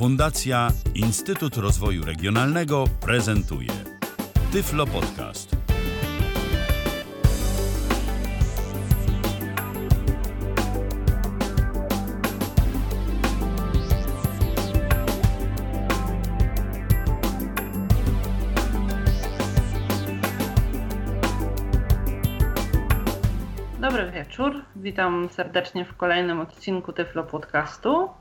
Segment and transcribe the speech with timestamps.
[0.00, 3.68] Fundacja Instytut Rozwoju Regionalnego prezentuje
[4.52, 5.56] Tyflo Podcast.
[23.80, 24.52] Dobry wieczór.
[24.76, 28.19] Witam serdecznie w kolejnym odcinku Tyflo Podcastu.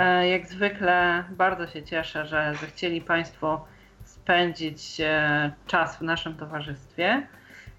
[0.00, 3.64] E, jak zwykle bardzo się cieszę, że zechcieli Państwo
[4.04, 7.26] spędzić e, czas w naszym towarzystwie.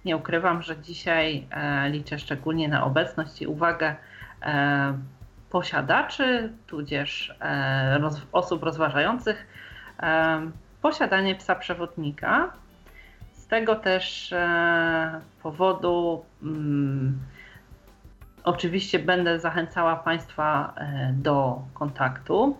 [0.05, 3.95] Nie ukrywam, że dzisiaj e, liczę szczególnie na obecność i uwagę
[5.49, 7.35] posiadaczy, tudzież
[8.31, 9.47] osób rozważających
[10.81, 12.51] posiadanie psa przewodnika.
[13.33, 14.33] Z tego też
[15.43, 17.19] powodu mm,
[18.43, 22.57] Oczywiście będę zachęcała Państwa e, do kontaktu.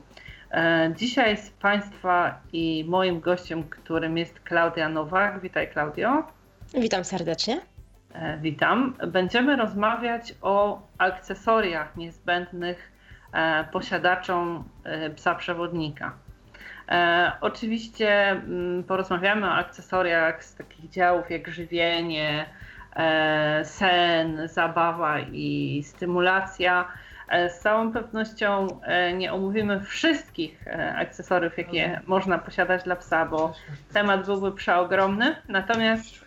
[0.52, 5.41] E, dzisiaj z Państwa i moim gościem, którym jest Klaudia Nowak.
[5.41, 6.23] Witaj, Klaudio.
[6.73, 7.62] Witam serdecznie.
[8.13, 8.96] E, witam.
[9.07, 12.91] Będziemy rozmawiać o akcesoriach niezbędnych
[13.71, 14.63] posiadaczom
[15.16, 16.13] psa przewodnika.
[17.41, 22.45] Oczywiście mm, porozmawiamy o akcesoriach z takich działów jak żywienie,
[23.64, 26.88] sen, zabawa i stymulacja.
[27.30, 33.54] E, z całą pewnością e, nie omówimy wszystkich akcesoriów, jakie można posiadać dla psa, bo
[33.94, 35.36] temat byłby przeogromny.
[35.48, 36.26] Natomiast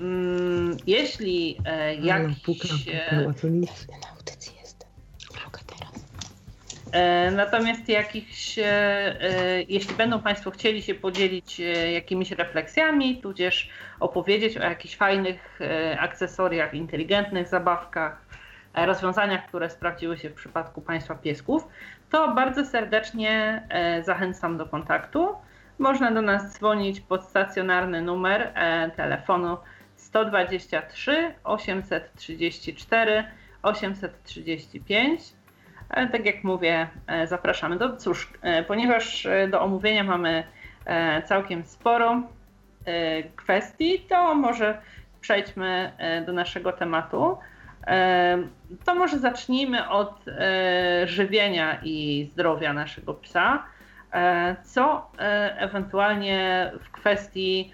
[0.00, 1.58] mm, jeśli
[2.00, 2.86] jakiś...
[7.32, 8.58] Natomiast jakichś,
[9.68, 11.60] jeśli będą Państwo chcieli się podzielić
[11.92, 18.24] jakimiś refleksjami, tudzież opowiedzieć o jakichś fajnych e, akcesoriach, inteligentnych zabawkach,
[18.74, 21.68] e, rozwiązaniach, które sprawdziły się w przypadku Państwa piesków,
[22.10, 25.28] to bardzo serdecznie e, zachęcam do kontaktu.
[25.78, 28.52] Można do nas dzwonić pod stacjonarny numer
[28.96, 29.56] telefonu
[29.96, 33.24] 123 834
[33.62, 35.22] 835.
[35.88, 36.88] Tak jak mówię,
[37.24, 37.78] zapraszamy.
[37.78, 38.32] Do, cóż,
[38.66, 40.44] ponieważ do omówienia mamy
[41.24, 42.22] całkiem sporo,
[42.84, 44.78] E, kwestii, to może
[45.20, 47.38] przejdźmy e, do naszego tematu.
[47.86, 48.38] E,
[48.84, 50.24] to może zacznijmy od
[51.04, 53.64] żywienia i zdrowia naszego psa.
[54.64, 55.10] Co
[55.58, 57.72] ewentualnie w kwestii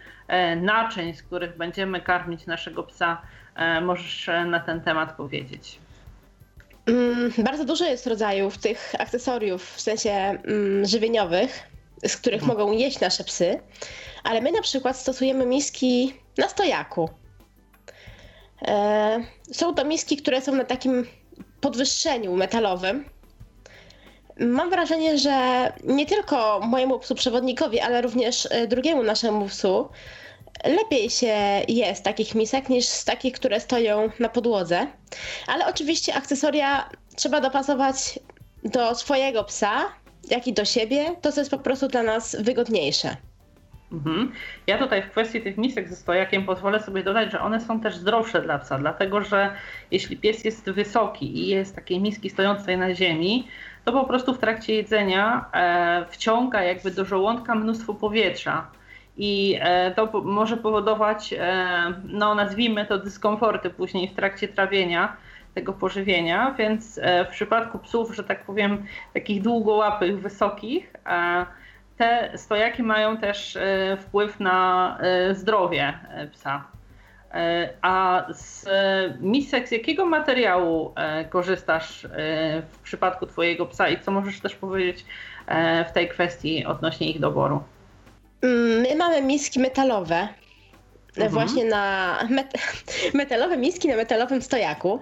[0.56, 3.22] naczyń, z których będziemy karmić naszego psa,
[3.82, 5.78] możesz na ten temat powiedzieć?
[6.86, 11.62] Mm, bardzo dużo jest rodzajów tych akcesoriów, w sensie mm, żywieniowych,
[12.06, 12.58] z których mhm.
[12.58, 13.60] mogą jeść nasze psy
[14.22, 17.10] ale my na przykład stosujemy miski na stojaku.
[18.62, 21.06] E, są to miski, które są na takim
[21.60, 23.04] podwyższeniu metalowym.
[24.40, 29.88] Mam wrażenie, że nie tylko mojemu psu przewodnikowi, ale również e, drugiemu naszemu psu
[30.64, 34.86] lepiej się je z takich misek niż z takich, które stoją na podłodze.
[35.46, 38.18] Ale oczywiście akcesoria trzeba dopasować
[38.64, 39.92] do swojego psa,
[40.30, 43.16] jak i do siebie, to co jest po prostu dla nas wygodniejsze.
[43.92, 44.32] Mhm.
[44.66, 47.96] Ja tutaj w kwestii tych misek ze stojakiem pozwolę sobie dodać, że one są też
[47.96, 49.54] zdrowsze dla psa, dlatego że
[49.90, 53.48] jeśli pies jest wysoki i jest takiej miski stojącej na ziemi,
[53.84, 58.70] to po prostu w trakcie jedzenia e, wciąga jakby do żołądka mnóstwo powietrza.
[59.22, 65.16] I e, to może powodować, e, no nazwijmy to dyskomforty później w trakcie trawienia
[65.54, 70.92] tego pożywienia, więc e, w przypadku psów, że tak powiem, takich długołapych, wysokich,
[71.96, 73.58] te stojaki mają też
[73.98, 74.98] wpływ na
[75.32, 75.98] zdrowie
[76.32, 76.64] psa.
[77.82, 78.66] A z
[79.20, 80.94] misek, z jakiego materiału
[81.30, 82.06] korzystasz
[82.72, 85.04] w przypadku Twojego psa i co możesz też powiedzieć
[85.88, 87.62] w tej kwestii odnośnie ich doboru?
[88.42, 90.28] Mm, my mamy miski metalowe,
[91.08, 91.32] mhm.
[91.32, 92.52] właśnie na met
[93.14, 95.00] metalowe miski na metalowym stojaku.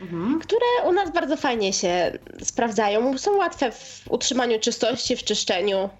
[0.00, 0.40] Mhm.
[0.40, 3.18] które u nas bardzo fajnie się sprawdzają.
[3.18, 5.90] Są łatwe w utrzymaniu czystości, w czyszczeniu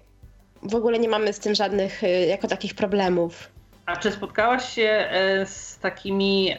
[0.63, 3.49] w ogóle nie mamy z tym żadnych y, jako takich problemów.
[3.85, 6.55] A czy spotkałaś się e, z takimi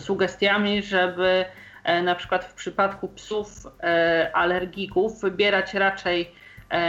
[0.00, 1.44] sugestiami, żeby
[1.84, 3.48] e, na przykład w przypadku psów
[3.82, 6.32] e, alergików wybierać raczej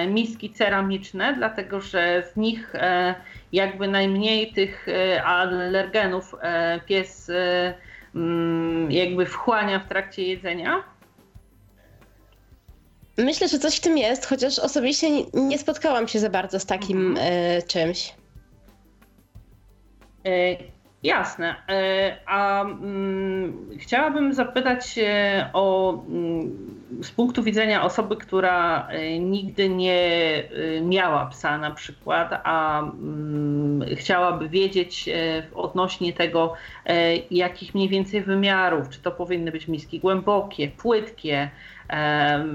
[0.08, 2.74] miski ceramiczne, dlatego że z nich
[3.52, 4.88] jakby najmniej tych
[5.26, 6.36] alergenów
[6.86, 7.32] pies
[8.16, 10.84] mm, jakby wchłania w trakcie jedzenia?
[13.18, 17.08] Myślę, że coś w tym jest, chociaż osobiście nie spotkałam się za bardzo z takim
[17.08, 17.28] mhm.
[17.34, 18.14] e, czymś.
[21.04, 21.56] Jasne.
[21.70, 25.00] E, a mm, chciałabym zapytać
[25.54, 30.00] o mm, z punktu widzenia osoby, która e, nigdy nie
[30.78, 35.10] e, miała psa na przykład, a mm, chciałaby wiedzieć
[35.54, 36.54] odnośnie tego,
[37.32, 41.50] jakich mniej więcej wymiarów, czy to powinny być miski głębokie, płytkie,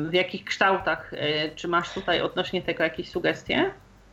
[0.08, 1.12] w jakich kształtach,
[1.54, 3.70] czy masz tutaj odnośnie tego jakieś sugestie?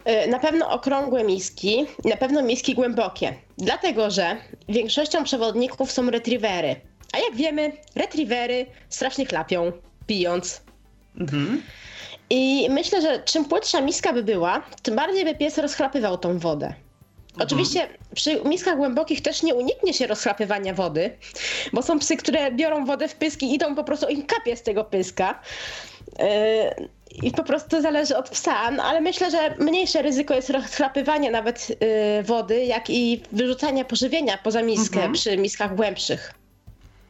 [0.08, 4.38] E, na pewno okrągłe miski, na pewno miski głębokie, dlatego że
[4.70, 6.76] większością przewodników są retrievery.
[7.14, 9.72] A jak wiemy, retrievery strasznie chlapią,
[10.08, 10.62] pijąc.
[11.20, 11.62] Mhm.
[12.30, 16.66] I myślę, że czym płytsza miska by była, tym bardziej by pies rozchlapywał tą wodę.
[16.66, 17.48] Mhm.
[17.48, 21.18] Oczywiście przy miskach głębokich też nie uniknie się rozchlapywania wody,
[21.74, 24.64] bo są psy, które biorą wodę w pyski i idą po prostu im kapie z
[24.64, 25.42] tego pyska.
[27.24, 31.70] I po prostu zależy od psa, no, ale myślę, że mniejsze ryzyko jest rozchlapywania nawet
[31.70, 35.14] y, wody, jak i wyrzucania pożywienia poza miskę mhm.
[35.14, 36.34] przy miskach głębszych.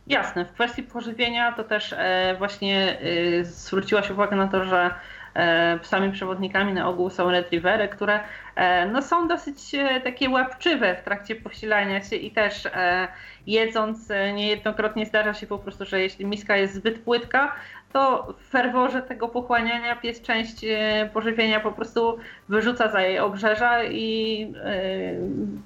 [0.07, 2.97] Jasne, w kwestii pożywienia to też e, właśnie
[3.39, 4.93] e, zwróciłaś uwagę na to, że
[5.33, 8.19] e, psami przewodnikami na ogół są retrievery, które
[8.55, 13.07] e, no, są dosyć e, takie łapczywe w trakcie posilania się i też e,
[13.47, 17.55] jedząc niejednokrotnie zdarza się po prostu, że jeśli miska jest zbyt płytka,
[17.97, 22.17] to w ferworze tego pochłaniania pies część e, pożywienia po prostu
[22.49, 24.55] wyrzuca za jej obrzeża i yy,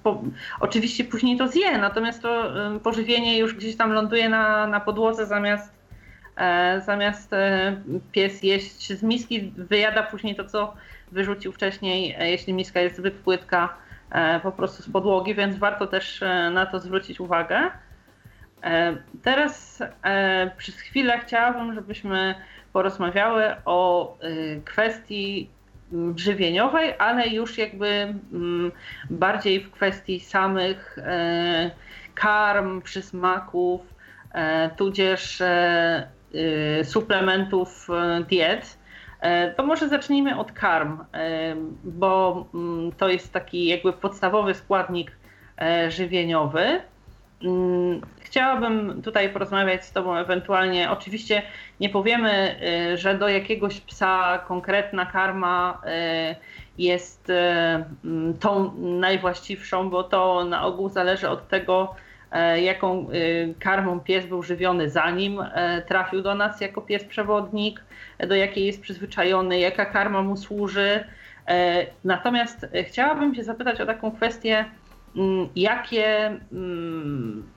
[0.04, 0.24] po,
[0.60, 5.26] oczywiście później to zje, natomiast to yy, pożywienie już gdzieś tam ląduje na, na podłodze
[5.26, 5.74] zamiast,
[6.86, 7.32] zamiast
[8.12, 10.74] pies jeść z miski, wyjada później to, co
[11.12, 13.78] wyrzucił wcześniej, jeśli miska jest zbyt płytka
[14.44, 17.72] po prostu z podłogi, więc warto też na to zwrócić uwagę.
[18.64, 22.36] E, teraz e, przez chwilę chciałabym, żebyśmy
[22.74, 24.30] porozmawiały o e,
[24.66, 25.50] kwestii
[26.16, 28.72] żywieniowej, ale już jakby mm,
[29.10, 30.98] bardziej w kwestii samych
[32.14, 33.82] karm, przysmaków,
[34.78, 35.44] tudzież
[36.84, 37.88] suplementów
[38.30, 38.78] diet.
[39.58, 40.98] To może zacznijmy od karm,
[41.84, 45.12] bo mm, to jest taki jakby podstawowy składnik
[45.90, 46.82] żywieniowy.
[47.44, 50.92] Mm, chciałabym tutaj porozmawiać z Tobą ewentualnie.
[50.92, 51.42] Oczywiście
[51.80, 52.56] nie powiemy,
[52.94, 55.82] y, że do jakiegoś psa konkretna karma
[56.32, 56.36] y,
[56.78, 57.34] jest y,
[58.06, 61.96] mm, tą najwłaściwszą, bo to na ogół zależy od tego,
[62.62, 63.08] jaką
[63.60, 65.44] karmą pies był żywiony zanim
[65.88, 67.84] trafił do nas jako pies przewodnik,
[68.28, 71.04] do jakiej jest przyzwyczajony, jaka karma mu służy.
[72.04, 74.66] Natomiast chciałabym Cię zapytać o taką kwestię,
[75.56, 77.52] jakie mm,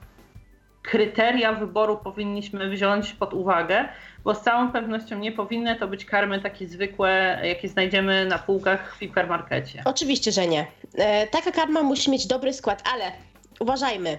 [0.83, 3.85] kryteria wyboru powinniśmy wziąć pod uwagę,
[4.23, 8.95] bo z całą pewnością nie powinny to być karmy takie zwykłe, jakie znajdziemy na półkach
[8.95, 9.81] w hipermarkecie.
[9.85, 10.67] Oczywiście, że nie.
[10.93, 13.11] E, taka karma musi mieć dobry skład, ale
[13.59, 14.17] uważajmy.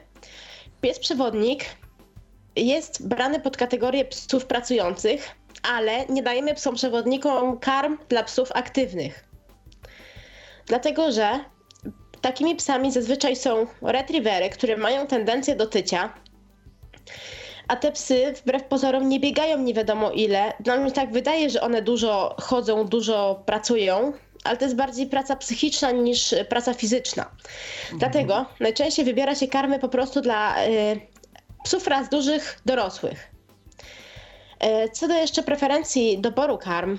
[0.80, 1.64] Pies przewodnik
[2.56, 9.24] jest brany pod kategorię psów pracujących, ale nie dajemy psom przewodnikom karm dla psów aktywnych.
[10.66, 11.40] Dlatego, że
[12.26, 16.12] Takimi psami zazwyczaj są retrievery, które mają tendencję do tycia.
[17.68, 20.52] A te psy, wbrew pozorom, nie biegają nie wiadomo ile.
[20.60, 24.12] Dla mnie tak wydaje, że one dużo chodzą, dużo pracują,
[24.44, 27.22] ale to jest bardziej praca psychiczna niż praca fizyczna.
[27.22, 27.98] Mhm.
[27.98, 31.00] Dlatego najczęściej wybiera się karmy po prostu dla y,
[31.64, 33.30] psów raz dużych, dorosłych.
[34.64, 36.98] Y, co do jeszcze preferencji doboru karm,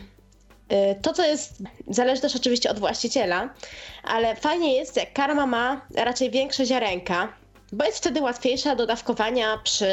[1.02, 3.50] to, co jest, zależy też oczywiście od właściciela,
[4.04, 7.34] ale fajnie jest, jak karma ma raczej większe ziarenka,
[7.72, 9.88] bo jest wtedy łatwiejsza do dawkowania przy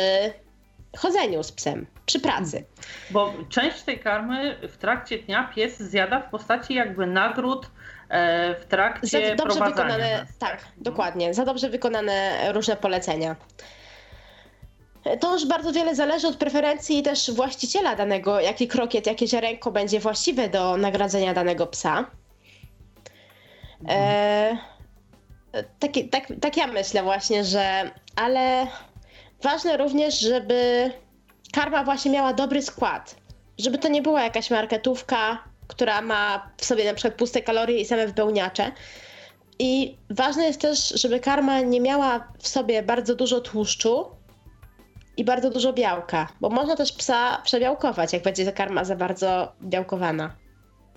[0.97, 2.64] chodzeniu z psem, przy pracy.
[3.11, 7.71] Bo część tej karmy w trakcie dnia pies zjada w postaci jakby nagród
[8.09, 13.37] e, w trakcie za dobrze wykonane, nas, tak, tak, dokładnie, za dobrze wykonane różne polecenia.
[15.20, 20.00] To już bardzo wiele zależy od preferencji też właściciela danego, jaki krokiet, jakie ziarenko będzie
[20.00, 22.11] właściwe do nagradzenia danego psa.
[23.88, 24.56] E,
[25.78, 28.66] tak, tak, tak ja myślę właśnie, że ale
[29.42, 30.90] ważne również, żeby
[31.52, 33.16] karma właśnie miała dobry skład.
[33.58, 37.84] Żeby to nie była jakaś marketówka, która ma w sobie na przykład puste kalorie i
[37.84, 38.73] same wypełniacze.
[39.58, 44.06] I ważne jest też, żeby karma nie miała w sobie bardzo dużo tłuszczu,
[45.16, 50.30] i bardzo dużo białka, bo można też psa przebiałkować, jak będzie karma za bardzo białkowana.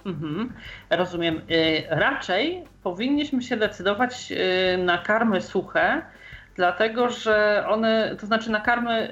[0.05, 0.53] Mhm,
[0.89, 1.41] rozumiem.
[1.51, 6.01] Y, raczej powinniśmy się decydować y, na karmy suche,
[6.57, 9.09] dlatego że one, to znaczy nakarmy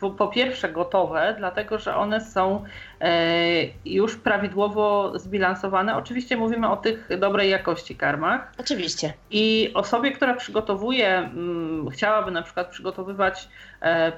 [0.00, 2.64] po, po pierwsze gotowe, dlatego że one są
[3.84, 5.96] już prawidłowo zbilansowane.
[5.96, 8.52] Oczywiście mówimy o tych dobrej jakości karmach.
[8.58, 9.12] Oczywiście.
[9.30, 13.48] I osobie, która przygotowuje, mm, chciałaby na przykład przygotowywać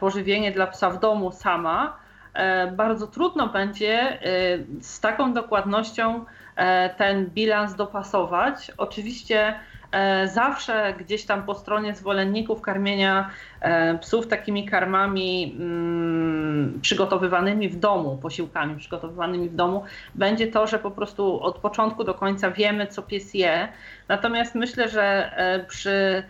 [0.00, 1.96] pożywienie dla psa w domu sama,
[2.72, 4.18] bardzo trudno będzie
[4.80, 6.24] z taką dokładnością
[6.96, 8.72] ten bilans dopasować.
[8.76, 9.71] Oczywiście E,
[10.26, 13.30] zawsze gdzieś tam po stronie zwolenników karmienia
[13.60, 19.84] e, psów takimi karmami mm, przygotowywanymi w domu, posiłkami przygotowywanymi w domu,
[20.14, 23.68] będzie to, że po prostu od początku do końca wiemy, co pies je.
[24.08, 26.22] Natomiast myślę, że e, przy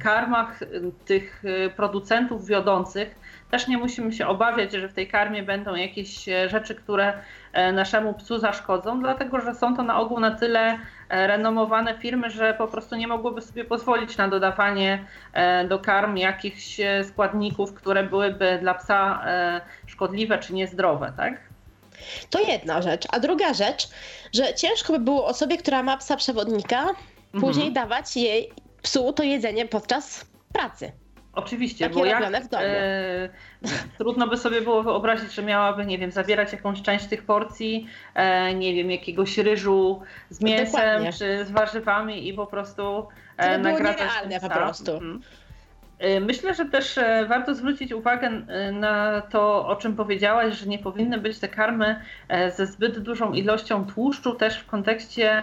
[0.00, 0.60] karmach
[1.04, 1.42] tych
[1.76, 3.14] producentów wiodących
[3.50, 7.12] też nie musimy się obawiać, że w tej karmie będą jakieś rzeczy, które
[7.72, 10.78] naszemu psu zaszkodzą, dlatego że są to na ogół na tyle
[11.08, 16.16] E, renomowane firmy, że po prostu nie mogłyby sobie pozwolić na dodawanie e, do karm
[16.16, 19.24] jakichś e, składników, które byłyby dla psa
[19.86, 21.40] szkodliwe czy niezdrowe, tak?
[22.30, 23.06] To jedna rzecz.
[23.12, 23.88] A druga rzecz,
[24.34, 26.86] że ciężko by było osobie, która ma psa przewodnika,
[27.32, 27.74] później mhm.
[27.74, 28.52] dawać jej
[28.82, 30.92] psu to jedzenie podczas pracy.
[31.32, 32.22] Oczywiście, Takie bo jak
[32.54, 33.28] e,
[33.98, 38.54] trudno by sobie było wyobrazić, że miałaby, nie wiem, zabierać jakąś część tych porcji, e,
[38.54, 41.12] nie wiem, jakiegoś ryżu z mięsem Dokładnie.
[41.12, 44.92] czy z warzywami i po prostu e, to by nagradzać po prostu.
[44.92, 45.20] Mhm.
[45.98, 50.66] E, myślę, że też e, warto zwrócić uwagę e, na to, o czym powiedziałaś, że
[50.66, 52.00] nie powinny być te karmy
[52.56, 55.42] ze zbyt dużą ilością tłuszczu, też w kontekście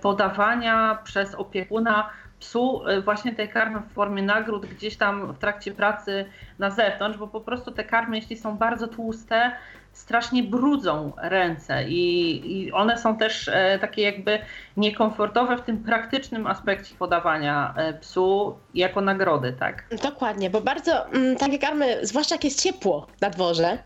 [0.00, 5.72] podawania przez opiekuna psu y, właśnie tej karmy w formie nagród gdzieś tam w trakcie
[5.72, 6.24] pracy
[6.58, 9.52] na zewnątrz, bo po prostu te karmy, jeśli są bardzo tłuste,
[9.92, 14.38] strasznie brudzą ręce i, i one są też e, takie jakby
[14.76, 19.84] niekomfortowe w tym praktycznym aspekcie podawania e, psu jako nagrody, tak?
[20.02, 23.78] Dokładnie, bo bardzo mm, takie karmy, zwłaszcza jak jest ciepło na dworze,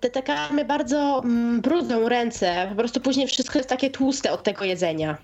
[0.00, 4.42] te, te karmy bardzo mm, brudzą ręce, po prostu później wszystko jest takie tłuste od
[4.42, 5.16] tego jedzenia.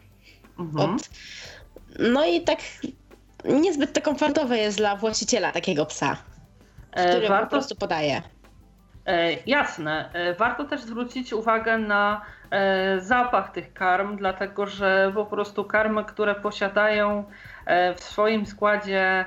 [0.59, 0.95] Mhm.
[0.95, 1.09] Od,
[1.99, 2.59] no i tak
[3.45, 6.17] niezbyt to komfortowe jest dla właściciela takiego psa,
[6.93, 7.47] e, który Warto...
[7.47, 8.23] po prostu podaje.
[9.07, 10.11] E, jasne.
[10.13, 12.21] E, warto też zwrócić uwagę na
[12.99, 17.25] zapach tych karm, dlatego że po prostu karmy, które posiadają
[17.97, 19.25] w swoim składzie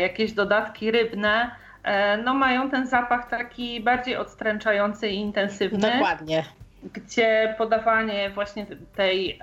[0.00, 1.50] jakieś dodatki rybne,
[2.24, 5.92] no mają ten zapach taki bardziej odstręczający i intensywny.
[5.92, 6.44] Dokładnie.
[6.82, 8.66] Gdzie podawanie właśnie
[8.96, 9.38] tej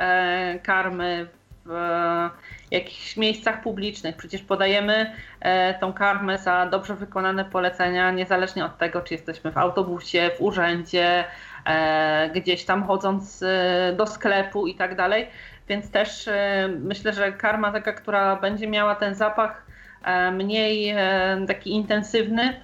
[0.63, 1.27] karmy
[1.69, 2.29] w
[2.71, 4.15] jakichś miejscach publicznych.
[4.15, 9.57] Przecież podajemy e, tą karmę za dobrze wykonane polecenia, niezależnie od tego, czy jesteśmy w
[9.57, 11.23] autobusie, w urzędzie,
[11.65, 15.27] e, gdzieś tam chodząc e, do sklepu i tak dalej.
[15.67, 16.29] Więc też
[16.79, 19.65] myślę, że karma taka, która będzie miała ten zapach
[20.31, 20.95] mniej
[21.47, 22.61] taki intensywny,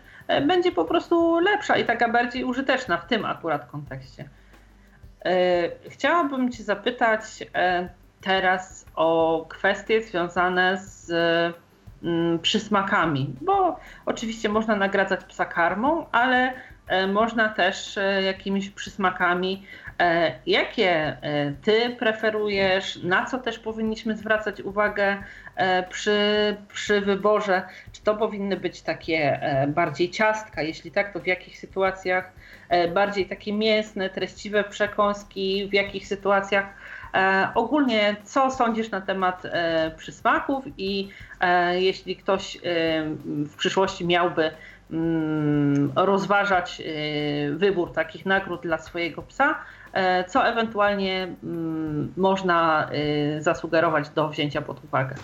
[0.48, 4.30] będzie po prostu lepsza i taka bardziej użyteczna w tym akurat kontekście.
[5.90, 7.22] Chciałabym Cię zapytać
[8.26, 11.12] teraz o kwestie związane z
[12.04, 16.54] mm, przysmakami, bo oczywiście można nagradzać psa karmą, ale
[16.88, 19.66] e, można też e, jakimiś przysmakami.
[20.00, 21.18] E, jakie
[21.62, 25.18] ty preferujesz, na co też powinniśmy zwracać uwagę
[25.90, 26.18] przy,
[26.74, 27.62] przy wyborze?
[27.92, 30.62] Czy to powinny być takie bardziej ciastka?
[30.62, 32.32] Jeśli tak, to w jakich sytuacjach
[32.94, 36.66] bardziej takie mięsne, treściwe przekąski, w jakich sytuacjach
[37.56, 42.58] ogólnie, co sądzisz na temat e, przysmaków i e, jeśli ktoś
[43.26, 44.52] w przyszłości miałby
[44.92, 46.82] mm, rozważać
[47.52, 49.56] wybór takich nagród dla swojego psa,
[50.28, 52.90] co ewentualnie mm, można
[53.40, 55.16] zasugerować do wzięcia pod uwagę?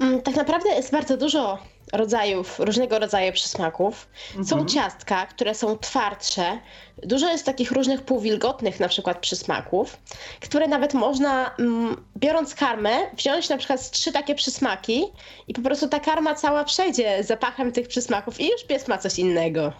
[0.00, 1.58] Mm, tak naprawdę jest bardzo dużo
[1.92, 4.08] rodzajów, różnego rodzaju przysmaków.
[4.28, 4.44] Mhm.
[4.44, 6.58] Są ciastka, które są twardsze.
[7.02, 9.96] Dużo jest takich różnych półwilgotnych na przykład przysmaków,
[10.40, 15.04] które nawet można, mm, biorąc karmę, wziąć na przykład trzy takie przysmaki
[15.48, 19.18] i po prostu ta karma cała przejdzie zapachem tych przysmaków i już pies ma coś
[19.18, 19.72] innego.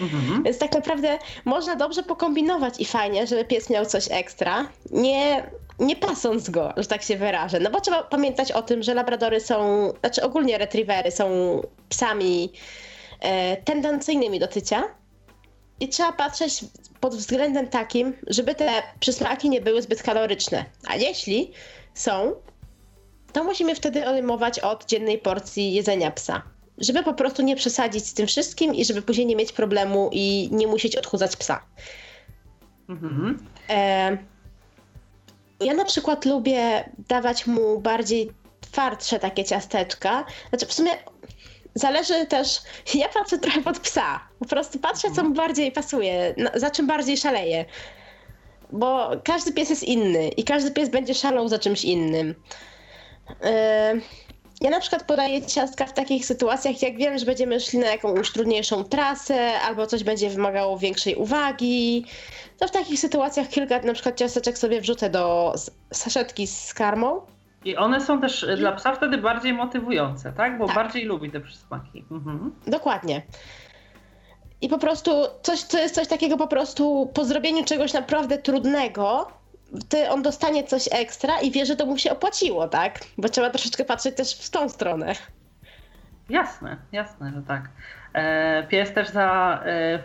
[0.00, 0.42] Mhm.
[0.42, 5.96] Więc tak naprawdę można dobrze pokombinować i fajnie, żeby pies miał coś ekstra, nie, nie
[5.96, 7.60] pasąc go, że tak się wyrażę.
[7.60, 12.52] No bo trzeba pamiętać o tym, że labradory są, znaczy ogólnie retrievery są psami
[13.20, 14.82] e, tendencyjnymi do tycia.
[15.80, 16.64] I trzeba patrzeć
[17.00, 18.70] pod względem takim, żeby te
[19.00, 20.64] przysmaki nie były zbyt kaloryczne.
[20.88, 21.52] A jeśli
[21.94, 22.32] są,
[23.32, 26.42] to musimy wtedy odejmować od dziennej porcji jedzenia psa
[26.80, 30.48] żeby po prostu nie przesadzić z tym wszystkim i żeby później nie mieć problemu i
[30.52, 31.62] nie musieć odchudzać psa.
[32.88, 33.46] Mhm.
[33.68, 34.18] E,
[35.60, 40.24] ja na przykład lubię dawać mu bardziej twardsze takie ciasteczka.
[40.48, 40.90] Znaczy w sumie
[41.74, 42.60] zależy też,
[42.94, 44.20] ja patrzę trochę pod psa.
[44.38, 47.64] Po prostu patrzę, co mu bardziej pasuje, za czym bardziej szaleje.
[48.72, 52.34] Bo każdy pies jest inny i każdy pies będzie szalał za czymś innym.
[53.28, 54.00] Yy,
[54.60, 58.32] ja na przykład podaję ciastka w takich sytuacjach, jak wiem, że będziemy szli na jakąś
[58.32, 62.04] trudniejszą trasę, albo coś będzie wymagało większej uwagi.
[62.58, 65.54] To w takich sytuacjach kilka na przykład ciasteczek sobie wrzucę do
[65.92, 67.20] saszetki z karmą.
[67.64, 70.58] I one są też dla psa wtedy bardziej motywujące, tak?
[70.58, 70.76] Bo tak.
[70.76, 72.04] bardziej lubi te przysmaki.
[72.10, 72.54] Mhm.
[72.66, 73.22] Dokładnie.
[74.60, 75.10] I po prostu
[75.42, 79.26] coś, to jest coś takiego po prostu po zrobieniu czegoś naprawdę trudnego,
[79.88, 82.98] ty, on dostanie coś ekstra i wie, że to mu się opłaciło, tak?
[83.18, 85.12] Bo trzeba troszeczkę patrzeć też w tą stronę.
[86.28, 87.68] Jasne, jasne, że tak.
[88.12, 90.02] E, pies też za e,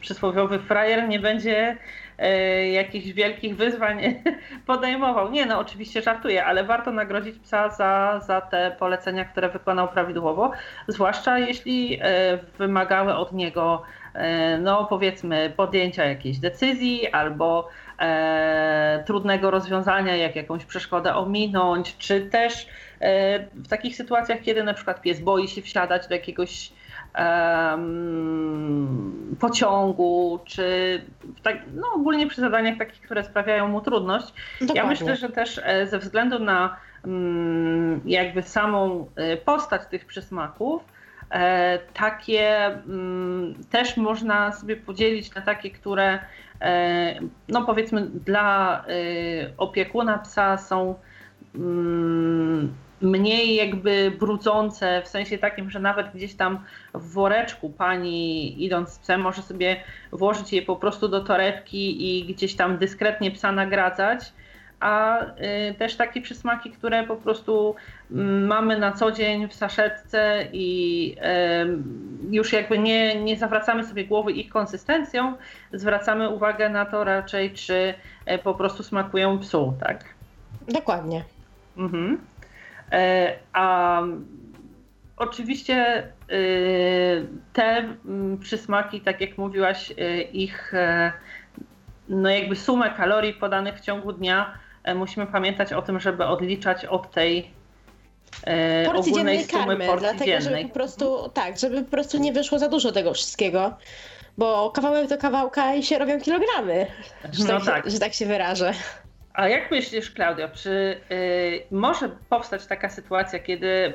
[0.00, 1.76] przysłowiowy frajer nie będzie
[2.18, 4.00] e, jakichś wielkich wyzwań
[4.66, 5.30] podejmował.
[5.30, 10.50] Nie, no oczywiście żartuję, ale warto nagrodzić psa za, za te polecenia, które wykonał prawidłowo,
[10.88, 13.82] zwłaszcza jeśli e, wymagały od niego
[14.14, 22.20] e, no powiedzmy podjęcia jakiejś decyzji albo e, trudnego rozwiązania, jak jakąś przeszkodę ominąć, czy
[22.20, 22.66] też
[23.00, 26.72] e, w takich sytuacjach, kiedy na przykład pies boi się wsiadać do jakiegoś
[29.40, 31.00] pociągu, czy
[31.42, 34.26] tak, no ogólnie przy zadaniach takich, które sprawiają mu trudność.
[34.60, 34.82] Dokładnie.
[34.82, 40.82] Ja myślę, że też e, ze względu na mm, jakby samą e, postać tych przysmaków,
[41.30, 46.18] e, takie mm, też można sobie podzielić na takie, które
[47.48, 48.84] no powiedzmy dla
[49.58, 50.94] opiekuna psa są
[51.54, 56.58] mm, mniej jakby brudzące, w sensie takim, że nawet gdzieś tam
[56.94, 59.76] w woreczku pani idąc z psem może sobie
[60.12, 64.32] włożyć je po prostu do torebki i gdzieś tam dyskretnie psa nagradzać,
[64.80, 65.22] a
[65.70, 67.74] y, też takie przysmaki, które po prostu
[68.10, 68.14] y,
[68.46, 71.16] mamy na co dzień w saszetce i
[72.30, 75.34] y, już jakby nie, nie zawracamy sobie głowy ich konsystencją,
[75.72, 77.94] zwracamy uwagę na to raczej, czy
[78.32, 80.04] y, po prostu smakują psu, tak?
[80.68, 81.24] Dokładnie.
[81.76, 82.18] Mhm.
[82.92, 84.02] E, a
[85.16, 86.08] oczywiście e,
[87.52, 87.64] te
[88.04, 90.72] mm, przysmaki, tak jak mówiłaś, e, ich
[92.08, 94.54] no jakby sumę kalorii podanych w ciągu dnia
[94.94, 97.50] musimy pamiętać o tym, żeby odliczać od tej
[98.86, 100.42] porcji ogólnej sumy karmy, porcji dlatego, dziennej.
[100.42, 103.76] żeby po prostu, tak, żeby po prostu nie wyszło za dużo tego wszystkiego,
[104.38, 106.86] bo kawałek do kawałka i się robią kilogramy,
[107.32, 107.90] że, no tak, tak.
[107.90, 108.74] że tak się wyrażę.
[109.34, 113.92] A jak myślisz, Klaudio, czy y, może powstać taka sytuacja, kiedy y,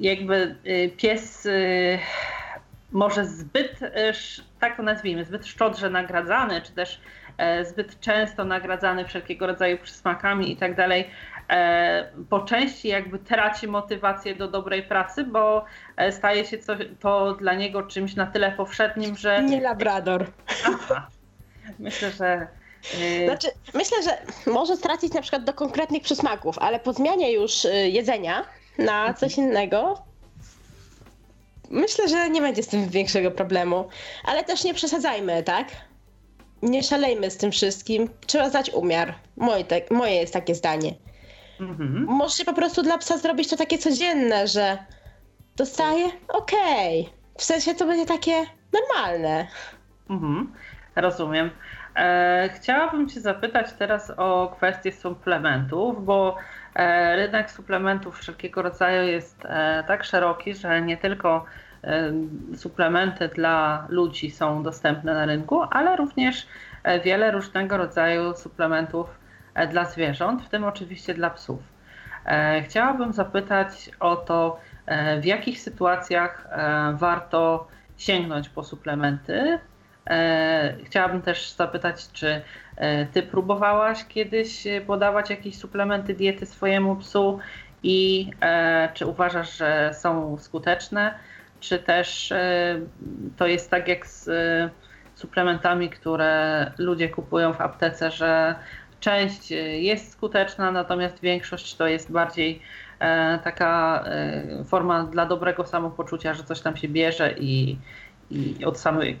[0.00, 1.98] jakby y, pies y,
[2.92, 4.12] może zbyt, y,
[4.60, 7.23] tak to nazwijmy, zbyt szczodrze nagradzany, czy też e,
[7.64, 11.10] zbyt często nagradzany wszelkiego rodzaju przysmakami i tak dalej,
[11.50, 15.64] e, po części jakby traci motywację do dobrej pracy, bo
[15.96, 19.42] e, staje się to, to dla niego czymś na tyle powszednim, że...
[19.42, 20.26] Nie labrador.
[20.66, 21.06] Aha.
[21.78, 22.46] Myślę, że
[23.24, 24.18] znaczy, myślę, że
[24.52, 28.44] może stracić na przykład do konkretnych przysmaków, ale po zmianie już jedzenia
[28.78, 29.14] na mhm.
[29.14, 30.02] coś innego,
[31.70, 33.88] myślę, że nie będzie z tym większego problemu.
[34.24, 35.66] Ale też nie przesadzajmy, tak?
[36.64, 38.08] Nie szalejmy z tym wszystkim.
[38.26, 39.14] Trzeba zdać umiar.
[39.36, 40.94] Moje, te, moje jest takie zdanie.
[41.60, 42.06] Mhm.
[42.08, 44.78] Możecie po prostu dla psa zrobić to takie codzienne, że
[45.56, 46.06] dostaje?
[46.28, 47.00] Okej.
[47.00, 47.14] Okay.
[47.38, 48.34] W sensie to będzie takie
[48.72, 49.46] normalne.
[50.10, 50.52] Mhm.
[50.96, 51.50] Rozumiem.
[51.96, 56.36] E, chciałabym Cię zapytać teraz o kwestię suplementów, bo
[56.74, 61.44] e, rynek suplementów wszelkiego rodzaju jest e, tak szeroki, że nie tylko
[62.56, 66.46] suplementy dla ludzi są dostępne na rynku, ale również
[67.04, 69.06] wiele różnego rodzaju suplementów
[69.70, 71.58] dla zwierząt, w tym oczywiście dla psów.
[72.64, 74.60] Chciałabym zapytać o to,
[75.20, 76.48] w jakich sytuacjach
[76.94, 79.58] warto sięgnąć po suplementy,
[80.10, 82.42] E, chciałabym też zapytać, czy
[82.76, 87.38] e, ty próbowałaś kiedyś podawać jakieś suplementy diety swojemu psu
[87.82, 91.14] i e, czy uważasz, że są skuteczne,
[91.68, 92.32] czy też
[93.36, 94.30] to jest tak jak z
[95.14, 98.54] suplementami, które ludzie kupują w aptece, że
[99.00, 102.62] część jest skuteczna, natomiast większość to jest bardziej
[103.44, 104.04] taka
[104.66, 107.76] forma dla dobrego samopoczucia, że coś tam się bierze i,
[108.30, 109.18] i od samej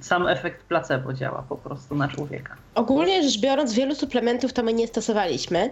[0.00, 2.56] sam efekt placebo działa po prostu na człowieka.
[2.74, 5.70] Ogólnie rzecz biorąc, wielu suplementów to my nie stosowaliśmy.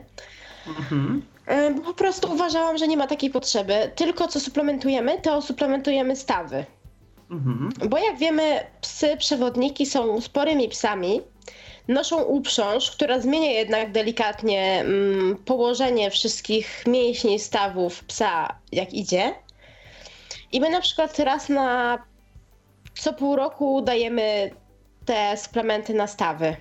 [0.69, 1.23] Mhm.
[1.85, 3.91] Po prostu uważałam, że nie ma takiej potrzeby.
[3.95, 6.65] Tylko co suplementujemy, to suplementujemy stawy.
[7.31, 7.71] Mhm.
[7.89, 11.21] Bo jak wiemy, psy przewodniki są sporymi psami.
[11.89, 19.35] noszą uprząż, która zmienia jednak delikatnie mm, położenie wszystkich mięśni stawów psa, jak idzie.
[20.53, 21.99] I my na przykład raz na
[22.95, 24.51] co pół roku dajemy
[25.05, 26.57] te suplementy na stawy.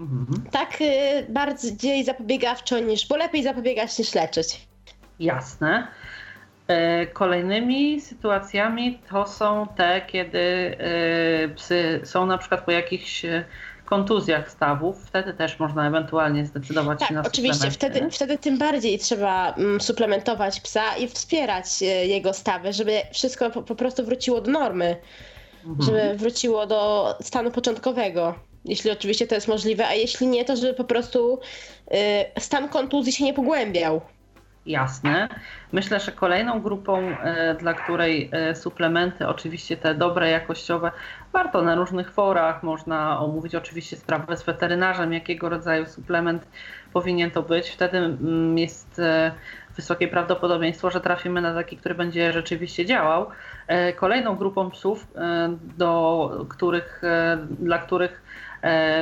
[0.00, 0.50] Mhm.
[0.50, 4.68] Tak y, bardziej zapobiegawczo niż, bo lepiej zapobiegać niż leczyć.
[5.20, 5.88] Jasne.
[6.68, 10.38] E, kolejnymi sytuacjami to są te, kiedy
[10.78, 13.44] e, psy są na przykład po jakichś e,
[13.84, 18.98] kontuzjach stawów, wtedy też można ewentualnie zdecydować tak, się na oczywiście, wtedy, wtedy tym bardziej
[18.98, 24.50] trzeba mm, suplementować psa i wspierać jego stawy, żeby wszystko po, po prostu wróciło do
[24.50, 24.96] normy,
[25.66, 25.82] mhm.
[25.82, 28.34] żeby wróciło do stanu początkowego,
[28.68, 31.40] jeśli oczywiście to jest możliwe, a jeśli nie, to żeby po prostu
[32.36, 34.00] y, stan kontuzji się nie pogłębiał
[34.68, 35.28] jasne.
[35.72, 40.90] Myślę, że kolejną grupą, e, dla której e, suplementy, oczywiście te dobre, jakościowe,
[41.32, 46.48] warto na różnych forach, można omówić oczywiście sprawę z weterynarzem, jakiego rodzaju suplement
[46.92, 47.70] powinien to być.
[47.70, 49.00] Wtedy mm, jest
[49.76, 53.26] wysokie prawdopodobieństwo, że trafimy na taki, który będzie rzeczywiście działał.
[53.96, 55.06] Kolejną grupą psów,
[55.78, 57.02] do których,
[57.48, 58.22] dla których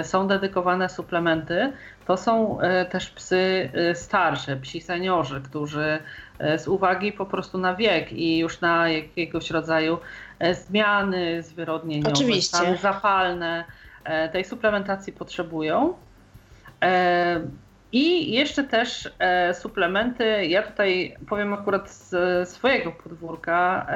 [0.03, 1.73] są dedykowane suplementy,
[2.07, 5.99] to są e, też psy e, starsze, psi seniorzy, którzy
[6.38, 9.99] e, z uwagi po prostu na wiek i już na jakiegoś rodzaju
[10.53, 12.57] zmiany zwyrodnieniowe, Oczywiście.
[12.57, 13.64] stany zapalne
[14.33, 15.95] tej suplementacji potrzebują.
[17.92, 19.11] I jeszcze też
[19.53, 23.87] suplementy, ja tutaj powiem akurat z swojego podwórka,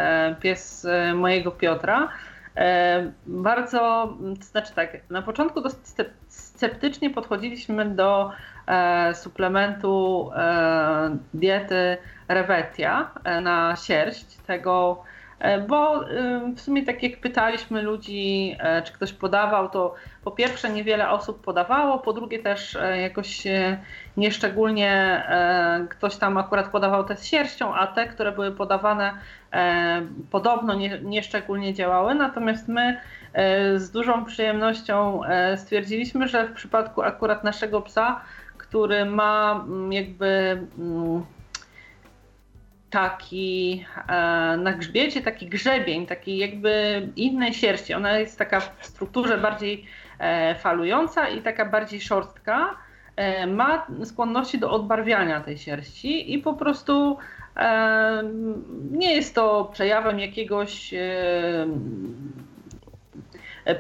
[0.40, 2.09] pies mojego Piotra,
[3.27, 5.81] bardzo, to znaczy tak, na początku dosyć
[6.29, 8.31] sceptycznie podchodziliśmy do
[8.66, 11.96] e, suplementu e, diety
[12.29, 15.19] Revetia e, na sierść, tego, e,
[15.68, 20.70] bo e, w sumie tak jak pytaliśmy ludzi, e, czy ktoś podawał, to po pierwsze
[20.70, 23.42] niewiele osób podawało, po drugie też jakoś
[24.16, 25.22] nieszczególnie
[25.90, 29.12] ktoś tam akurat podawał te z sierścią, a te, które były podawane
[30.31, 33.00] podobno nieszczególnie nie działały, natomiast my
[33.33, 38.20] E, z dużą przyjemnością e, stwierdziliśmy, że w przypadku akurat naszego psa,
[38.59, 40.62] który ma jakby
[42.90, 44.12] taki e,
[44.57, 47.94] na grzbiecie taki grzebień, taki jakby innej sierści.
[47.94, 49.87] Ona jest taka w strukturze bardziej
[50.59, 52.76] falująca i taka bardziej szorstka.
[53.48, 57.18] Ma skłonności do odbarwiania tej sierści i po prostu
[58.90, 61.66] nie jest to przejawem jakiegoś E,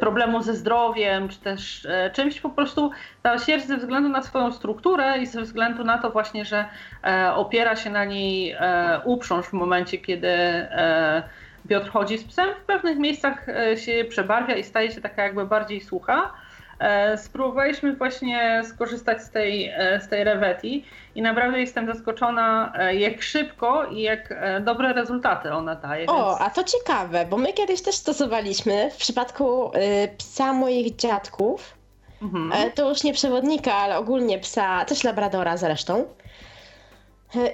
[0.00, 2.90] problemu ze zdrowiem, czy też e, czymś po prostu
[3.22, 6.64] ta sierść ze względu na swoją strukturę i ze względu na to właśnie, że
[7.04, 8.56] e, opiera się na niej
[9.04, 10.28] uprząż w momencie, kiedy
[11.68, 15.80] Piotr chodzi z psem, w pewnych miejscach się przebarwia i staje się taka jakby bardziej
[15.80, 16.32] sucha.
[16.80, 22.94] E, spróbowaliśmy właśnie skorzystać z tej, e, z tej reweti i naprawdę jestem zaskoczona, e,
[22.94, 26.06] jak szybko i jak dobre rezultaty ona daje.
[26.06, 26.40] O, więc...
[26.40, 29.70] a to ciekawe, bo my kiedyś też stosowaliśmy w przypadku
[30.18, 31.74] psa moich dziadków.
[32.22, 32.70] Mhm.
[32.72, 36.04] To już nie przewodnika, ale ogólnie psa, też labradora zresztą.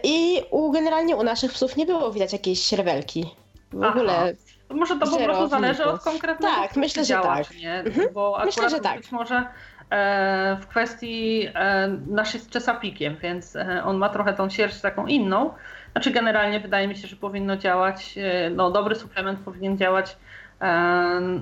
[0.03, 3.35] I u, generalnie u naszych psów nie było widać jakiejś rewelki.
[3.73, 3.95] W Aha.
[3.95, 4.35] ogóle
[4.71, 7.57] może to po prostu zależy od konkretnego Tak, myślę, że tak.
[7.57, 7.75] Nie?
[7.75, 8.09] Mhm.
[8.13, 8.97] Bo akurat myślę, że tak.
[8.97, 9.45] być może
[9.91, 15.07] e, w kwestii e, nasz jest czesapikiem, więc e, on ma trochę tą sierść taką
[15.07, 15.51] inną.
[15.93, 18.15] Znaczy generalnie wydaje mi się, że powinno działać,
[18.51, 20.17] no dobry suplement powinien działać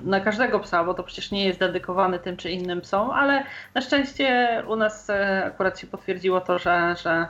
[0.03, 3.81] na każdego psa, bo to przecież nie jest dedykowany tym czy innym psom, ale na
[3.81, 5.07] szczęście u nas
[5.45, 7.27] akurat się potwierdziło to, że, że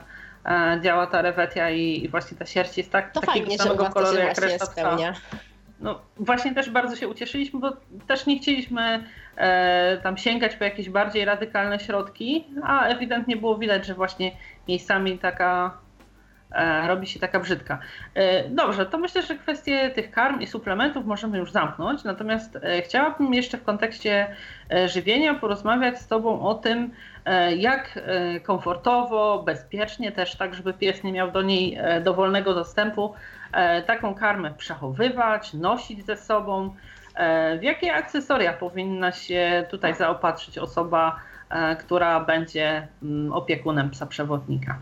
[0.81, 4.17] działa ta rewetia i, i właśnie ta sierść jest tak, to takiego fajnie, samego koloru
[4.17, 4.97] jak reszta psa.
[5.79, 7.71] No właśnie też bardzo się ucieszyliśmy, bo
[8.07, 9.03] też nie chcieliśmy
[9.37, 14.31] e, tam sięgać po jakieś bardziej radykalne środki, a ewidentnie było widać, że właśnie
[14.67, 15.77] miejscami taka
[16.51, 17.79] e, robi się taka brzydka.
[18.13, 22.81] E, dobrze, to myślę, że kwestię tych karm i suplementów możemy już zamknąć, natomiast e,
[22.81, 24.35] chciałabym jeszcze w kontekście
[24.71, 26.91] e, żywienia porozmawiać z Tobą o tym,
[27.25, 27.99] e, jak
[28.43, 33.13] komfortowo, bezpiecznie też, tak żeby pies nie miał do niej dowolnego dostępu,
[33.87, 36.75] taką karmę przechowywać, nosić ze sobą?
[37.15, 44.05] E, w jakie akcesoria powinna się tutaj zaopatrzyć osoba, e, która będzie mm, opiekunem psa
[44.05, 44.79] przewodnika?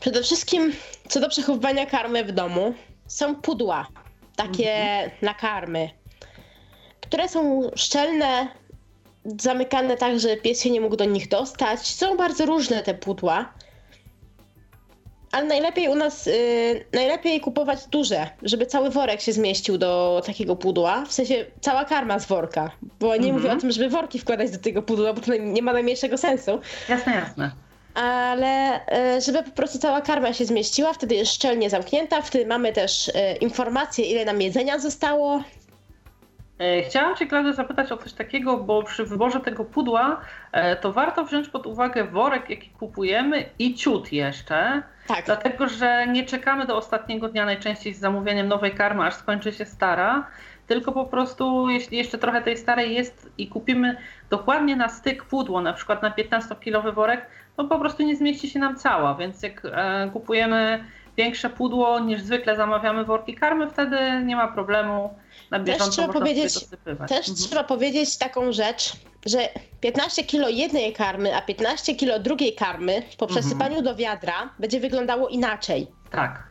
[0.00, 0.72] Przede wszystkim
[1.08, 2.74] co do przechowywania karmy w domu
[3.06, 3.86] są pudła,
[4.36, 5.10] takie mhm.
[5.22, 5.90] na karmy,
[7.00, 8.48] które są szczelne,
[9.24, 11.80] zamykane tak, że pies się nie mógł do nich dostać.
[11.80, 13.52] Są bardzo różne te pudła
[15.34, 20.56] ale najlepiej u nas, y, najlepiej kupować duże, żeby cały worek się zmieścił do takiego
[20.56, 22.70] pudła, w sensie cała karma z worka,
[23.00, 25.72] bo nie mówię o tym, żeby worki wkładać do tego pudła, bo to nie ma
[25.72, 26.60] najmniejszego sensu.
[26.88, 27.50] Jasne, jasne.
[27.94, 28.80] Ale
[29.16, 33.08] y, żeby po prostu cała karma się zmieściła, wtedy jest szczelnie zamknięta, wtedy mamy też
[33.08, 35.42] y, informację, ile nam jedzenia zostało,
[36.86, 40.20] chciałam Cię, Klaudia, zapytać o coś takiego, bo przy wyborze tego pudła
[40.52, 44.82] e, to warto wziąć pod uwagę worek, jaki kupujemy i ciut jeszcze.
[45.06, 45.24] Tak.
[45.26, 49.64] Dlatego, że nie czekamy do ostatniego dnia najczęściej z zamówieniem nowej karmy, aż skończy się
[49.64, 50.26] stara,
[50.66, 53.96] tylko po prostu, jeśli jeszcze trochę tej starej jest i kupimy
[54.30, 58.58] dokładnie na styk pudło, na przykład na 15-kilowy worek, to po prostu nie zmieści się
[58.58, 60.84] nam cała, więc jak e, kupujemy
[61.16, 65.14] większe pudło niż zwykle zamawiamy worki karmy, wtedy nie ma problemu
[65.50, 66.54] na bieżąco też trzeba powiedzieć,
[67.08, 67.36] Też mhm.
[67.36, 68.92] trzeba powiedzieć taką rzecz,
[69.26, 69.48] że
[69.80, 73.40] 15 kg jednej karmy, a 15 kg drugiej karmy po mhm.
[73.40, 75.86] przesypaniu do wiadra będzie wyglądało inaczej.
[76.10, 76.48] Tak.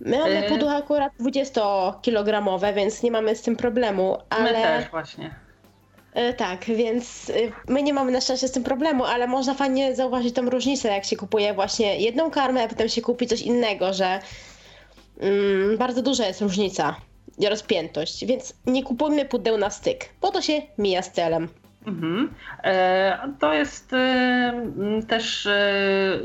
[0.00, 4.52] My mamy y- pudło akurat 20-kilogramowe, więc nie mamy z tym problemu, ale...
[4.52, 5.34] My też właśnie.
[6.30, 9.94] Y, tak, więc y, my nie mamy na szczęście z tym problemu, ale można fajnie
[9.94, 13.92] zauważyć tą różnicę, jak się kupuje właśnie jedną karmę, a potem się kupi coś innego,
[13.92, 14.20] że
[15.20, 16.96] mm, bardzo duża jest różnica
[17.48, 21.48] rozpiętość, więc nie kupujmy pudeł na styk, bo to się mija z celem.
[21.86, 22.34] Mhm.
[22.64, 24.52] E, to jest e,
[25.08, 25.72] też e,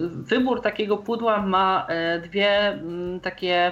[0.02, 1.88] wybór takiego pudła ma
[2.24, 2.80] dwie
[3.22, 3.72] takie,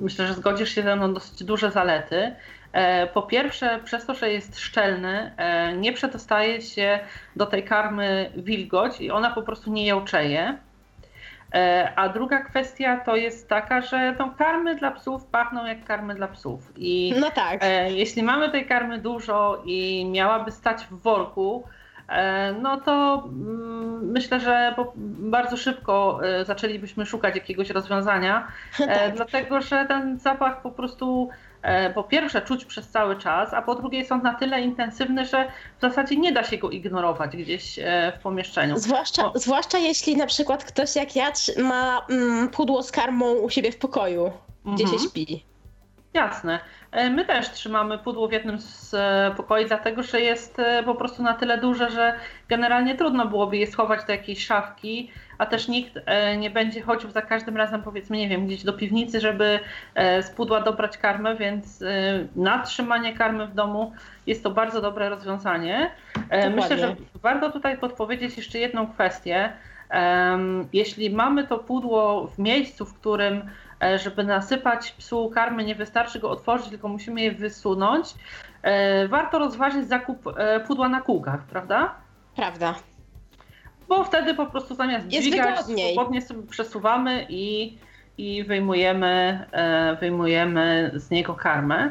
[0.00, 2.34] myślę, że zgodzisz się ze mną, dosyć duże zalety.
[3.14, 5.32] Po pierwsze, przez to, że jest szczelny,
[5.76, 6.98] nie przedostaje się
[7.36, 10.58] do tej karmy wilgoć i ona po prostu nie jączeje.
[11.54, 16.14] E, a druga kwestia to jest taka, że tą karmy dla psów pachną jak karmy
[16.14, 16.72] dla psów.
[16.76, 17.58] I no tak.
[17.62, 21.64] E, jeśli mamy tej karmy dużo i miałaby stać w worku,
[22.08, 24.74] e, no to mm, myślę, że
[25.18, 29.14] bardzo szybko zaczęlibyśmy szukać jakiegoś rozwiązania, tak.
[29.14, 31.28] dlatego że ten zapach po prostu
[31.94, 35.80] po pierwsze czuć przez cały czas, a po drugie są na tyle intensywne, że w
[35.80, 38.78] zasadzie nie da się go ignorować gdzieś e, w pomieszczeniu.
[38.78, 43.72] Zwłaszcza, zwłaszcza jeśli na przykład ktoś jak ja ma mm, pudło z karmą u siebie
[43.72, 44.32] w pokoju,
[44.64, 44.98] gdzie mhm.
[45.02, 45.44] się śpi.
[46.14, 46.60] Jasne.
[46.92, 48.96] E, my też trzymamy pudło w jednym z
[49.36, 52.14] pokoi, dlatego że jest po prostu na tyle duże, że
[52.48, 55.10] generalnie trudno byłoby je schować do jakiejś szafki
[55.40, 58.72] a też nikt e, nie będzie chodził za każdym razem, powiedzmy, nie wiem, gdzieś do
[58.72, 59.60] piwnicy, żeby
[59.94, 61.86] e, z pudła dobrać karmę, więc e,
[62.36, 63.92] na trzymanie karmy w domu
[64.26, 65.90] jest to bardzo dobre rozwiązanie.
[66.14, 66.50] Dokładnie.
[66.50, 69.52] Myślę, że warto tutaj podpowiedzieć jeszcze jedną kwestię.
[70.72, 73.42] Jeśli mamy to pudło w miejscu, w którym
[73.96, 78.06] żeby nasypać psu karmy, nie wystarczy go otworzyć, tylko musimy je wysunąć.
[79.08, 80.34] Warto rozważyć zakup
[80.66, 81.94] pudła na kółkach, prawda?
[82.36, 82.74] Prawda
[83.90, 85.92] bo wtedy po prostu zamiast Jest dźwigać, wygodniej.
[85.94, 87.78] swobodnie sobie przesuwamy i,
[88.18, 91.90] i wyjmujemy, e, wyjmujemy z niego karmę.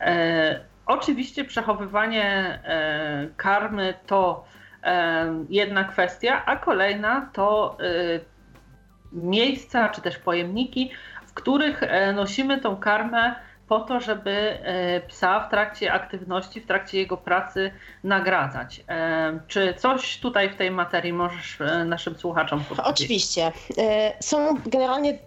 [0.00, 2.24] E, oczywiście przechowywanie
[2.64, 4.44] e, karmy to
[4.84, 8.20] e, jedna kwestia, a kolejna to e,
[9.12, 10.90] miejsca czy też pojemniki,
[11.26, 13.34] w których e, nosimy tą karmę
[13.70, 17.70] po to, żeby e, psa w trakcie aktywności, w trakcie jego pracy
[18.04, 18.84] nagradzać.
[18.88, 22.86] E, czy coś tutaj w tej materii możesz e, naszym słuchaczom powiedzieć?
[22.86, 23.52] Oczywiście.
[24.20, 25.18] Są generalnie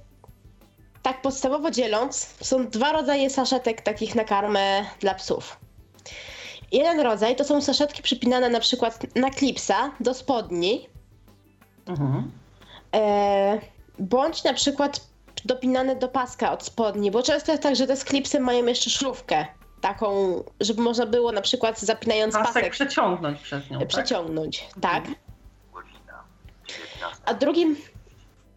[1.01, 5.59] tak podstawowo dzieląc, są dwa rodzaje saszetek takich na karmę dla psów.
[6.71, 10.89] Jeden rodzaj to są saszetki przypinane na przykład na klipsa do spodni.
[11.87, 12.31] Mhm.
[13.99, 15.12] bądź na przykład
[15.45, 19.45] dopinane do paska od spodni, bo często jest tak, że te sklipsy mają jeszcze szlufkę
[19.83, 23.79] taką, żeby można było na przykład zapinając pasek, pasek przeciągnąć przez nią.
[23.79, 23.87] Tak?
[23.87, 25.03] Przeciągnąć, tak.
[25.05, 25.15] tak.
[27.25, 27.75] A drugim,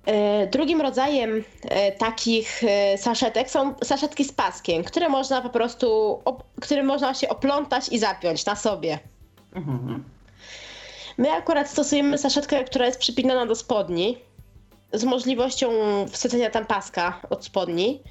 [0.07, 6.19] e, drugim rodzajem e, takich e, saszetek są saszetki z paskiem, które można po prostu,
[6.61, 8.99] które można się oplątać i zapiąć na sobie.
[9.55, 10.05] Mhm.
[11.19, 14.19] My akurat stosujemy saszetkę, która jest przypinana do spodni,
[14.93, 15.71] z możliwością
[16.09, 18.03] wsadzenia tam paska od spodni.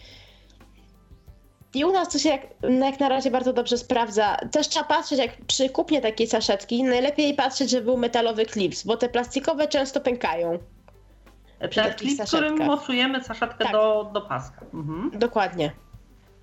[1.73, 2.41] I u nas to się jak,
[2.81, 4.37] jak na razie bardzo dobrze sprawdza.
[4.51, 8.97] Też trzeba patrzeć, jak przy kupnie takiej saszetki, najlepiej patrzeć, żeby był metalowy klips, bo
[8.97, 10.59] te plastikowe często pękają.
[11.59, 13.71] Ten klip, którym mocujemy saszetkę tak.
[13.71, 14.65] do, do paska.
[14.73, 15.11] Mhm.
[15.13, 15.71] Dokładnie.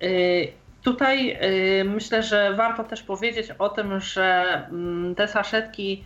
[0.03, 0.51] Y
[0.83, 1.37] tutaj
[1.79, 4.67] y myślę, że warto też powiedzieć o tym, że
[5.11, 6.03] y te saszetki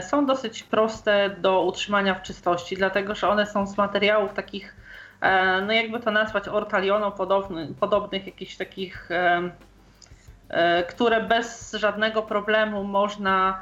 [0.00, 4.76] są dosyć proste do utrzymania w czystości, dlatego że one są z materiałów takich,
[5.20, 12.84] e, no jakby to nazwać, ortaliono podobnych, podobnych jakichś takich, e, które bez żadnego problemu
[12.84, 13.60] można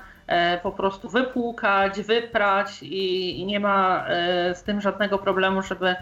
[0.63, 4.05] po prostu wypłukać, wyprać i, i nie ma
[4.55, 5.97] z tym żadnego problemu, żeby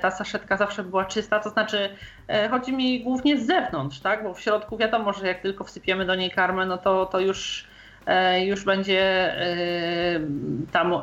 [0.00, 1.40] ta saszetka zawsze była czysta.
[1.40, 1.96] To znaczy,
[2.50, 4.22] chodzi mi głównie z zewnątrz, tak?
[4.22, 7.69] Bo w środku wiadomo, że jak tylko wsypiemy do niej karmę, no to, to już,
[8.46, 9.34] już będzie
[10.72, 11.02] tam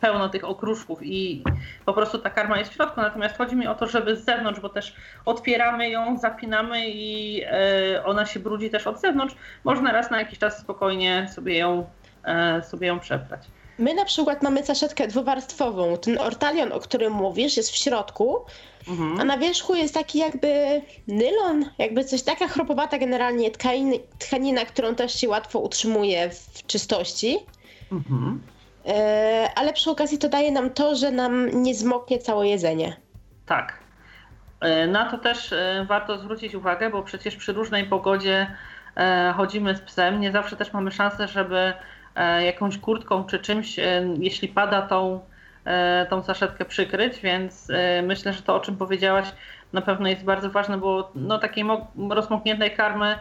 [0.00, 1.44] pełno tych okruszków i
[1.84, 3.00] po prostu ta karma jest w środku.
[3.00, 8.04] Natomiast chodzi mi o to, żeby z zewnątrz, bo też otwieramy ją, zapinamy i e,
[8.04, 9.34] ona się brudzi też od zewnątrz.
[9.64, 11.90] Można raz na jakiś czas spokojnie sobie ją,
[12.24, 13.40] e, sobie ją przebrać.
[13.78, 15.96] My na przykład mamy saszetkę dwuwarstwową.
[15.96, 18.44] Ten ortalion, o którym mówisz, jest w środku,
[18.88, 19.20] mhm.
[19.20, 24.94] a na wierzchu jest taki jakby nylon, jakby coś taka chropowata generalnie tkanina, tkanina którą
[24.94, 27.38] też się łatwo utrzymuje w czystości.
[27.92, 28.42] Mhm.
[28.86, 32.96] E, ale przy okazji to daje nam to, że nam nie zmoknie całe jedzenie.
[33.46, 33.78] Tak.
[34.60, 38.46] E, na to też e, warto zwrócić uwagę, bo przecież przy różnej pogodzie
[39.36, 40.20] chodzimy z psem.
[40.20, 41.72] Nie zawsze też mamy szansę, żeby
[42.44, 43.76] jakąś kurtką czy czymś,
[44.18, 45.20] jeśli pada, tą,
[46.10, 47.68] tą saszetkę przykryć, więc
[48.02, 49.26] myślę, że to, o czym powiedziałaś,
[49.72, 51.64] na pewno jest bardzo ważne, bo no, takiej
[52.10, 53.18] rozmokniętej karmy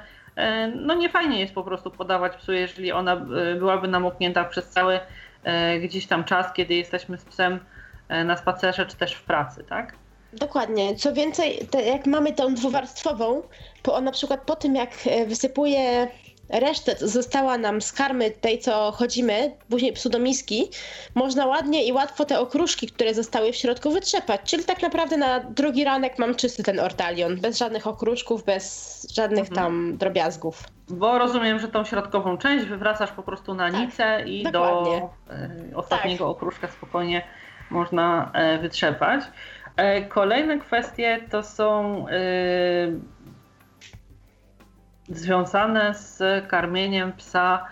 [0.76, 3.16] no nie fajnie jest po prostu podawać psu, jeżeli ona
[3.60, 5.00] byłaby namoknięta przez cały
[5.46, 7.60] E, gdzieś tam czas, kiedy jesteśmy z psem
[8.10, 9.96] e, na spacerze czy też w pracy, tak?
[10.34, 10.96] Dokładnie.
[10.96, 13.42] Co więcej, jak mamy tą dwuwarstwową,
[13.82, 16.08] to na przykład po tym, jak e, wysypuje
[16.50, 20.70] resztę, została nam z karmy tej, co chodzimy, później psu do miski,
[21.16, 24.42] można ładnie i łatwo te okruszki, które zostały w środku wytrzepać.
[24.44, 29.50] Czyli tak naprawdę na drugi ranek mam czysty ten ortalion, bez żadnych okruszków, bez żadnych
[29.50, 29.56] mhm.
[29.56, 30.64] tam drobiazgów.
[30.90, 35.02] Bo rozumiem, że tą środkową część wywracasz po prostu na tak, nicę i dokładnie.
[35.28, 36.38] do e, ostatniego tak.
[36.38, 37.22] okruszka spokojnie
[37.70, 39.24] można e, wytrzepać.
[39.78, 42.06] E, kolejne kwestie to są
[45.10, 47.66] związane z karmieniem psa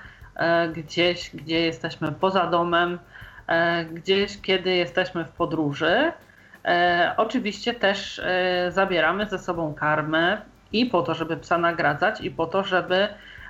[0.74, 3.00] gdzieś, gdzie jesteśmy poza domem,
[3.92, 6.12] gdzieś, kiedy jesteśmy w podróży.
[7.18, 8.22] Oczywiście też
[8.70, 10.42] zabieramy ze sobą karmę
[10.74, 13.08] i po to, żeby psa nagradzać, i po to, żeby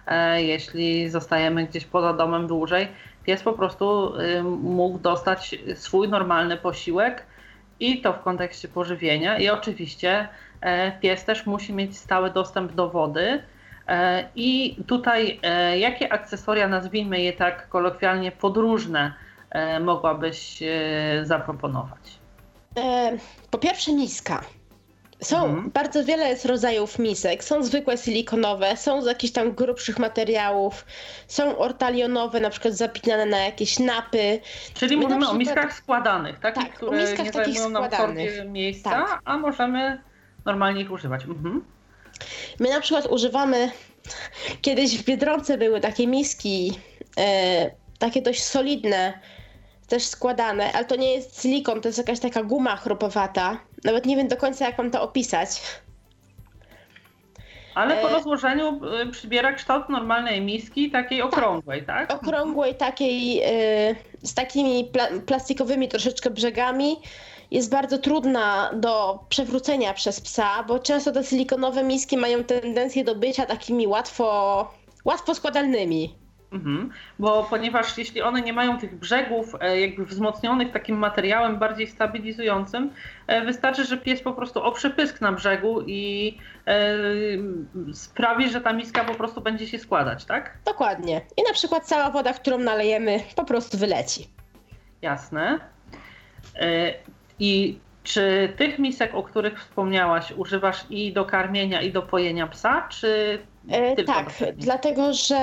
[0.07, 2.87] e, jeśli zostajemy gdzieś poza domem dłużej,
[3.25, 7.25] pies po prostu y, mógł dostać swój normalny posiłek
[7.79, 9.37] i to w kontekście pożywienia.
[9.37, 10.27] I oczywiście
[10.61, 13.43] e, pies też musi mieć stały dostęp do wody.
[13.87, 15.39] E, I tutaj
[15.79, 19.13] jakie akcesoria, nazwijmy je tak kolokwialnie, podróżne
[19.81, 20.63] mogłabyś
[21.23, 22.19] zaproponować?
[23.51, 24.41] Po pierwsze, niska.
[25.23, 25.71] Są mhm.
[25.71, 27.43] bardzo wiele jest rodzajów misek.
[27.43, 30.85] Są zwykłe silikonowe, są z jakichś tam grubszych materiałów,
[31.27, 34.39] są ortalionowe, na przykład zapinane na jakieś napy.
[34.73, 36.55] Czyli My mówimy o miskach składanych, tak?
[36.55, 38.49] tak które o miskach nie takich zajmują nam składanych.
[38.49, 39.21] miejsca, tak.
[39.25, 40.01] a możemy
[40.45, 41.25] normalnie ich używać.
[41.25, 41.63] Mhm.
[42.59, 43.71] My na przykład używamy,
[44.62, 46.79] kiedyś w Biedronce były takie miski,
[47.17, 49.19] e, takie dość solidne,
[49.88, 53.59] też składane, ale to nie jest silikon, to jest jakaś taka guma chropowata.
[53.83, 55.62] Nawet nie wiem do końca, jak mam to opisać.
[57.75, 61.27] Ale po e, rozłożeniu y, przybiera kształt normalnej miski, takiej tak.
[61.27, 62.07] okrągłej, tak?
[62.07, 62.23] tak?
[62.23, 63.41] Okrągłej, takiej
[63.91, 66.95] y, z takimi pla plastikowymi troszeczkę brzegami.
[67.53, 73.15] Jest bardzo trudna do przewrócenia przez psa, bo często te silikonowe miski mają tendencję do
[73.15, 74.71] bycia takimi łatwo,
[75.05, 76.15] łatwo składalnymi.
[76.51, 76.89] Mhm.
[77.19, 82.91] Bo ponieważ jeśli one nie mają tych brzegów e, jakby wzmocnionych takim materiałem bardziej stabilizującym,
[83.27, 86.37] e, wystarczy, że pies po prostu oprze pysk na brzegu i
[86.67, 86.97] e,
[87.93, 90.57] sprawi, że ta miska po prostu będzie się składać, tak?
[90.65, 91.21] Dokładnie.
[91.37, 94.27] I na przykład cała woda, którą nalejemy, po prostu wyleci.
[95.01, 95.59] Jasne.
[97.43, 102.88] I czy tych misek, o których wspomniałaś, używasz i do karmienia, i do pojenia psa,
[102.89, 103.39] czy
[103.95, 105.41] tylko Tak, dlatego że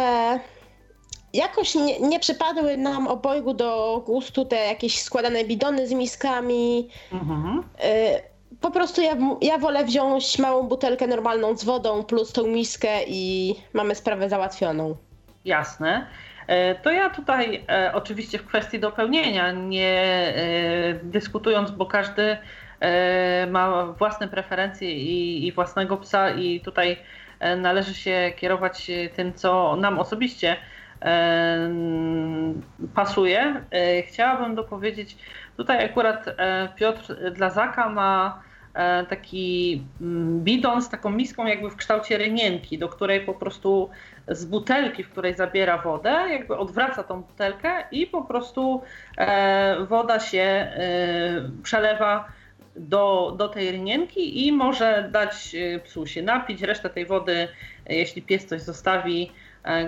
[1.32, 6.88] jakoś nie, nie przypadły nam obojgu do gustu te jakieś składane bidony z miskami.
[7.12, 7.58] Mhm.
[7.58, 8.22] Y,
[8.60, 13.54] po prostu ja, ja wolę wziąć małą butelkę normalną z wodą plus tą miskę i
[13.72, 14.96] mamy sprawę załatwioną.
[15.44, 16.06] Jasne.
[16.50, 22.36] E, to ja tutaj e, oczywiście w kwestii dopełnienia, nie e, dyskutując, bo każdy
[23.50, 26.96] ma własne preferencje i, i własnego psa i tutaj
[27.56, 30.56] należy się kierować tym, co nam osobiście
[32.94, 33.64] pasuje.
[34.08, 35.16] Chciałabym dopowiedzieć,
[35.56, 36.24] tutaj akurat
[36.76, 38.42] Piotr dla Zaka ma
[39.08, 43.90] taki mm, bidon z taką miską jakby w kształcie rynienki, do której po prostu
[44.28, 48.82] z butelki, w której zabiera wodę, jakby odwraca tą butelkę i po prostu
[49.88, 50.72] woda się
[51.62, 52.28] przelewa
[52.76, 56.62] do, do tej rynienki i może dać psu się napić.
[56.62, 57.48] Resztę tej wody,
[57.88, 59.32] jeśli pies coś zostawi,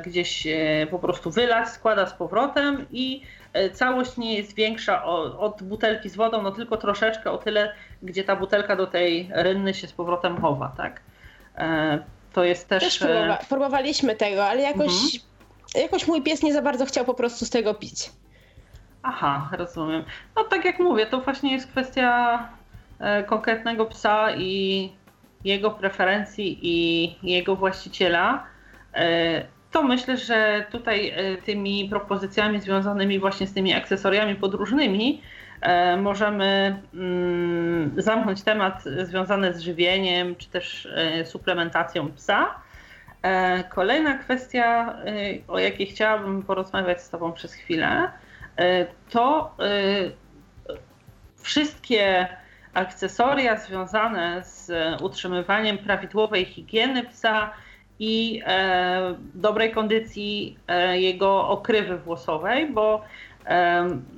[0.06, 0.46] gdzieś
[0.90, 3.22] po prostu wylać, składa z powrotem i
[3.72, 5.04] całość nie jest większa
[5.38, 9.74] od butelki z wodą, no tylko troszeczkę o tyle, gdzie ta butelka do tej rynny
[9.74, 11.00] się z powrotem chowa, tak?
[12.32, 12.84] To jest też...
[12.84, 15.22] Też próbowa próbowaliśmy tego, ale jakoś, mhm.
[15.74, 18.10] jakoś mój pies nie za bardzo chciał po prostu z tego pić.
[19.02, 20.04] Aha, rozumiem.
[20.36, 22.38] No tak jak mówię, to właśnie jest kwestia
[22.98, 24.92] e, konkretnego psa i
[25.44, 28.46] jego preferencji i jego właściciela.
[29.72, 35.22] E, to myślę, że tutaj e, tymi propozycjami związanymi właśnie z tymi akcesoriami podróżnymi
[35.98, 40.88] możemy mm, zamknąć temat związany z żywieniem czy też
[41.24, 42.54] suplementacją psa.
[43.70, 44.96] Kolejna kwestia,
[45.48, 48.10] o jakiej chciałabym porozmawiać z Tobą przez chwilę,
[48.56, 50.74] E, to e,
[51.42, 52.28] wszystkie
[52.74, 54.70] akcesoria związane z
[55.02, 57.50] utrzymywaniem prawidłowej higieny psa
[57.98, 60.56] i e, dobrej kondycji
[60.92, 63.04] jego okrywy włosowej, bo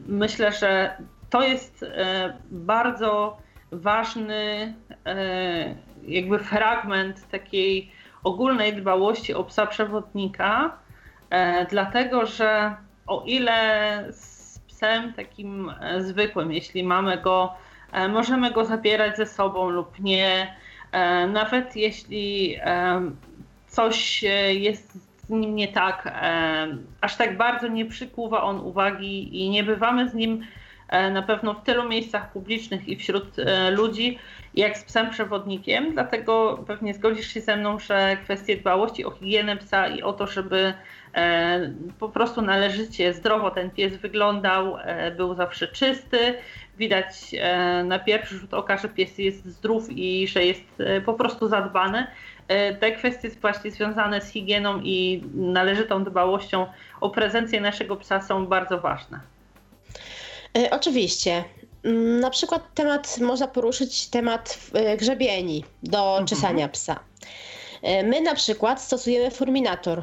[0.06, 0.96] myślę, że
[1.30, 1.84] to jest
[2.50, 3.36] bardzo
[3.72, 4.74] ważny
[6.02, 7.90] jakby fragment takiej
[8.24, 10.78] ogólnej dbałości o psa przewodnika,
[11.70, 14.34] dlatego że o ile z
[14.84, 17.54] psem takim e, zwykłym, jeśli mamy go,
[17.92, 20.56] e, możemy go zabierać ze sobą lub nie,
[20.92, 22.56] e, nawet jeśli
[23.74, 26.14] coś jest z nim nie tak,
[27.00, 30.46] aż tak bardzo nie przykuwa on uwagi i nie bywamy z nim
[31.12, 33.36] na pewno w tylu miejscach publicznych i wśród
[33.70, 34.18] ludzi,
[34.54, 35.92] jak z psem przewodnikiem.
[35.92, 40.26] Dlatego pewnie zgodzisz się ze mną, że kwestie dbałości o higienę psa i o to,
[40.26, 40.74] żeby
[41.14, 41.60] E,
[41.98, 46.34] po prostu należycie zdrowo ten pies wyglądał, e, był zawsze czysty.
[46.78, 51.48] Widać e, na pierwszy rzut oka, że pies jest zdrów i że jest po prostu
[51.48, 52.06] zadbany.
[52.80, 56.66] Te kwestie właśnie związane z higieną i należytą dbałością
[57.00, 59.20] o prezencję naszego psa są bardzo ważne.
[60.70, 61.44] Oczywiście.
[61.84, 64.58] Mm, na przykład temat, można poruszyć temat
[64.98, 66.26] grzebieni do mhm.
[66.26, 67.00] czesania psa.
[68.04, 70.02] My na przykład stosujemy furminator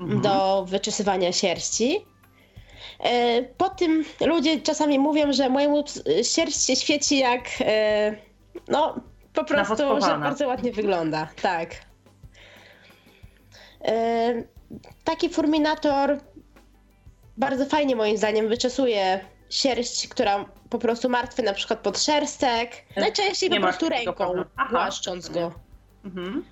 [0.00, 0.20] mhm.
[0.20, 2.04] do wyczesywania sierści.
[3.00, 5.84] E, po tym ludzie czasami mówią, że mojemu
[6.22, 8.16] sierść się świeci jak e,
[8.68, 9.00] no
[9.38, 11.28] po prostu, że bardzo ładnie wygląda.
[11.42, 11.70] Tak.
[13.84, 14.42] E,
[15.04, 16.18] taki furminator
[17.36, 19.20] bardzo fajnie moim zdaniem wyczesuje
[19.50, 22.70] sierść, która po prostu martwy na przykład pod szerstek.
[22.96, 24.32] Najczęściej Nie po prostu ręką,
[24.70, 25.52] głaszcząc go.
[26.04, 26.44] Mhm.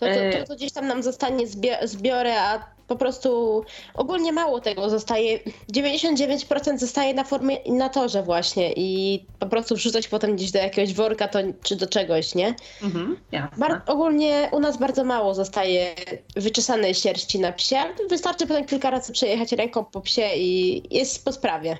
[0.00, 1.46] To, to, to, to, gdzieś tam nam zostanie
[1.82, 3.64] zbiorę, a po prostu
[3.94, 5.38] ogólnie mało tego zostaje.
[5.72, 10.94] 99% zostaje na formie na torze właśnie i po prostu wrzucać potem gdzieś do jakiegoś
[10.94, 12.54] worka to, czy do czegoś, nie?
[12.82, 13.16] Mhm,
[13.56, 15.94] Bar- ogólnie u nas bardzo mało zostaje
[16.36, 17.76] wyczesanej sierści na psie,
[18.10, 21.76] wystarczy potem kilka razy przejechać ręką po psie i jest po sprawie.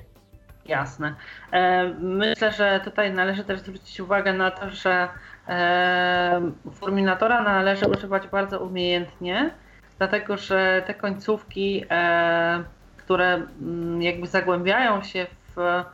[0.66, 1.14] Jasne.
[1.52, 5.08] E, myślę, że tutaj należy też zwrócić uwagę na to, że
[5.48, 9.50] e, furminatora należy używać bardzo umiejętnie,
[9.98, 12.64] dlatego że te końcówki, e,
[12.96, 15.26] które mm, jakby zagłębiają się
[15.56, 15.84] w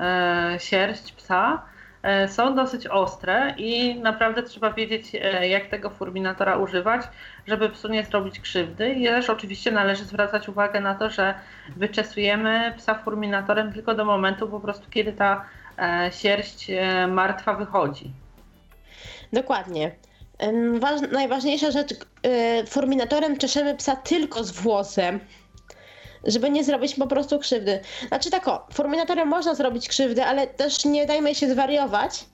[0.00, 1.62] e, sierść psa,
[2.02, 7.02] e, są dosyć ostre i naprawdę trzeba wiedzieć, jak tego furminatora używać,
[7.46, 8.90] żeby psu nie zrobić krzywdy.
[8.90, 11.34] I też oczywiście należy zwracać uwagę na to, że
[11.76, 15.44] wyczesujemy psa furminatorem tylko do momentu po prostu, kiedy ta
[16.10, 16.70] sierść
[17.08, 18.12] martwa wychodzi.
[19.32, 19.92] Dokładnie
[21.12, 25.20] najważniejsza rzecz, e, forminatorem czeszemy psa tylko z włosem,
[26.24, 27.80] żeby nie zrobić po prostu krzywdy.
[28.08, 32.24] Znaczy tak o, forminatorem można zrobić krzywdę, ale też nie dajmy się zwariować,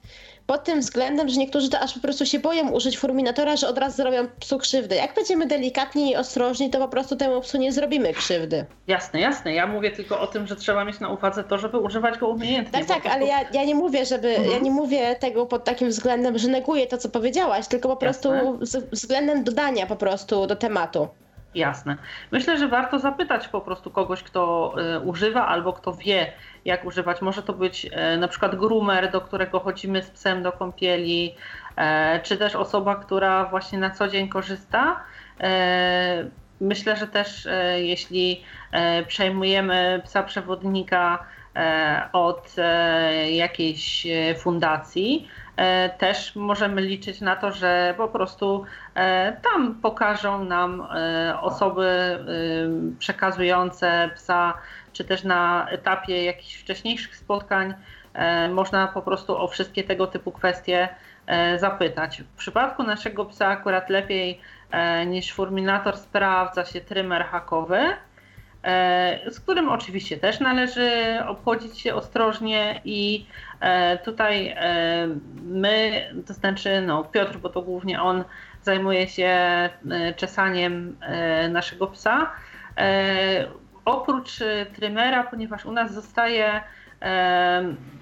[0.47, 3.79] pod tym względem, że niektórzy to aż po prostu się boją użyć furminatora, że od
[3.79, 4.97] razu zrobią psu krzywdę.
[4.97, 8.67] Jak będziemy delikatni i ostrożni, to po prostu temu psu nie zrobimy krzywdy.
[8.87, 9.55] Jasne, jasne.
[9.55, 12.85] Ja mówię tylko o tym, że trzeba mieć na uwadze to, żeby używać go umiejętnie.
[12.85, 14.51] Tak, tak, ale ja, ja nie mówię, żeby, mhm.
[14.51, 18.29] ja nie mówię tego pod takim względem, że neguję to, co powiedziałaś, tylko po prostu
[18.61, 21.09] z, względem dodania po prostu do tematu.
[21.55, 21.97] Jasne.
[22.33, 26.33] Myślę, że warto zapytać po prostu kogoś, kto y, używa albo kto wie,
[26.65, 27.23] jak używać.
[27.23, 31.35] Może to być y, na przykład groomer, do którego chodzimy z psem do kąpieli,
[31.71, 35.01] y, czy też osoba, która właśnie na co dzień korzysta.
[36.61, 38.45] Myślę, że też jeśli
[39.07, 41.25] przejmujemy psa przewodnika
[42.13, 42.57] od
[43.31, 44.07] jakiejś
[44.39, 45.46] fundacji, E,
[45.99, 52.19] też możemy liczyć na to, że po prostu e, tam pokażą nam e, osoby
[52.99, 54.55] przekazujące psa,
[54.93, 57.75] czy też na etapie jakichś wcześniejszych spotkań
[58.51, 60.89] można po prostu o wszystkie tego typu kwestie
[61.57, 62.23] zapytać.
[62.23, 64.41] W przypadku naszego psa akurat lepiej
[65.07, 67.97] niż furminator sprawdza się trymer hakowy,
[69.31, 73.27] z którym oczywiście też należy obchodzić się ostrożnie i
[74.05, 74.57] tutaj
[75.43, 78.25] my, to znaczy no, Piotr, bo to głównie on
[78.63, 79.31] zajmuje się
[80.17, 80.97] czesaniem
[81.51, 82.33] naszego psa,
[83.85, 84.31] oprócz
[84.75, 86.61] trymera, ponieważ u nas zostaje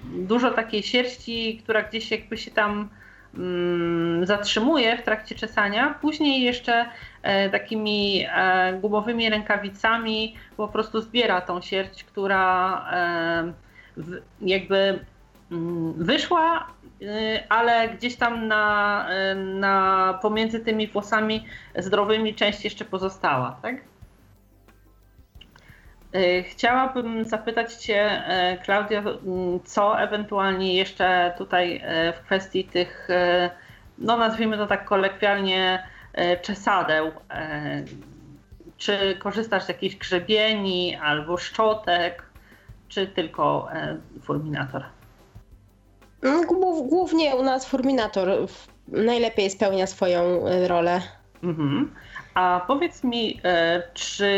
[0.05, 2.88] dużo takiej sierści, która gdzieś jakby się tam
[3.34, 5.94] mm, zatrzymuje w trakcie czesania.
[6.00, 6.86] Później jeszcze
[7.22, 12.84] e, takimi e, gumowymi rękawicami po prostu zbiera tą sierść, która
[14.40, 15.05] jakby
[15.96, 16.66] wyszła,
[17.02, 21.46] y, ale gdzieś tam na, na pomiędzy tymi włosami
[21.76, 23.76] zdrowymi część jeszcze pozostała, tak?
[26.12, 28.22] E, chciałabym zapytać Cię,
[28.64, 29.02] Klaudia,
[29.64, 31.82] co ewentualnie jeszcze tutaj
[32.16, 33.09] w kwestii tych,
[33.98, 35.86] no nazwijmy to tak kolekwialnie,
[36.42, 37.11] czesadeł.
[38.76, 42.22] Czy korzystasz z jakichś grzebieni albo szczotek,
[42.88, 43.68] czy tylko
[44.22, 44.84] fulminator?
[46.24, 46.46] Mm,
[46.88, 48.28] głównie u nas fulminator
[48.88, 51.00] najlepiej spełnia swoją rolę.
[51.42, 51.94] Mhm.
[52.34, 54.30] A powiedz mi, e, czy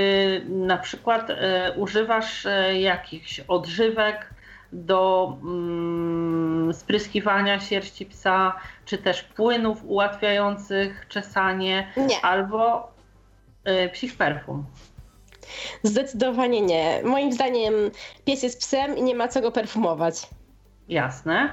[0.49, 4.35] na przykład e, używasz e, jakichś odżywek
[4.73, 12.21] do mm, spryskiwania sierści psa, czy też płynów ułatwiających czesanie, nie.
[12.23, 12.91] albo
[13.93, 14.65] psich perfum?
[15.83, 17.01] Zdecydowanie nie.
[17.05, 17.75] Moim zdaniem
[18.25, 20.29] pies jest psem i nie ma co go perfumować.
[20.89, 21.51] Jasne.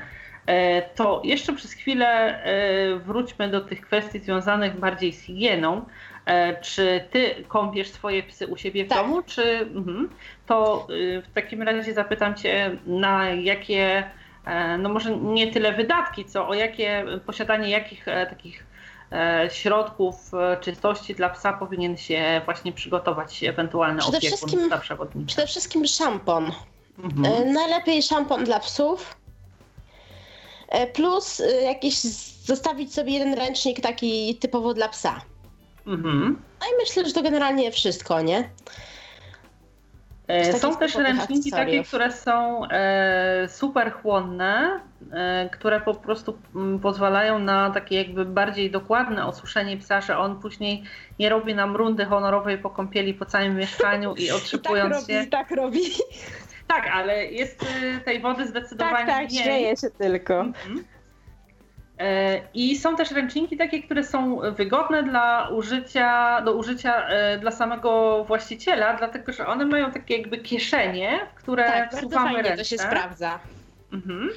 [0.95, 2.39] To jeszcze przez chwilę
[3.05, 5.85] wróćmy do tych kwestii związanych bardziej z higieną.
[6.25, 8.97] E, czy ty kąpiesz swoje psy u siebie w tak.
[8.97, 10.09] domu, czy mhm.
[10.47, 14.03] to y, w takim razie zapytam cię, na jakie,
[14.45, 18.73] e, no może nie tyle wydatki, co o jakie posiadanie jakich e, takich
[19.51, 20.15] środków
[20.61, 24.69] czystości dla psa powinien się właśnie przygotować ewentualny przede opiekun wszystkim?
[25.25, 26.51] Przede wszystkim szampon.
[27.03, 27.53] Mhm.
[27.53, 29.15] Najlepiej szampon dla psów.
[30.93, 31.99] Plus jakiś
[32.45, 35.21] zostawić sobie jeden ręcznik taki typowo dla psa.
[35.87, 36.41] Mhm.
[36.61, 38.49] No i myślę, że to generalnie wszystko, nie?
[40.27, 44.79] E, są też ręczniki takie, które są e, super chłonne,
[45.11, 50.17] e, które po prostu m, mm, pozwalają na takie jakby bardziej dokładne osuszenie psa, że
[50.17, 50.83] on później
[51.19, 55.23] nie robi nam rundy honorowej po kąpieli po całym mieszkaniu i otrzypując I tak robi,
[55.23, 55.29] się.
[55.29, 55.81] tak robi.
[56.75, 59.43] Tak, ale jest y, tej wody zdecydowanie tak, tak, mniej.
[59.43, 60.39] śmieję się tylko.
[60.39, 60.83] Mhm.
[61.99, 67.51] E, I są też ręczniki takie, które są wygodne dla użycia, do użycia e, dla
[67.51, 72.57] samego właściciela, dlatego że one mają takie jakby kieszenie, w które tak, wsuwamy ręce.
[72.57, 73.39] to się sprawdza.
[73.93, 74.29] Mhm.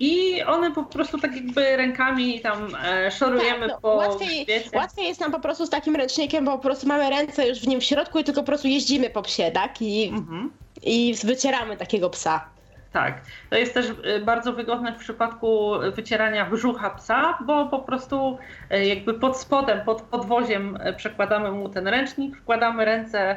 [0.00, 5.06] I one po prostu tak jakby rękami tam e, szorujemy tak, no, po łatwiej, łatwiej
[5.06, 7.80] jest nam po prostu z takim ręcznikiem, bo po prostu mamy ręce już w nim
[7.80, 9.82] w środku i tylko po prostu jeździmy po psie, tak?
[9.82, 10.50] I, mhm.
[10.82, 12.44] I wycieramy takiego psa.
[12.92, 13.20] Tak.
[13.50, 18.38] To jest też y, bardzo wygodne w przypadku wycierania brzucha psa, bo po prostu
[18.72, 23.36] y, jakby pod spodem, pod podwoziem y, przekładamy mu ten ręcznik, wkładamy ręce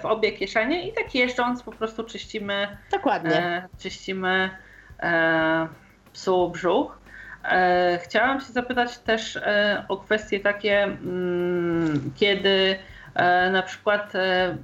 [0.00, 2.76] w obie kieszenie i tak jeżdżąc po prostu czyścimy.
[2.92, 3.36] Dokładnie.
[3.36, 4.50] E, czyścimy
[5.00, 5.68] e,
[6.12, 6.98] psu brzuch.
[7.44, 9.38] E, chciałam się zapytać też
[9.88, 12.78] o kwestie takie, mm, kiedy
[13.52, 14.56] na przykład e,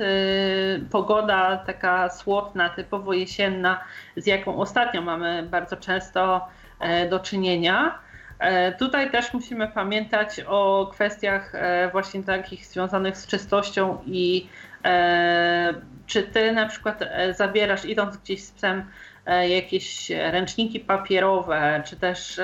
[0.00, 3.84] Y, pogoda taka słowna, typowo jesienna,
[4.16, 6.48] z jaką ostatnio mamy bardzo często
[6.80, 7.98] e, do czynienia.
[8.38, 14.48] E, tutaj też musimy pamiętać o kwestiach e, właśnie takich związanych z czystością i
[16.06, 18.84] czy ty na przykład zabierasz idąc gdzieś z psem
[19.48, 22.40] jakieś ręczniki papierowe, czy też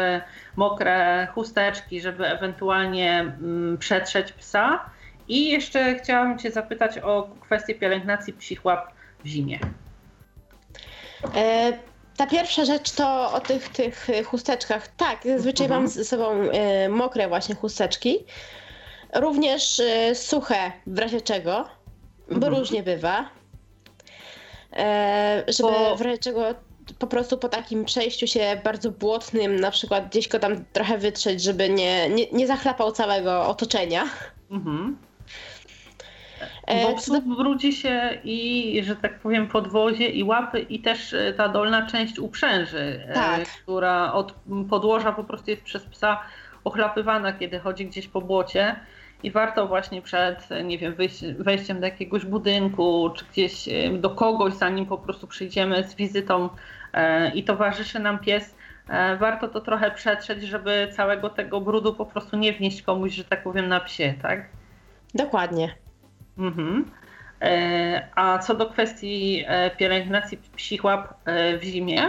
[0.57, 4.91] mokre chusteczki, żeby ewentualnie mm, przetrzeć psa,
[5.33, 8.93] i jeszcze chciałam Cię zapytać o kwestię pielęgnacji psich łap
[9.25, 9.59] w zimie.
[11.35, 11.73] E,
[12.17, 14.89] ta pierwsza rzecz to o tych, tych chusteczkach.
[14.89, 15.83] Tak, zazwyczaj mhm.
[15.83, 18.19] mam ze sobą e, mokre właśnie chusteczki.
[19.15, 21.69] Również e, suche w razie czego,
[22.29, 22.55] bo mhm.
[22.55, 23.29] różnie bywa.
[24.73, 25.97] E, żeby bo...
[25.97, 26.55] w razie czego
[26.99, 31.43] po prostu po takim przejściu się bardzo błotnym, na przykład gdzieś go tam trochę wytrzeć,
[31.43, 34.05] żeby nie, nie, nie zachlapał całego otoczenia.
[34.51, 34.97] Mhm.
[36.67, 41.33] E, Bo psu brudzi się i, że tak powiem, podwozie i łapy i też e,
[41.33, 43.49] ta dolna część uprzęży, e, tak.
[43.49, 44.35] która od
[44.71, 46.21] podłoża po prostu jest przez psa
[46.65, 48.77] ochlapywana, kiedy chodzi gdzieś po błocie.
[49.23, 50.95] I warto właśnie przed, nie wiem,
[51.39, 56.49] wejściem do jakiegoś budynku, czy gdzieś do kogoś, zanim po prostu przyjdziemy z wizytą
[57.35, 58.55] i towarzyszy nam pies,
[59.19, 63.43] warto to trochę przetrzeć, żeby całego tego brudu po prostu nie wnieść komuś, że tak
[63.43, 64.49] powiem, na psie, tak?
[65.15, 65.82] Dokładnie.
[66.39, 66.91] Mhm.
[68.15, 69.45] A co do kwestii
[69.79, 71.15] pielęgnacji psich łap
[71.61, 72.09] w zimie,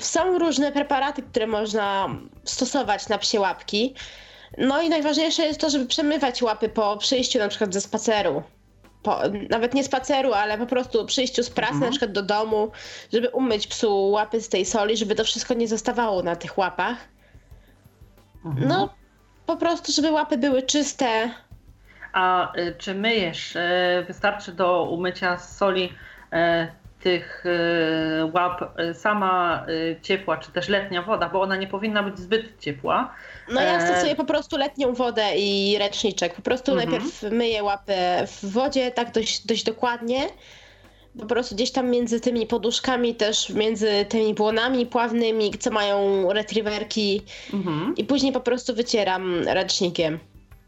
[0.00, 2.08] są różne preparaty, które można
[2.44, 3.94] stosować na psie łapki.
[4.58, 8.42] No i najważniejsze jest to, żeby przemywać łapy po przyjściu na przykład ze spaceru.
[9.02, 9.20] Po,
[9.50, 11.84] nawet nie spaceru, ale po prostu przyjściu z pracy, mhm.
[11.84, 12.70] na przykład do domu,
[13.12, 16.96] żeby umyć psu łapy z tej soli, żeby to wszystko nie zostawało na tych łapach.
[18.44, 18.68] Mhm.
[18.68, 18.94] No,
[19.50, 21.30] po prostu, żeby łapy były czyste.
[22.12, 23.56] A y, czy myjesz?
[23.56, 26.36] Y, wystarczy do umycia z soli y,
[27.00, 27.44] tych
[28.32, 29.66] łap sama
[30.02, 33.14] ciepła, czy też letnia woda, bo ona nie powinna być zbyt ciepła.
[33.48, 36.34] No ja e, stosuję po prostu letnią wodę i ręczniczek.
[36.34, 36.90] Po prostu mhm.
[36.90, 40.20] najpierw myję łapę w wodzie tak dość, dość dokładnie.
[41.18, 47.22] Po prostu gdzieś tam między tymi poduszkami, też między tymi błonami pławnymi, co mają retriewerki.
[47.54, 47.94] Mhm.
[47.96, 50.18] I później po prostu wycieram ręcznikiem.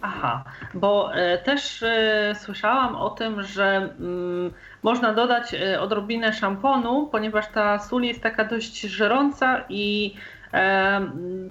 [0.02, 7.08] Aha, bo e, też e, słyszałam o tym, że mm, można dodać e, odrobinę szamponu,
[7.12, 10.14] ponieważ ta sól jest taka dość żerąca i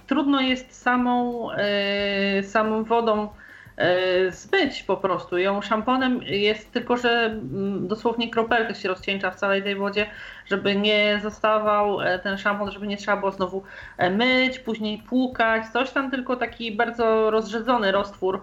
[0.08, 1.48] trudno jest samą,
[2.44, 3.30] samą wodą
[4.30, 5.38] zbyć po prostu.
[5.38, 10.06] Ją szamponem jest tylko, że mm, dosłownie kropelkę się rozcieńcza w całej tej wodzie,
[10.46, 13.64] żeby nie zostawał ten szampon, żeby nie trzeba było znowu
[14.12, 18.42] myć, później płukać, coś tam, tylko taki bardzo rozrzedzony roztwór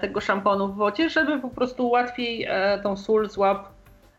[0.00, 2.48] tego szamponu w wodzie, żeby po prostu łatwiej
[2.82, 3.68] tą sól z łap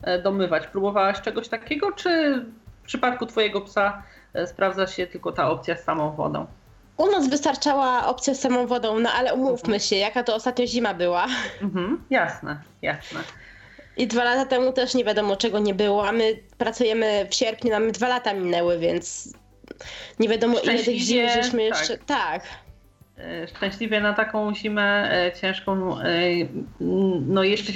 [0.04, 0.68] E, domywać.
[0.68, 2.40] Próbowałaś czegoś takiego, czy
[2.84, 6.46] w przypadku Twojego psa e, sprawdza się tylko ta opcja z samą wodą?
[7.00, 10.94] U nas wystarczała opcja z samą wodą, no ale umówmy się, jaka to ostatnio zima
[10.94, 11.28] była.
[11.62, 13.20] Mhm, jasne, jasne.
[13.98, 17.72] I dwa lata temu też nie wiadomo czego nie było, a my pracujemy w sierpniu,
[17.72, 19.34] mamy dwa lata minęły, więc
[20.20, 21.98] nie wiadomo ile tych zim żeśmy jeszcze...
[21.98, 22.08] Tak.
[22.08, 22.44] tak.
[23.56, 26.04] Szczęśliwie na taką zimę e, ciężką e,
[27.28, 27.74] no jeszcze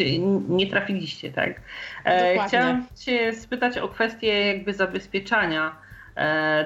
[0.49, 1.61] nie trafiliście, tak?
[2.05, 2.47] Dokładnie.
[2.47, 5.82] Chciałam cię spytać o kwestię jakby zabezpieczania.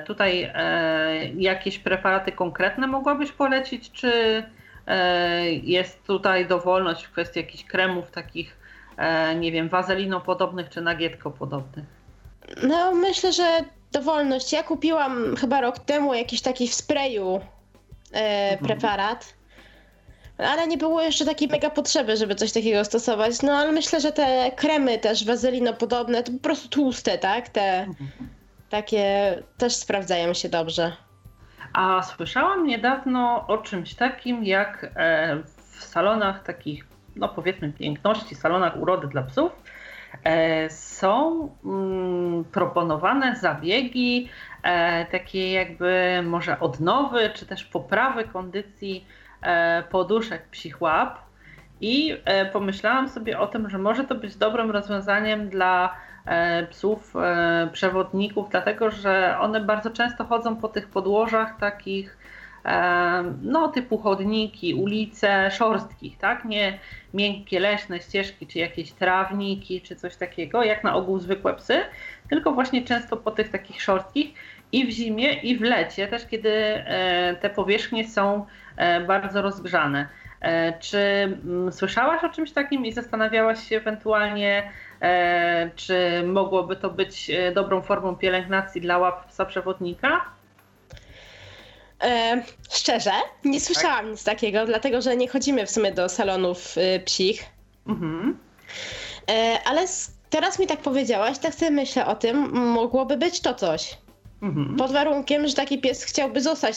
[0.05, 0.53] Tutaj
[1.37, 4.43] jakieś preparaty konkretne mogłabyś polecić, czy
[5.63, 8.57] jest tutaj dowolność w kwestii jakichś kremów takich,
[9.39, 11.85] nie wiem, wazelinopodobnych czy nagietko-podobnych?
[12.63, 13.43] No myślę, że
[13.91, 14.53] dowolność.
[14.53, 17.41] Ja kupiłam chyba rok temu jakiś taki w sprayu
[18.13, 18.67] e, mhm.
[18.67, 19.33] preparat.
[20.37, 23.41] Ale nie było jeszcze takiej mega potrzeby, żeby coś takiego stosować.
[23.41, 27.49] No ale myślę, że te kremy też wazelinopodobne, to po prostu tłuste, tak?
[27.49, 28.09] Te mhm.
[28.69, 30.91] Takie też sprawdzają się dobrze.
[31.73, 35.37] A słyszałam niedawno o czymś takim, jak e,
[35.71, 39.51] w salonach takich, no powiedzmy piękności, salonach urody dla psów,
[40.23, 44.29] e, są mm, proponowane zabiegi
[44.63, 49.05] E, takie jakby może odnowy, czy też poprawy kondycji
[49.89, 51.19] poduszek psich łap.
[51.81, 52.17] I
[52.53, 55.95] pomyślałam sobie o tym, że może to być dobrym rozwiązaniem dla
[56.69, 57.13] psów
[57.71, 62.17] przewodników, dlatego że one bardzo często chodzą po tych podłożach takich
[63.41, 66.45] no, typu chodniki, ulice szorstkich, tak?
[66.45, 66.79] Nie
[67.13, 71.79] miękkie leśne ścieżki, czy jakieś trawniki, czy coś takiego, jak na ogół zwykłe psy,
[72.29, 74.33] tylko właśnie często po tych takich szorstkich
[74.71, 78.45] i w zimie, i w lecie, też kiedy e, te powierzchnie są
[78.77, 80.07] e, bardzo rozgrzane.
[80.41, 84.71] E, czy mm, słyszałaś o czymś takim i zastanawiałaś się ewentualnie,
[85.75, 90.37] czy mogłoby to być dobrą formą pielęgnacji dla łap psa przewodnika?
[92.03, 93.11] E, szczerze,
[93.45, 94.11] nie słyszałam tak?
[94.11, 97.45] nic takiego, dlatego że nie chodzimy w sumie do salonów y, psich.
[97.87, 98.37] Mhm.
[99.29, 99.85] E, ale
[100.29, 103.97] teraz mi tak powiedziałaś, tak sobie myślę o tym, mogłoby być to coś.
[104.41, 104.75] Mhm.
[104.75, 106.75] Pod warunkiem, że taki pies chciałby zostać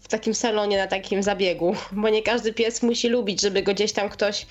[0.00, 3.92] w takim salonie, na takim zabiegu, bo nie każdy pies musi lubić, żeby go gdzieś
[3.92, 4.46] tam ktoś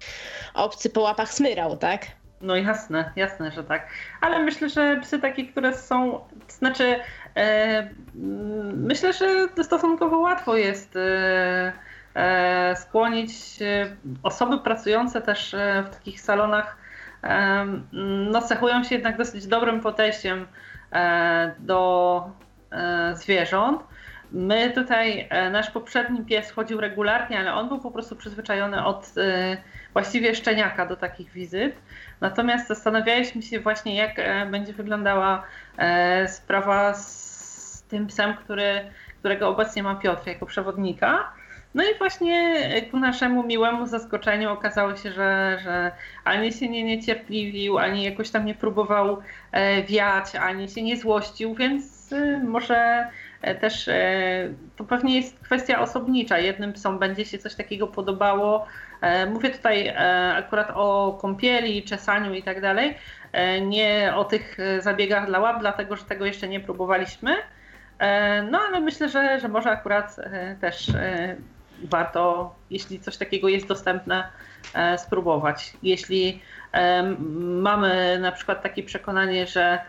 [0.53, 2.07] obcy po łapach smyrał, tak?
[2.44, 3.88] No jasne, jasne, że tak.
[4.22, 7.00] Ale myślę, że psy takie, które są, znaczy
[7.36, 7.89] e,
[8.74, 11.74] myślę, że stosunkowo łatwo jest e,
[12.16, 16.78] e, skłonić e, osoby pracujące też e, w takich salonach,
[18.32, 20.48] no cechują się jednak dosyć dobrym podejściem
[21.60, 22.24] do
[23.14, 23.82] zwierząt.
[24.32, 29.14] My tutaj, nasz poprzedni pies chodził regularnie, ale on był po prostu przyzwyczajony od
[29.94, 31.76] właściwie szczeniaka do takich wizyt.
[32.24, 35.44] Natomiast zastanawialiśmy się właśnie, jak e, będzie wyglądała
[35.78, 38.82] e, sprawa z tym psem, który,
[39.20, 41.34] którego obecnie ma Piotr jako przewodnika.
[41.76, 42.62] No i właśnie
[42.92, 45.92] ku naszemu miłemu zaskoczeniu okazało się, że, że
[46.24, 49.18] ani się nie niecierpliwił, ani jakoś tam nie próbował
[49.88, 52.10] wiać, ani się nie złościł, więc
[52.44, 53.08] może
[53.62, 53.90] też
[54.76, 56.40] to pewnie jest kwestia osobnicza.
[56.40, 58.68] Jednym psom będzie się coś takiego podobało.
[59.34, 59.93] Mówię tutaj
[60.36, 62.97] akurat o kąpieli, czesaniu i tak dalej,
[63.62, 67.36] nie o tych zabiegach dla łap, dlatego że tego jeszcze nie próbowaliśmy.
[68.51, 70.16] No ale myślę, że, że może akurat
[70.62, 70.88] też
[71.84, 74.28] warto, jeśli coś takiego jest dostępne,
[74.97, 75.74] spróbować.
[75.84, 76.41] Jeśli
[77.38, 79.80] mamy na przykład takie przekonanie, że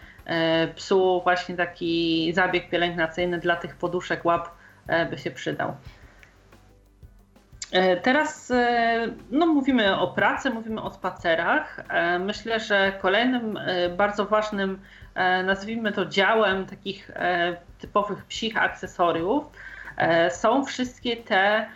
[0.75, 4.49] psu właśnie taki zabieg pielęgnacyjny dla tych poduszek łap
[5.11, 5.77] by się przydał.
[8.03, 8.53] Teraz
[9.31, 11.85] no, mówimy o pracy, mówimy o spacerach.
[12.21, 13.59] Myślę, że kolejnym
[13.97, 14.81] bardzo ważnym,
[15.45, 17.11] nazwijmy to działem takich
[17.79, 19.45] typowych psich akcesoriów
[20.31, 21.67] są wszystkie te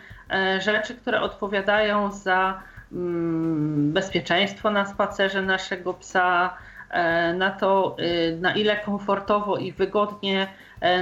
[0.59, 2.61] rzeczy, które odpowiadają za
[2.91, 6.57] mm, bezpieczeństwo na spacerze naszego psa,
[7.37, 7.95] na to,
[8.39, 10.47] na ile komfortowo i wygodnie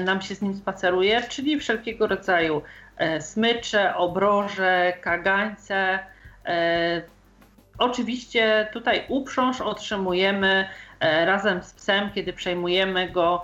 [0.06, 2.62] nam się z nim spaceruje, czyli wszelkiego rodzaju
[3.20, 6.00] smycze, obroże, kagańce.
[7.78, 10.70] Oczywiście tutaj uprząż otrzymujemy
[11.00, 13.44] razem z psem, kiedy przejmujemy go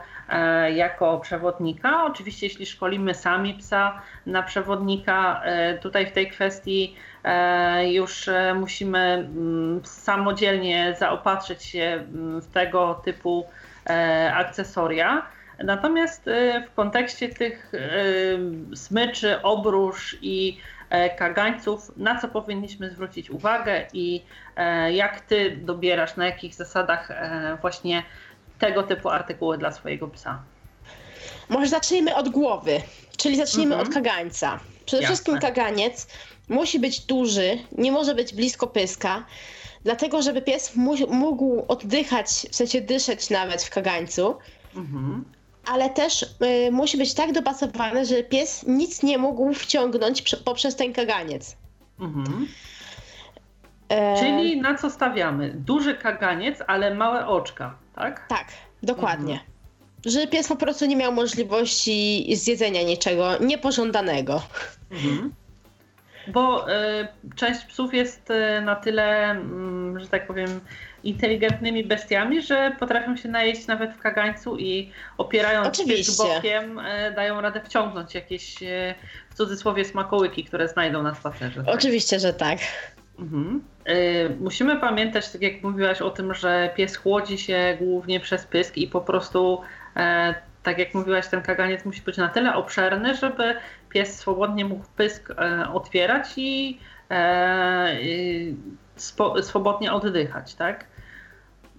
[0.76, 2.06] jako przewodnika.
[2.06, 5.44] Oczywiście, jeśli szkolimy sami psa na przewodnika,
[5.82, 6.96] tutaj w tej kwestii
[7.92, 9.30] już musimy
[9.84, 12.04] samodzielnie zaopatrzyć się
[12.42, 13.46] w tego typu
[14.34, 15.26] akcesoria.
[15.64, 16.26] Natomiast
[16.72, 17.72] w kontekście tych
[18.76, 20.58] smyczy, obróż i
[21.18, 24.24] kagańców, na co powinniśmy zwrócić uwagę i
[24.92, 27.10] jak ty dobierasz, na jakich zasadach
[27.62, 28.04] właśnie
[28.60, 30.44] tego typu artykuły dla swojego psa?
[31.50, 32.82] Może zacznijmy od głowy,
[33.18, 33.88] czyli zacznijmy mhm.
[33.88, 34.60] od kagańca.
[34.86, 35.16] Przede Jasne.
[35.16, 36.08] wszystkim kaganiec
[36.50, 39.26] musi być duży, nie może być blisko pyska,
[39.84, 40.76] dlatego żeby pies
[41.10, 44.38] mógł oddychać, w sensie dyszeć nawet w kagańcu.
[44.76, 45.26] Mhm.
[45.66, 50.94] Ale też y, musi być tak dopasowany, że pies nic nie mógł wciągnąć poprzez ten
[50.94, 51.58] kaganiec.
[52.00, 52.48] Mhm.
[53.90, 54.20] E...
[54.20, 55.50] Czyli na co stawiamy?
[55.50, 58.28] Duży kaganiec, ale małe oczka tak?
[58.28, 58.48] Tak,
[58.84, 59.34] dokładnie.
[59.34, 59.52] Mhm.
[60.06, 64.42] Że pies po prostu nie miał możliwości zjedzenia niczego niepożądanego.
[64.92, 65.34] Mhm.
[66.28, 70.62] Bo y, część psów jest y, na tyle, y, że tak powiem,
[71.04, 76.82] inteligentnymi bestiami, że potrafią się najeść nawet w kagańcu i opierając się bokiem
[77.16, 78.56] dają radę wciągnąć jakieś
[79.30, 81.64] w cudzysłowie smakołyki, które znajdą na spacerze.
[81.64, 81.76] Tak?
[81.76, 82.60] Oczywiście, że tak.
[83.20, 83.64] Mhm.
[83.90, 88.78] Y, musimy pamiętać, tak jak mówiłaś o tym, że pies chłodzi się głównie przez pysk
[88.78, 89.62] i po prostu,
[89.96, 93.56] e, tak jak mówiłaś, ten kaganiec musi być na tyle obszerny, żeby
[93.90, 96.80] pies swobodnie mógł pysk e, otwierać i
[97.12, 97.98] e,
[99.42, 100.86] swobodnie oddychać, tak?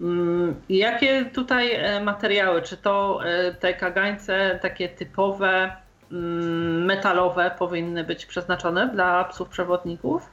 [0.01, 2.61] Mm, jakie tutaj materiały?
[2.61, 3.19] Czy to
[3.59, 5.75] te kagańce takie typowe,
[6.11, 10.29] mm, metalowe powinny być przeznaczone dla psów przewodników?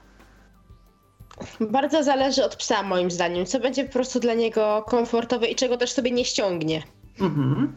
[1.60, 5.76] Bardzo zależy od psa, moim zdaniem, co będzie po prostu dla niego komfortowe i czego
[5.76, 6.82] też sobie nie ściągnie.
[7.20, 7.72] Mhm.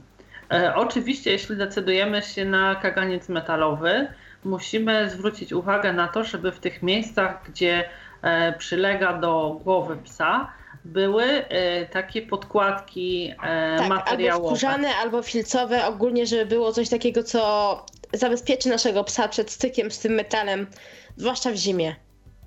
[0.52, 4.08] E, oczywiście, jeśli decydujemy się na kaganiec metalowy,
[4.44, 7.90] musimy zwrócić uwagę na to, żeby w tych miejscach, gdzie
[8.22, 10.52] e, przylega do głowy psa,
[10.86, 14.36] były e, takie podkładki e, tak, materiałowe.
[14.36, 19.92] Albo skórzane, albo filcowe, ogólnie, żeby było coś takiego, co zabezpieczy naszego psa przed stykiem
[19.92, 20.68] z tym metalem,
[21.16, 21.96] zwłaszcza w zimie.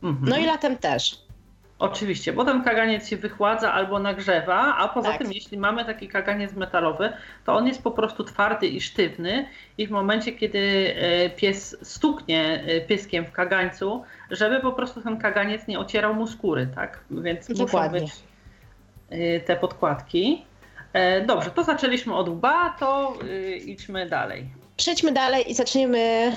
[0.02, 0.28] Mhm.
[0.28, 1.28] No i latem też.
[1.78, 5.18] Oczywiście, potem kaganiec się wychładza albo nagrzewa, a poza tak.
[5.18, 7.12] tym, jeśli mamy taki kaganiec metalowy,
[7.44, 12.64] to on jest po prostu twardy i sztywny i w momencie, kiedy e, pies stuknie
[12.88, 17.04] pyskiem w kagańcu, żeby po prostu ten kaganiec nie ocierał mu skóry, tak?
[17.10, 18.00] Więc Dokładnie.
[18.00, 18.27] muszą być
[19.46, 20.44] te podkładki.
[21.26, 23.14] Dobrze, to zaczęliśmy od łba, to
[23.64, 24.50] idźmy dalej.
[24.76, 26.32] Przejdźmy dalej i zacznijmy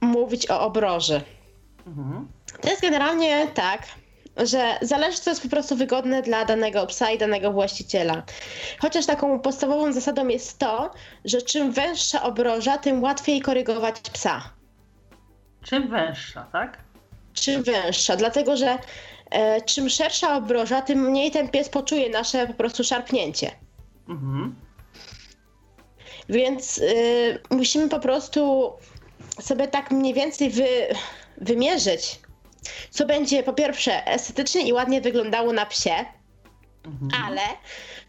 [0.00, 1.20] mówić o obroży.
[1.86, 2.28] Mhm.
[2.60, 3.82] To jest generalnie tak,
[4.36, 8.22] że zależy, co jest po prostu wygodne dla danego psa i danego właściciela.
[8.78, 10.90] Chociaż taką podstawową zasadą jest to,
[11.24, 14.42] że czym węższa obroża, tym łatwiej korygować psa.
[15.62, 16.78] Czym węższa, tak?
[17.32, 18.78] Czym węższa, dlatego że e,
[19.64, 23.50] czym szersza obroża, tym mniej ten pies poczuje nasze po prostu szarpnięcie.
[24.08, 24.54] Mhm.
[26.28, 28.72] Więc y, musimy po prostu
[29.40, 30.66] sobie tak mniej więcej wy,
[31.36, 32.20] wymierzyć,
[32.90, 35.94] co będzie po pierwsze estetycznie i ładnie wyglądało na psie,
[36.84, 37.24] mhm.
[37.26, 37.40] ale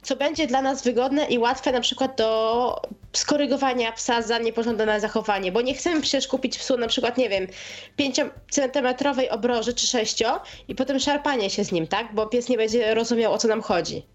[0.01, 2.81] co będzie dla nas wygodne i łatwe na przykład do
[3.17, 7.47] skorygowania psa za niepożądane zachowanie, bo nie chcemy przecież kupić psu na przykład, nie wiem,
[7.99, 10.23] 5-centymetrowej obroży czy 6
[10.67, 12.13] i potem szarpanie się z nim, tak?
[12.13, 14.05] Bo pies nie będzie rozumiał o co nam chodzi.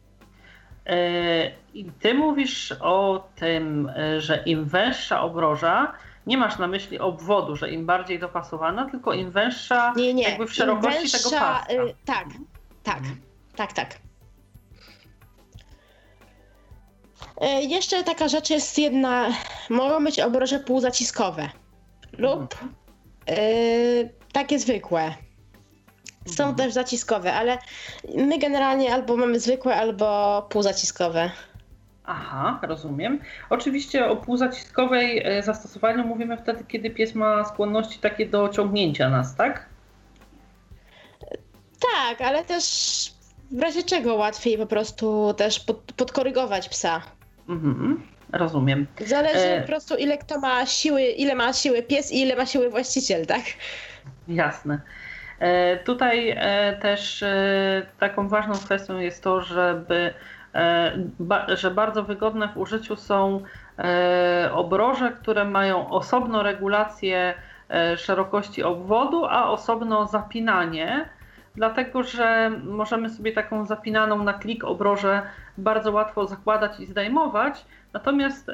[0.87, 5.93] E, I ty mówisz o tym, e, że im węższa obroża,
[6.27, 10.23] nie masz na myśli obwodu, że im bardziej dopasowana, tylko im węższa nie, nie.
[10.23, 11.73] jakby w szerokości węższa, tego paska.
[11.73, 12.27] Y, tak,
[12.83, 13.21] tak, mhm.
[13.57, 14.10] tak, tak.
[17.47, 19.27] Jeszcze taka rzecz jest jedna,
[19.71, 21.49] mogą być obroże półzaciskowe
[22.19, 22.55] lub
[23.31, 25.15] y, takie zwykłe.
[26.27, 26.57] Są mhm.
[26.57, 27.59] też zaciskowe, ale
[28.17, 31.31] my generalnie albo mamy zwykłe, albo półzaciskowe.
[32.05, 33.21] Aha, rozumiem.
[33.51, 39.37] Oczywiście o półzaciskowej e, zastosowaniu mówimy wtedy, kiedy pies ma skłonności takie do ciągnięcia nas,
[39.37, 39.69] tak?
[41.81, 42.65] Tak, ale też
[43.51, 47.03] w razie czego łatwiej po prostu też pod, podkorygować psa.
[47.51, 48.87] Mhm, rozumiem.
[49.07, 49.61] Zależy e...
[49.61, 53.27] po prostu ile kto ma siły, ile ma siły pies i ile ma siły właściciel,
[53.27, 53.43] tak?
[54.29, 54.81] Jasne.
[55.41, 60.15] E, tutaj e, też e, taką ważną kwestią jest to, żeby
[61.55, 63.43] że bardzo wygodne w użyciu są
[64.53, 67.35] obroże, które mają osobno regulację
[67.97, 71.09] szerokości obwodu, a osobno zapinanie,
[71.55, 75.23] dlatego że możemy sobie taką zapinaną na klik obrożę
[75.59, 78.51] bardzo łatwo zakładać i zdejmować, natomiast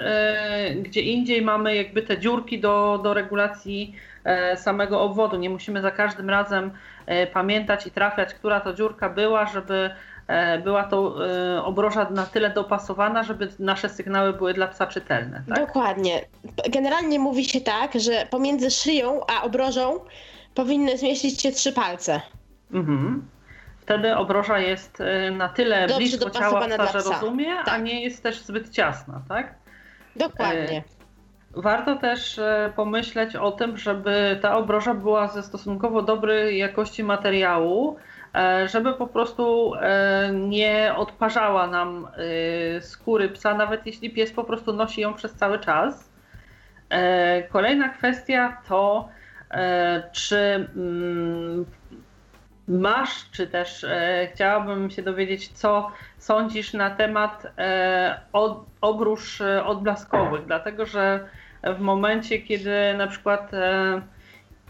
[0.82, 3.94] gdzie indziej mamy jakby te dziurki do, do regulacji
[4.26, 5.36] E, samego obwodu.
[5.36, 6.70] Nie musimy za każdym razem
[7.06, 9.90] e, pamiętać i trafiać, która to dziurka była, żeby
[10.26, 11.16] e, była to
[11.64, 15.42] obroża na tyle dopasowana, żeby nasze sygnały były dla psa czytelne.
[15.48, 15.66] Tak?
[15.66, 16.24] Dokładnie.
[16.70, 20.00] Generalnie mówi się tak, że pomiędzy szyją a obrożą
[20.54, 22.20] powinny zmieścić się trzy palce.
[22.72, 23.28] Mhm.
[23.80, 25.02] Wtedy obroża jest
[25.32, 27.68] na tyle Dobrze blisko ciała psa, że rozumie, tak.
[27.68, 29.54] a nie jest też zbyt ciasna, tak?
[30.16, 30.84] Dokładnie.
[31.56, 37.96] Warto też e, pomyśleć o tym, żeby ta obroża była ze stosunkowo dobrej jakości materiału,
[38.34, 42.08] e, żeby po prostu e, nie odparzała nam
[42.80, 46.10] skóry psa, nawet jeśli pies po prostu nosi ją przez cały czas.
[47.48, 49.08] Kolejna kwestia to,
[50.12, 51.66] czy mm,
[52.68, 53.86] masz, czy też
[54.34, 57.46] chciałabym się dowiedzieć, co sądzisz na temat
[58.80, 61.28] obróż odblaskowych, dlatego że
[61.74, 64.02] w momencie, kiedy na przykład e,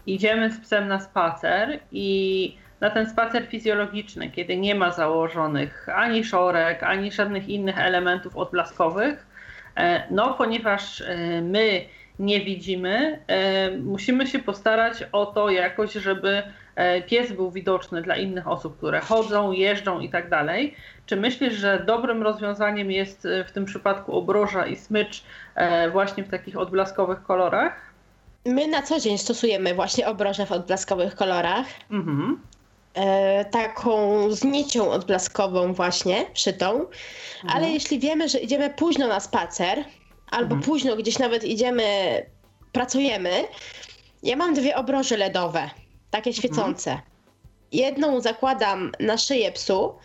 [0.05, 6.23] idziemy z psem na spacer i na ten spacer fizjologiczny, kiedy nie ma założonych ani
[6.23, 9.27] szorek, ani żadnych innych elementów odblaskowych,
[9.75, 11.85] e, no ponieważ e, my
[12.19, 13.19] nie widzimy,
[13.83, 16.43] musimy się postarać o to jakoś, żeby
[17.07, 20.75] pies był widoczny dla innych osób, które chodzą, jeżdżą i tak dalej.
[21.05, 25.23] Czy myślisz, że dobrym rozwiązaniem jest e, w tym przypadku obroża i smycz
[25.55, 27.93] e, właśnie w takich odblaskowych kolorach?
[28.45, 31.65] My na co dzień stosujemy właśnie obrożę w odblaskowych kolorach.
[31.91, 32.41] Mhm.
[32.93, 36.71] E, taką z nicią odblaskową właśnie, szytą.
[36.71, 37.53] Mhm.
[37.53, 39.83] Ale jeśli wiemy, że idziemy późno na spacer,
[40.31, 40.61] albo mhm.
[40.61, 41.83] późno gdzieś nawet idziemy,
[42.71, 43.31] pracujemy,
[44.23, 45.69] ja mam dwie obroże LEDowe,
[46.11, 46.33] takie mhm.
[46.33, 47.01] świecące.
[47.71, 49.95] Jedną zakładam na szyję psu,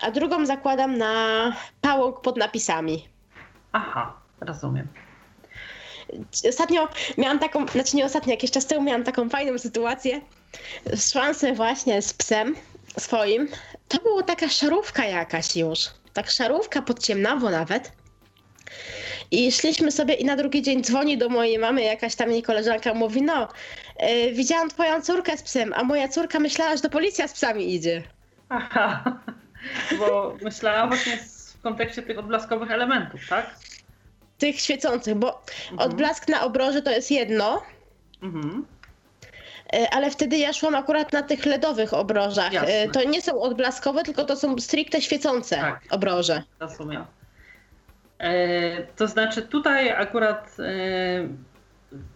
[0.00, 3.08] a drugą zakładam na pałąk pod napisami.
[3.72, 4.88] Aha, rozumiem.
[6.48, 6.88] Ostatnio
[7.18, 10.20] miałam taką, znaczy nie ostatnio, jakiś czas temu miałam taką fajną sytuację.
[11.10, 12.56] Szłam sobie właśnie z psem
[12.98, 13.48] swoim.
[13.88, 15.78] To była taka szarówka jakaś już.
[16.12, 17.92] Tak szarówka pod ciemnawo nawet.
[19.30, 22.94] I szliśmy sobie i na drugi dzień dzwoni do mojej mamy jakaś tam jej koleżanka,
[22.94, 23.48] mówi no,
[24.00, 27.74] yy, widziałam twoją córkę z psem, a moja córka myślała, że to policja z psami
[27.74, 28.02] idzie.
[28.48, 29.04] Aha.
[29.98, 33.54] Bo myślałam właśnie w kontekście tych odblaskowych elementów, tak?
[34.38, 35.90] Tych świecących, bo mhm.
[35.90, 37.62] odblask na obroży to jest jedno.
[38.22, 38.66] Mhm.
[39.72, 42.54] E, ale wtedy ja szłam akurat na tych LEDowych obrożach.
[42.54, 42.88] E.
[42.88, 45.80] To nie są odblaskowe, tylko to są stricte świecące tak.
[45.90, 46.42] obroże.
[46.60, 47.04] Rozumiem.
[48.18, 51.28] E, to znaczy tutaj akurat e,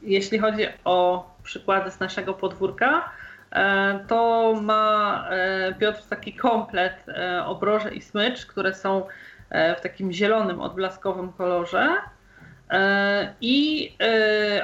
[0.03, 3.11] jeśli chodzi o przykłady z naszego podwórka,
[3.53, 9.07] E, to ma e, Piotr taki komplet e, obroże i smycz, które są
[9.79, 11.97] w takim zielonym, odblaskowym kolorze.
[13.41, 13.97] I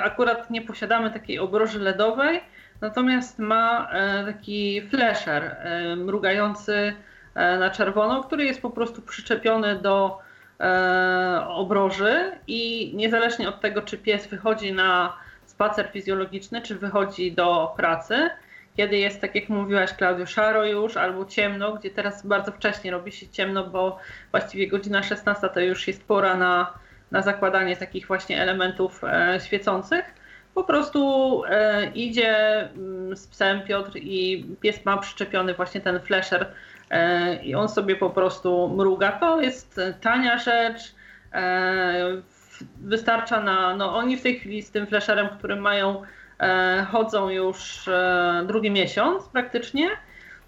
[0.01, 2.41] akurat nie posiadamy takiej obroży LEDowej,
[2.81, 3.91] natomiast ma
[4.26, 5.57] taki flasher
[5.97, 6.95] mrugający
[7.35, 10.18] na czerwono, który jest po prostu przyczepiony do
[11.49, 15.16] obroży i niezależnie od tego, czy pies wychodzi na
[15.59, 18.30] spacer fizjologiczny, czy wychodzi do pracy,
[18.76, 23.12] kiedy jest, tak jak mówiłaś Klaudio, szaro już albo ciemno, gdzie teraz bardzo wcześnie robi
[23.12, 23.98] się ciemno, bo
[24.30, 26.78] właściwie godzina 16 to już jest pora na
[27.11, 29.02] na zakładanie takich właśnie elementów
[29.46, 30.04] świecących.
[30.54, 31.42] Po prostu
[31.94, 36.52] idzie mm, z psem Piotr i pies ma przyczepiony właśnie ten flasher
[37.42, 39.12] i on sobie po prostu mruga.
[39.12, 40.94] To jest tania rzecz.
[42.80, 43.76] Wystarcza na.
[43.76, 46.02] No, oni w tej chwili z tym flasherem, którym mają,
[46.90, 47.88] chodzą już
[48.46, 49.90] drugi miesiąc praktycznie.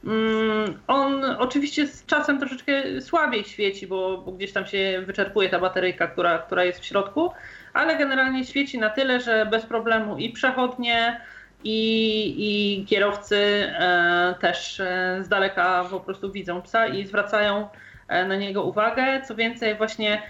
[0.04, 5.58] Mm, on oczywiście z czasem troszeczkę słabiej świeci, bo, bo, gdzieś tam się wyczerpuje ta
[5.58, 7.30] bateryjka, która, która jest w środku,
[7.72, 11.20] ale generalnie świeci na tyle, że bez problemu i przechodnie,
[11.64, 17.68] i, i kierowcy e, też e, z daleka po prostu widzą psa i zwracają
[18.08, 19.22] e, na niego uwagę.
[19.28, 20.20] Co więcej, właśnie e,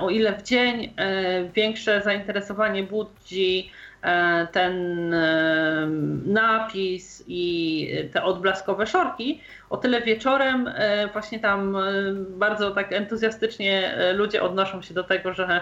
[0.00, 3.70] o ile w dzień e, większe zainteresowanie budzi
[4.02, 5.86] E, ten e,
[6.26, 11.76] napis i te odblaskowe szorki, o tyle wieczorem e, właśnie tam
[12.28, 15.60] bardzo tak entuzjastycznie ludzie odnoszą się do tego, że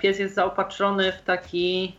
[0.00, 1.96] pies jest zaopatrzony w taki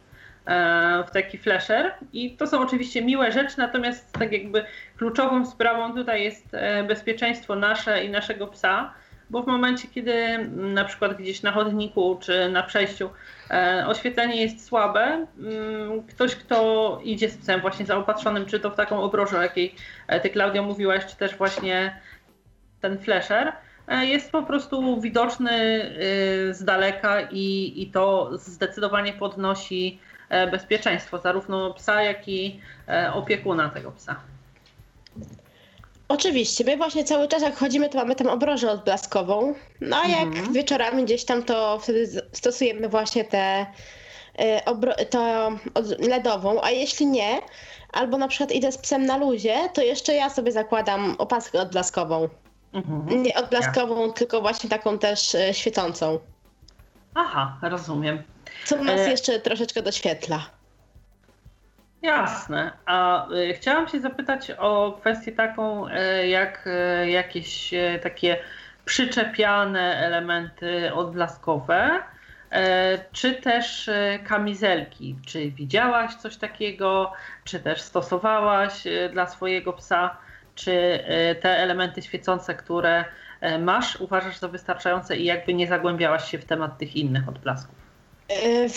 [1.07, 1.93] w taki flasher.
[2.13, 4.65] I to są oczywiście miłe rzeczy, natomiast tak jakby
[4.97, 6.45] kluczową sprawą tutaj jest
[6.87, 8.93] bezpieczeństwo nasze i naszego psa,
[9.29, 13.09] bo w momencie, kiedy mm, na przykład gdzieś na chodniku czy na przejściu
[13.51, 18.75] e, oświetlenie jest słabe, mm, ktoś, kto idzie z psem właśnie zaopatrzonym, czy to w
[18.75, 19.75] taką obrożę, o jakiej
[20.07, 21.99] e, ty Klaudio mówiłaś, czy też właśnie
[22.81, 23.53] ten flasher,
[23.87, 25.85] e, jest po prostu widoczny
[26.51, 29.99] z daleka i, i to zdecydowanie podnosi
[30.51, 32.59] bezpieczeństwo zarówno psa, jak i
[33.13, 34.34] opiekuna tego psa.
[36.07, 40.23] Oczywiście, my właśnie cały czas jak chodzimy, to mamy tam obrożę odblaskową, no a jak
[40.23, 40.53] mhm.
[40.53, 43.65] wieczorami gdzieś tam, to wtedy stosujemy właśnie tę
[44.39, 47.41] y, LEDową, a jeśli nie,
[47.93, 52.29] albo na przykład idę z psem na luzie, to jeszcze ja sobie zakładam opaskę odblaskową.
[52.73, 53.23] Mhm.
[53.23, 54.13] Nie odblaskową, ja.
[54.13, 56.19] tylko właśnie taką też y, świecącą.
[57.15, 58.23] Aha, rozumiem.
[58.65, 59.09] Co nas e...
[59.09, 60.54] jeszcze troszeczkę doświetla.
[62.05, 62.71] Jasne.
[62.85, 68.37] A y, chciałam się zapytać o kwestię taką, y, jak y, jakieś takie
[68.85, 72.03] przyczepiane elementy odblaskowe,
[73.11, 73.89] czy też
[74.27, 75.15] kamizelki.
[75.25, 77.11] Czy widziałaś coś takiego,
[77.43, 80.17] czy też stosowałaś dla swojego psa?
[80.55, 80.99] Czy
[81.41, 83.05] te elementy świecące, które
[83.59, 87.75] masz, uważasz za wystarczające i jakby nie zagłębiałaś się w temat tych innych odblasków?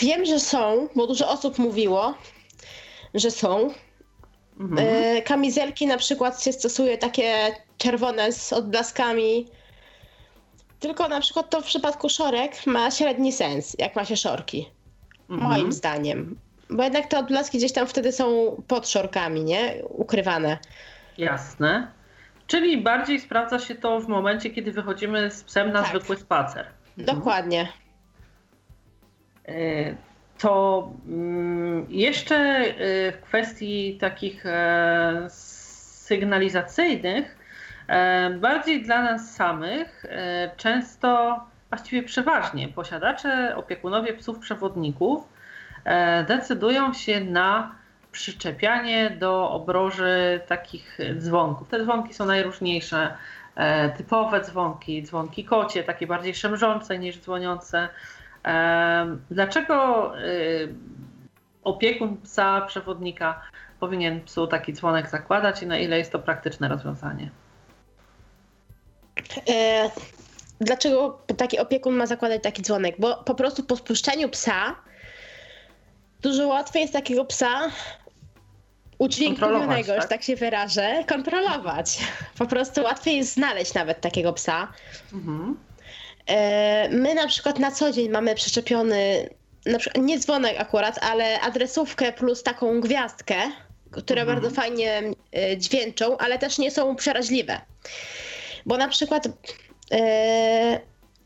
[0.01, 2.17] Wiem, że są, bo dużo osób mówiło,
[3.13, 3.73] że są.
[4.59, 4.87] Mhm.
[4.87, 9.47] E, kamizelki na przykład się stosuje takie czerwone z odblaskami.
[10.79, 14.69] Tylko na przykład to w przypadku szorek ma średni sens, jak ma się szorki.
[15.29, 15.51] Mhm.
[15.51, 16.39] Moim zdaniem.
[16.69, 19.75] Bo jednak te odblaski gdzieś tam wtedy są pod szorkami, nie?
[19.89, 20.57] Ukrywane.
[21.17, 21.91] Jasne.
[22.47, 25.89] Czyli bardziej sprawdza się to w momencie, kiedy wychodzimy z psem na tak.
[25.89, 26.67] zwykły spacer.
[26.97, 27.17] Mhm.
[27.17, 27.67] Dokładnie.
[30.39, 37.37] To mm, jeszcze y, w kwestii takich e, sygnalizacyjnych,
[37.87, 45.39] e, bardziej dla nas samych, e, często, właściwie przeważnie, posiadacze, opiekunowie psów przewodników
[46.27, 47.75] decydują się na
[48.11, 51.69] przyczepianie do obroży takich dzwonków.
[51.69, 53.13] Te dzwonki są najróżniejsze.
[53.97, 57.89] Typowe dzwonki, dzwonki kocie, takie bardziej szemrzące niż dzwoniące
[59.31, 60.75] Dlaczego y,
[61.63, 63.41] opiekun psa, przewodnika
[63.79, 67.31] powinien psu taki dzwonek zakładać i na ile jest to praktyczne rozwiązanie?
[69.49, 69.89] E,
[70.61, 72.95] dlaczego taki opiekun ma zakładać taki dzwonek?
[72.99, 74.75] Bo po prostu po spuszczeniu psa
[76.21, 77.59] dużo łatwiej jest takiego psa
[78.97, 80.01] udźwiękowionego, tak?
[80.01, 81.99] że tak się wyrażę, kontrolować.
[82.37, 84.67] Po prostu łatwiej jest znaleźć nawet takiego psa.
[85.13, 85.57] Mhm.
[86.29, 89.29] E, my na przykład na co dzień mamy przyczepiony,
[89.65, 93.35] na przykład, nie dzwonek akurat, ale adresówkę plus taką gwiazdkę,
[93.91, 94.39] które mhm.
[94.41, 95.01] bardzo fajnie
[95.33, 97.61] e, dźwięczą, ale też nie są przeraźliwe.
[98.65, 99.27] Bo na przykład
[99.91, 100.79] e,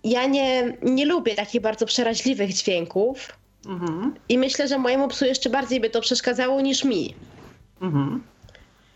[0.03, 4.15] ja nie, nie lubię takich bardzo przeraźliwych dźwięków mhm.
[4.29, 7.15] i myślę, że mojemu psu jeszcze bardziej by to przeszkadzało niż mi.
[7.81, 8.23] Mhm.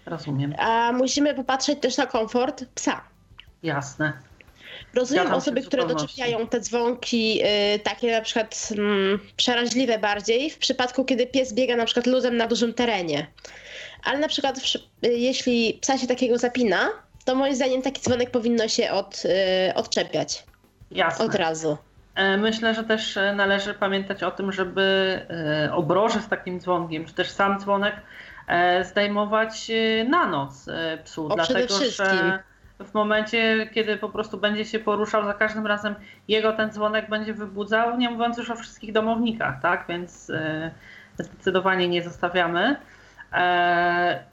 [0.06, 0.56] Rozumiem.
[0.58, 3.02] A musimy popatrzeć też na komfort psa.
[3.64, 4.14] Jasne.
[4.94, 7.42] Rozumiem osoby, które doczepiają te dzwonki
[7.76, 12.38] y, takie na przykład mm, przeraźliwe bardziej w przypadku, kiedy pies biega na przykład luzem
[12.38, 13.28] na dużym terenie.
[14.04, 16.90] Ale na przykład y, jeśli psa się takiego zapina,
[17.26, 19.24] to moim zdaniem taki dzwonek powinno się od,
[19.70, 20.44] y, odczepiać.
[20.92, 21.26] Jasne.
[21.26, 21.78] Od razu.
[22.18, 24.82] E, myślę, że też e, należy pamiętać o tym, żeby
[25.30, 27.96] e, obroże z takim dzwonkiem, czy też sam dzwonek
[28.84, 29.72] zdejmować
[30.10, 30.66] na noc
[31.04, 31.26] psu.
[31.26, 32.40] O, dlatego, że
[32.86, 35.96] w momencie, kiedy po prostu będzie się poruszał, za każdym razem
[36.28, 39.86] jego ten dzwonek będzie wybudzał, nie mówiąc już o wszystkich domownikach, tak?
[39.90, 40.32] Więc
[41.18, 42.76] zdecydowanie nie zostawiamy.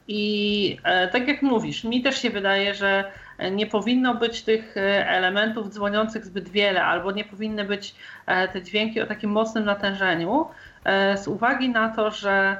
[0.07, 0.77] I
[1.11, 3.11] tak jak mówisz, mi też się wydaje, że
[3.51, 8.61] nie powinno być tych e, elementów dzwoniących zbyt wiele, albo nie powinny być e, te
[8.61, 10.47] dźwięki o takim mocnym natężeniu,
[10.83, 12.57] e, z uwagi na to, że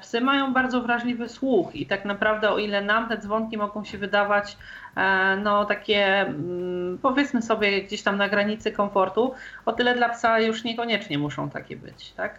[0.00, 3.98] psy mają bardzo wrażliwy słuch i tak naprawdę o ile nam te dzwonki mogą się
[3.98, 4.56] wydawać
[5.42, 9.34] no takie mm, powiedzmy sobie gdzieś tam na granicy komfortu,
[9.66, 12.38] o tyle dla psa już niekoniecznie muszą takie być, tak?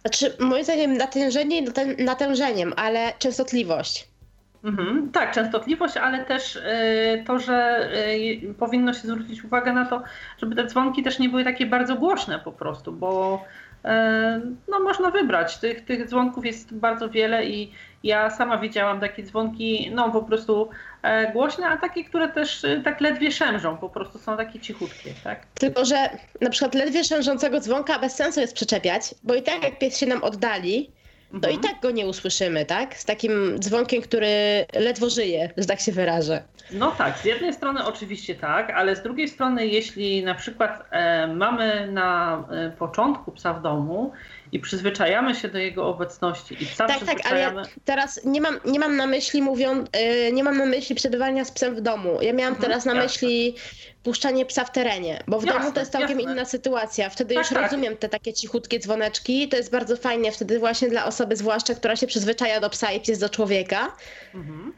[0.00, 1.62] Znaczy moim zdaniem natężenie
[1.98, 4.08] natężeniem, ale częstotliwość.
[4.64, 10.02] Mhm, tak, częstotliwość, ale też y, to, że y, powinno się zwrócić uwagę na to,
[10.38, 13.44] żeby te dzwonki też nie były takie bardzo głośne po prostu, bo
[14.68, 15.58] no, można wybrać.
[15.58, 17.72] Tych, tych dzwonków jest bardzo wiele i
[18.04, 20.68] ja sama widziałam takie dzwonki, no po prostu
[21.02, 25.46] e, głośne, a takie, które też tak ledwie szemrzą, po prostu są takie cichutkie, tak?
[25.54, 26.10] Tylko, że
[26.40, 30.06] na przykład ledwie szemrzącego dzwonka bez sensu jest przyczepiać, bo i tak jak pies się
[30.06, 30.90] nam oddali,
[31.30, 31.60] to i mhm.
[31.60, 32.96] tak go nie usłyszymy, tak?
[32.96, 34.28] Z takim dzwonkiem, który
[34.74, 36.42] ledwo żyje, że tak się wyrażę.
[36.70, 41.26] No tak, z jednej strony oczywiście tak, ale z drugiej strony, jeśli na przykład e,
[41.26, 44.12] mamy na e, początku psa w domu
[44.52, 48.60] i przyzwyczajamy się do jego obecności i psa tak, tak, ale ja teraz nie mam,
[48.64, 49.88] nie mam na myśli mówiąc,
[50.24, 52.22] yy, nie mam na myśli przebywania z psem w domu.
[52.22, 53.04] Ja miałam mhm, teraz na jasne.
[53.04, 53.54] myśli
[54.02, 56.32] puszczanie psa w terenie, bo w jasne, domu to jest całkiem jasne.
[56.32, 57.10] inna sytuacja.
[57.10, 57.62] Wtedy tak, już tak.
[57.62, 59.48] rozumiem te takie cichutkie dzwoneczki.
[59.48, 63.00] To jest bardzo fajnie wtedy właśnie dla osoby zwłaszcza, która się przyzwyczaja do psa i
[63.00, 63.92] pies do człowieka.
[64.34, 64.72] Mhm.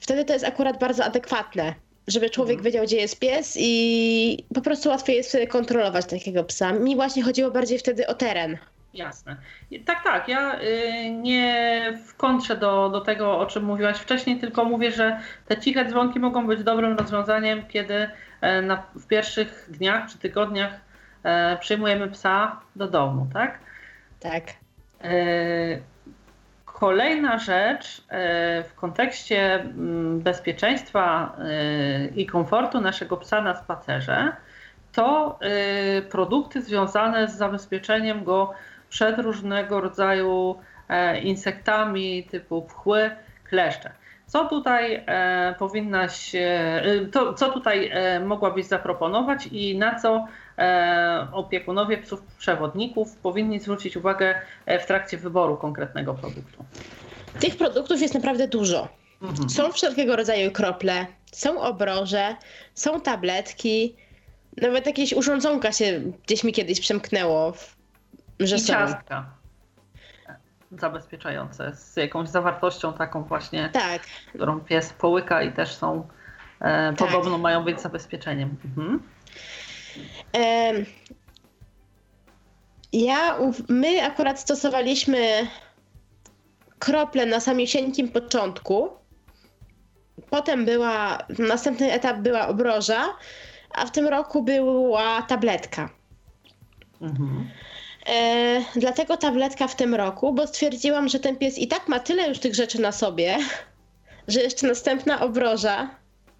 [0.00, 1.74] Wtedy to jest akurat bardzo adekwatne
[2.06, 2.64] żeby człowiek mhm.
[2.64, 6.72] wiedział, gdzie jest pies i po prostu łatwiej jest wtedy kontrolować takiego psa.
[6.72, 8.58] Mi właśnie chodziło bardziej wtedy o teren.
[8.94, 9.36] Jasne.
[9.84, 10.28] Tak, tak.
[10.28, 15.20] Ja y, nie w kontrze do, do tego, o czym mówiłaś wcześniej, tylko mówię, że
[15.46, 18.08] te ciche dzwonki mogą być dobrym rozwiązaniem, kiedy
[18.40, 20.72] e, na, w pierwszych dniach czy tygodniach
[21.22, 23.58] e, przyjmujemy psa do domu, tak?
[24.20, 24.42] Tak.
[25.04, 25.14] E,
[26.64, 28.04] kolejna rzecz
[28.68, 31.36] w kontekście mm, bezpieczeństwa
[32.16, 34.32] i komfortu naszego psa na spacerze
[34.92, 35.38] to
[36.10, 38.54] produkty związane z zabezpieczeniem go
[38.94, 40.56] przed różnego rodzaju
[40.88, 43.10] e, insektami typu pchły,
[43.44, 43.90] kleszcze.
[44.26, 46.82] Co tutaj e, powinnaś, e,
[47.12, 47.92] to, co tutaj
[48.24, 50.26] mogłabyś zaproponować i na co
[51.32, 54.34] opiekunowie psów przewodników powinni zwrócić uwagę
[54.66, 56.64] w trakcie wyboru konkretnego produktu?
[57.40, 58.88] Tych produktów jest naprawdę dużo.
[59.22, 59.50] Mhm.
[59.50, 62.36] Są wszelkiego rodzaju krople, są obroże,
[62.74, 63.96] są tabletki,
[64.56, 67.73] nawet jakieś urządzonka się gdzieś mi kiedyś przemknęło w
[68.40, 68.66] że I są.
[68.66, 69.34] ciastka
[70.78, 74.02] zabezpieczające z jakąś zawartością taką właśnie, tak.
[74.28, 76.08] którą pies połyka i też są
[76.60, 77.08] e, tak.
[77.08, 78.56] podobno mają być zabezpieczeniem.
[78.64, 79.02] Mhm.
[80.36, 80.72] E,
[82.92, 85.48] ja, my akurat stosowaliśmy
[86.78, 88.90] krople na samiusieńkim początku.
[90.30, 93.04] Potem była, następny etap była obroża,
[93.74, 95.88] a w tym roku była tabletka.
[97.00, 97.50] Mhm.
[98.08, 102.28] E, dlatego tabletka w tym roku, bo stwierdziłam, że ten pies i tak ma tyle
[102.28, 103.38] już tych rzeczy na sobie,
[104.28, 105.90] że jeszcze następna obroża,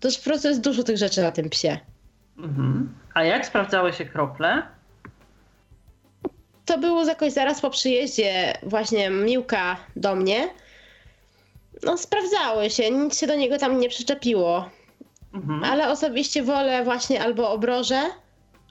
[0.00, 1.78] to już po prostu jest dużo tych rzeczy na tym psie.
[2.38, 2.94] Mhm.
[3.14, 4.62] A jak sprawdzały się krople?
[6.64, 10.48] To było jakoś zaraz po przyjeździe właśnie Miłka do mnie.
[11.82, 14.70] No sprawdzały się, nic się do niego tam nie przyczepiło.
[15.34, 15.64] Mhm.
[15.64, 18.00] Ale osobiście wolę właśnie albo obroże,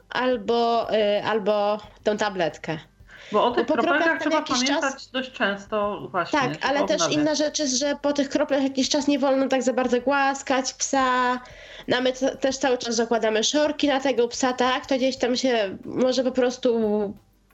[0.10, 2.78] albo, y, albo tą tabletkę.
[3.32, 4.00] Bo o tych Bo trzeba
[4.42, 5.12] pamiętać czas...
[5.12, 6.40] dość często właśnie.
[6.40, 9.64] Tak, ale też inna rzecz jest, że po tych kroplach jakiś czas nie wolno tak
[9.64, 11.40] za bardzo głaskać psa.
[11.88, 14.86] No my też cały czas zakładamy szorki na tego psa, tak?
[14.86, 16.80] To gdzieś tam się może po prostu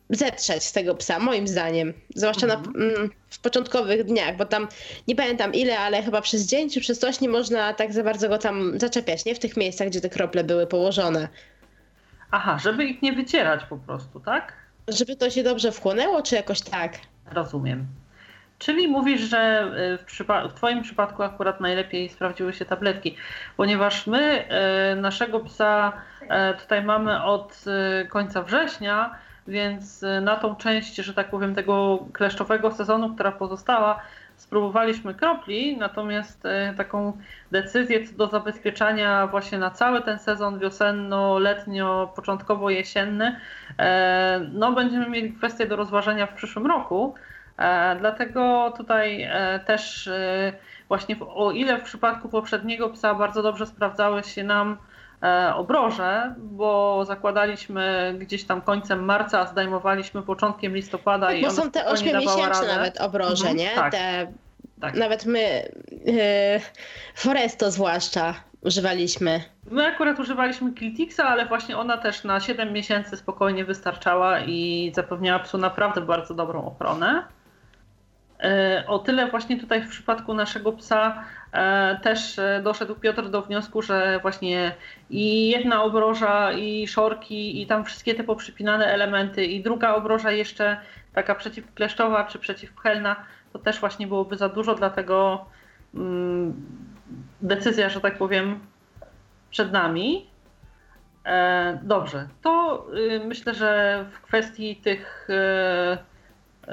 [0.10, 1.94] zetrzeć z tego psa, moim zdaniem.
[2.16, 2.74] Zwłaszcza mhm.
[2.74, 4.68] na, mm, w początkowych dniach, bo tam
[5.08, 8.30] nie pamiętam ile, ale chyba przez dzień czy przez coś nie można tak za bardzo
[8.30, 9.36] go tam zaczepiać, nie?
[9.36, 11.28] W tych miejscach, gdzie te krople były położone.
[12.32, 14.54] Aha, żeby ich nie wycierać po prostu, tak?
[14.88, 16.94] Żeby to się dobrze wchłonęło, czy jakoś tak?
[17.32, 17.88] Rozumiem.
[18.60, 23.16] Czyli mówisz, że y, w, w, Twoim przypadku akurat najlepiej sprawdziły się tabletki,
[23.58, 24.46] ponieważ my
[24.94, 26.28] y, naszego psa y,
[26.62, 27.64] tutaj mamy od
[28.10, 29.16] końca września,
[29.48, 34.02] więc na tą część, że tak powiem, tego kleszczowego sezonu, która pozostała,
[34.42, 37.18] spróbowaliśmy kropli, natomiast e, taką
[37.52, 43.40] decyzję co do zabezpieczania właśnie na cały ten sezon wiosenno-letnio, początkowo-jesienny,
[43.80, 47.16] e, no będziemy mieli kwestię do rozważenia w przyszłym roku.
[47.58, 49.30] E, dlatego tutaj
[49.66, 50.10] też
[50.88, 54.78] właśnie o ile w przypadku poprzedniego psa bardzo dobrze sprawdzały się nam
[55.56, 61.72] obroże, bo zakładaliśmy gdzieś tam końcem marca, a zdejmowaliśmy początkiem listopada tak, i bo są
[61.72, 63.70] te ośmiomiesięczne nawet obroże, mhm, nie?
[63.76, 63.92] Tak.
[63.92, 64.34] Te,
[64.82, 64.96] tak.
[64.96, 65.72] Nawet my,
[66.06, 66.14] yy,
[67.16, 69.42] Foresto zwłaszcza, używaliśmy.
[69.72, 75.40] My akurat używaliśmy Kiltixa, ale właśnie ona też na 7 miesięcy spokojnie wystarczała i zapewniała
[75.40, 77.24] psu naprawdę bardzo dobrą ochronę.
[78.44, 83.42] E, o tyle właśnie tutaj w przypadku naszego psa e, też e, doszedł Piotr do
[83.42, 84.76] wniosku, że właśnie
[85.10, 90.78] i jedna obroża, i szorki, i tam wszystkie te poprzypinane elementy, i druga obroża jeszcze
[91.14, 93.16] taka przeciwkleszczowa czy przeciwpchelna,
[93.54, 95.46] to też właśnie byłoby za dużo, dlatego
[95.96, 96.54] mm,
[97.42, 98.60] decyzja, że tak powiem,
[99.50, 100.30] przed nami.
[101.82, 105.28] Dobrze, to y, myślę, że w kwestii tych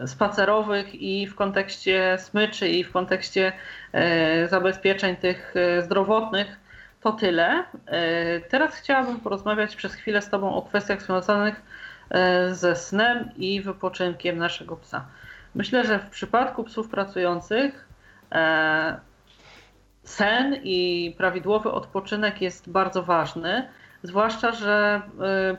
[0.06, 3.52] spacerowych i w kontekście smyczy i w kontekście
[3.92, 6.60] e, zabezpieczeń tych e, zdrowotnych
[7.00, 7.64] to tyle.
[7.86, 11.62] E, teraz chciałabym porozmawiać przez chwilę z Tobą o kwestiach związanych
[12.50, 15.06] ze snem i wypoczynkiem naszego psa.
[15.54, 17.88] Myślę, że w przypadku psów pracujących
[20.04, 23.68] sen i prawidłowy odpoczynek jest bardzo ważny,
[24.02, 25.02] zwłaszcza, że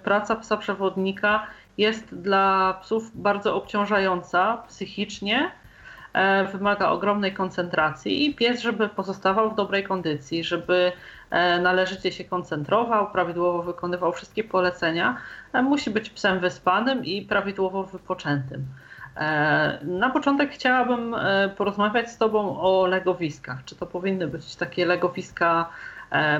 [0.03, 1.47] praca psa przewodnika
[1.77, 5.51] jest dla psów bardzo obciążająca psychicznie,
[6.13, 10.91] e, wymaga ogromnej koncentracji i pies, żeby pozostawał w dobrej kondycji, żeby
[11.29, 15.17] e, należycie się koncentrował, prawidłowo wykonywał wszystkie polecenia,
[15.53, 18.65] e, musi być psem wyspanym i prawidłowo wypoczętym.
[19.83, 21.15] Na początek chciałabym
[21.57, 23.65] porozmawiać z Tobą o legowiskach.
[23.65, 25.69] Czy to powinny być takie legowiska,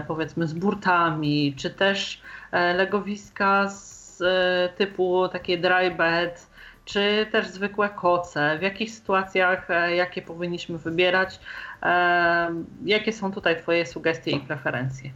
[0.07, 6.48] powiedzmy, z burtami, czy też legowiska z E, typu takie dry bed,
[6.85, 11.39] czy też zwykłe koce, w jakich sytuacjach, e, jakie powinniśmy wybierać,
[11.84, 15.11] e, jakie są tutaj Twoje sugestie i preferencje?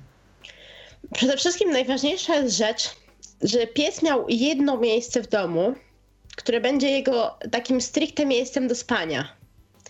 [1.14, 2.90] Przede wszystkim najważniejsza jest rzecz,
[3.42, 5.76] że pies miał jedno miejsce w domu,
[6.36, 9.28] które będzie jego takim stricte miejscem do spania.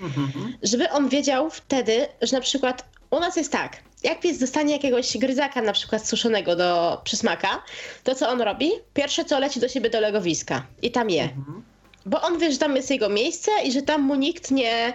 [0.01, 0.57] Mhm.
[0.63, 5.17] Żeby on wiedział wtedy, że na przykład u nas jest tak, jak pies dostanie jakiegoś
[5.17, 7.63] gryzaka na przykład suszonego do przysmaka,
[8.03, 8.71] to co on robi?
[8.93, 11.23] Pierwsze co leci do siebie do legowiska i tam je.
[11.23, 11.63] Mhm.
[12.05, 14.93] Bo on wie, że tam jest jego miejsce i że tam mu nikt nie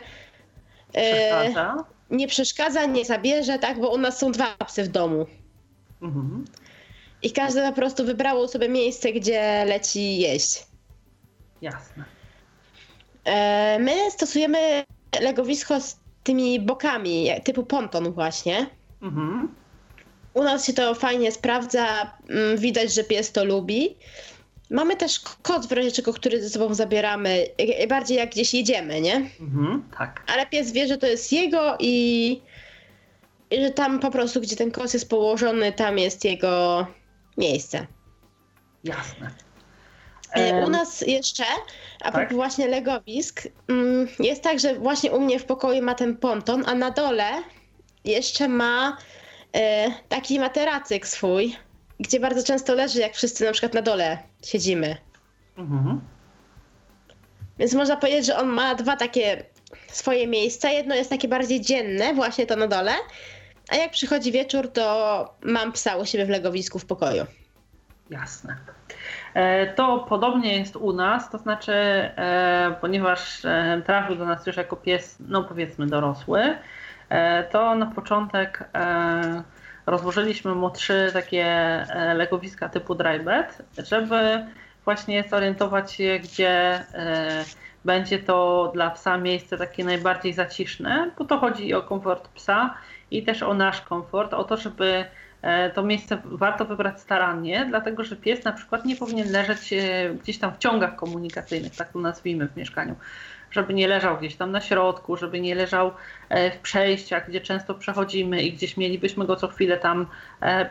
[0.93, 3.81] przeszkadza, e, nie, przeszkadza nie zabierze, tak?
[3.81, 5.27] Bo u nas są dwa psy w domu.
[6.03, 6.45] Mhm.
[7.23, 10.67] I każdy po prostu wybrało sobie miejsce, gdzie leci jeść.
[11.63, 12.05] Jasne.
[13.25, 14.85] E, my stosujemy
[15.21, 18.67] legowisko z tymi bokami, typu ponton właśnie.
[19.03, 19.55] Mhm.
[20.35, 21.87] U nas się to fajnie sprawdza,
[22.29, 23.97] mm, widać, że pies to lubi.
[24.71, 27.47] Mamy też kot w razie czego, który ze sobą zabieramy,
[27.89, 29.31] bardziej jak gdzieś jedziemy, nie?
[29.41, 30.23] Mhm, tak.
[30.27, 32.41] Ale pies wie, że to jest jego i,
[33.51, 36.87] i że tam po prostu, gdzie ten kot jest położony, tam jest jego
[37.37, 37.87] miejsce.
[38.85, 39.31] Jasne.
[40.33, 41.45] E, u nas jeszcze,
[42.01, 42.33] a tak?
[42.33, 46.75] właśnie legowisk, mm, jest tak, że właśnie u mnie w pokoju ma ten ponton, a
[46.75, 47.43] na dole
[48.07, 48.97] jeszcze ma
[49.53, 51.57] e, taki materacyk swój,
[52.01, 54.97] gdzie bardzo często leży, jak wszyscy na przykład na dole siedzimy.
[55.59, 56.01] Mhm.
[57.59, 59.45] Więc można powiedzieć, że on ma dwa takie
[59.89, 60.71] swoje miejsca.
[60.71, 62.93] Jedno jest takie bardziej dzienne, właśnie to na dole,
[63.69, 67.27] a jak przychodzi wieczór, to mam psa u siebie w legowisku w pokoju.
[68.11, 68.57] Jasne.
[69.35, 73.43] E, to podobnie jest u nas, to znaczy, e, ponieważ
[73.87, 76.57] trafił do nas już jako pies, no powiedzmy dorosły,
[77.51, 78.69] to na początek
[79.87, 81.47] rozłożyliśmy mu trzy takie
[82.15, 84.47] legowiska typu drybed, żeby
[84.85, 86.85] właśnie zorientować się, gdzie
[87.85, 92.75] będzie to dla psa miejsce takie najbardziej zaciszne, bo to chodzi o komfort psa
[93.11, 95.05] i też o nasz komfort, o to, żeby
[95.47, 100.15] E, to miejsce warto wybrać starannie, dlatego że pies na przykład nie powinien leżeć e,
[100.23, 102.95] gdzieś tam w ciągach komunikacyjnych, tak to nazwijmy w mieszkaniu.
[103.57, 105.93] Żeby nie leżał gdzieś tam na środku, żeby nie leżał
[106.29, 110.07] e, w przejściach, gdzie często przechodzimy i gdzieś mielibyśmy go co chwilę tam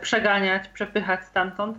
[0.00, 1.78] przeganiać, przepychać stamtąd.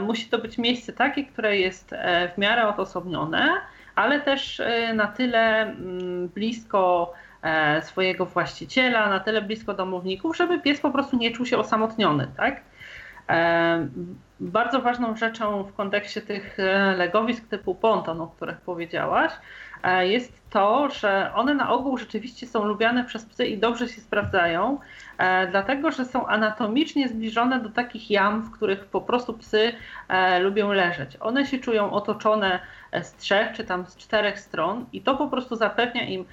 [0.00, 1.94] Musi to być miejsce takie, które jest
[2.34, 3.48] w miarę odosobnione,
[3.94, 4.62] ale też
[4.94, 7.12] na tyle mm, blisko
[7.46, 12.28] E, swojego właściciela, na tyle blisko domowników, żeby pies po prostu nie czuł się osamotniony,
[12.36, 12.60] tak?
[14.40, 19.38] Bardzo ważną rzeczą w kontekście tych e, legowisk typu ponton, o których powiedziałaś, e,
[20.00, 24.78] jest to, że one na ogół rzeczywiście są lubiane przez psy i dobrze się sprawdzają,
[25.18, 29.72] e, dlatego że są anatomicznie zbliżone do takich jam, w których po prostu psy
[30.40, 31.16] lubią leżeć.
[31.20, 32.60] One się czują otoczone
[33.02, 36.24] z trzech czy tam z czterech stron i to po prostu zapewnia im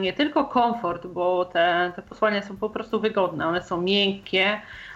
[0.00, 4.60] nie tylko komfort, bo te, te posłania są po prostu wygodne, one są miękkie,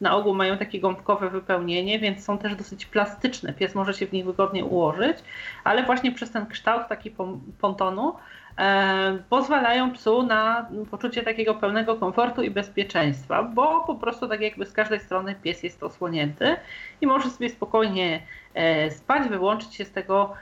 [0.00, 3.52] na ogół mają takie gąbkowe wypełnienie, więc są też dosyć plastyczne.
[3.52, 5.16] Pies może się w nich wygodnie ułożyć,
[5.64, 7.14] ale właśnie przez ten kształt taki
[7.60, 8.14] pontonu
[8.58, 14.66] e, pozwalają psu na poczucie takiego pełnego komfortu i bezpieczeństwa, bo po prostu tak jakby
[14.66, 16.56] z każdej strony pies jest osłonięty
[17.00, 18.22] i może sobie spokojnie
[18.54, 20.34] e, spać, wyłączyć się z tego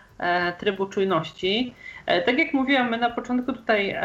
[0.59, 1.75] trybu czujności.
[2.27, 3.97] Tak jak mówiłam, my na początku tutaj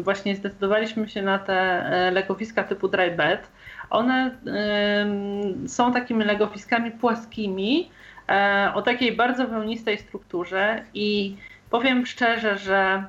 [0.00, 3.50] właśnie zdecydowaliśmy się na te legowiska typu dry bed,
[3.90, 4.30] one
[5.66, 7.90] są takimi legowiskami płaskimi,
[8.28, 11.36] e, o takiej bardzo wełnistej strukturze i
[11.70, 13.04] powiem szczerze, że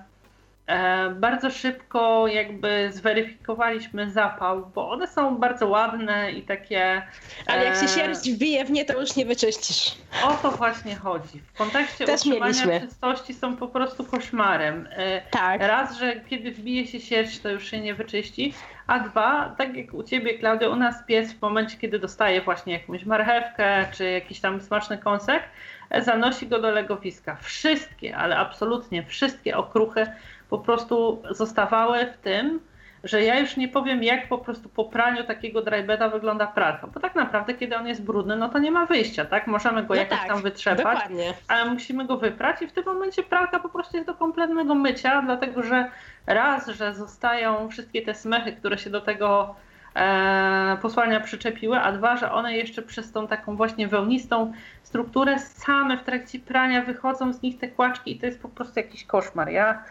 [0.67, 7.01] e, bardzo szybko jakby zweryfikowaliśmy zapał, bo one są bardzo ładne i takie.
[7.47, 9.97] Ale jak się e, sierść wbije w nie, to już nie wyczyścisz.
[10.23, 11.39] O to właśnie chodzi.
[11.53, 12.81] W kontekście Też utrzymania mieliśmy.
[12.81, 14.89] czystości są po prostu koszmarem.
[15.31, 15.61] Tak.
[15.61, 18.53] Raz, że kiedy wbije się sierść, to już się nie wyczyści,
[18.87, 22.73] a dwa, tak jak u ciebie, Klaudio, u nas pies w momencie, kiedy dostaje właśnie
[22.73, 25.43] jakąś marchewkę czy jakiś tam smaczny kąsek,
[25.89, 27.35] e, zanosi go do legowiska.
[27.35, 30.07] Wszystkie, ale absolutnie wszystkie okruchy
[30.49, 32.59] po prostu zostawały w tym,
[33.03, 36.99] że ja już nie powiem, jak po prostu po praniu takiego drybeda wygląda pralka, bo
[36.99, 39.47] tak naprawdę, kiedy on jest brudny, no to nie ma wyjścia, tak?
[39.47, 41.33] Możemy go no jakoś tak, tam wytrzepać, dokładnie.
[41.47, 45.21] ale musimy go wyprać i w tym momencie pralka po prostu jest do kompletnego mycia,
[45.21, 45.91] dlatego że
[46.25, 49.55] raz, że zostają wszystkie te smechy, które się do tego
[49.95, 54.53] e, posłania przyczepiły, a dwa, że one jeszcze przez tą taką właśnie wełnistą
[54.83, 58.79] strukturę same w trakcie prania wychodzą z nich te kłaczki i to jest po prostu
[58.79, 59.49] jakiś koszmar.
[59.49, 59.83] Ja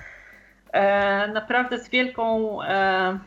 [1.33, 3.19] naprawdę z wielką e,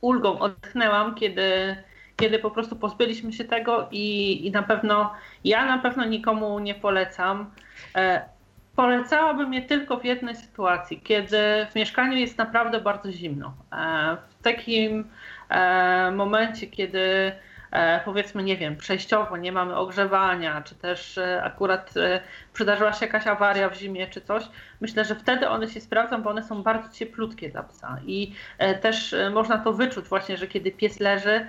[0.00, 1.76] ulgą odetchnęłam, kiedy,
[2.16, 5.12] kiedy po prostu pozbyliśmy się tego i, i na pewno
[5.44, 7.50] ja na pewno nikomu nie polecam.
[7.96, 8.28] E,
[8.76, 11.38] polecałabym je tylko w jednej sytuacji, kiedy
[11.70, 13.54] w mieszkaniu jest naprawdę bardzo zimno.
[13.72, 15.10] E, w takim
[15.48, 17.49] e, momencie, kiedy E,
[18.04, 22.20] powiedzmy, nie wiem, przejściowo nie mamy ogrzewania, czy też e, akurat e,
[22.52, 24.44] przydarzyła się jakaś awaria w zimie czy coś,
[24.80, 28.34] myślę, że wtedy one się sprawdzą, bo one są bardzo cieplutkie dla psa i
[28.80, 31.46] też można to wyczuć właśnie, że kiedy pies leży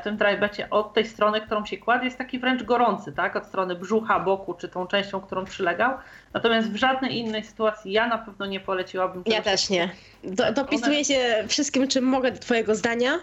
[0.00, 3.46] w tym trajbecie od tej strony, którą się kładzie, jest taki wręcz gorący, tak, od
[3.46, 5.92] strony brzucha, boku, czy tą częścią, którą przylegał.
[6.34, 9.22] Natomiast w żadnej innej sytuacji ja na pewno nie poleciłabym.
[9.26, 9.90] Ja też nie.
[10.24, 13.18] Do, dopisuję się wszystkim, czym mogę do twojego zdania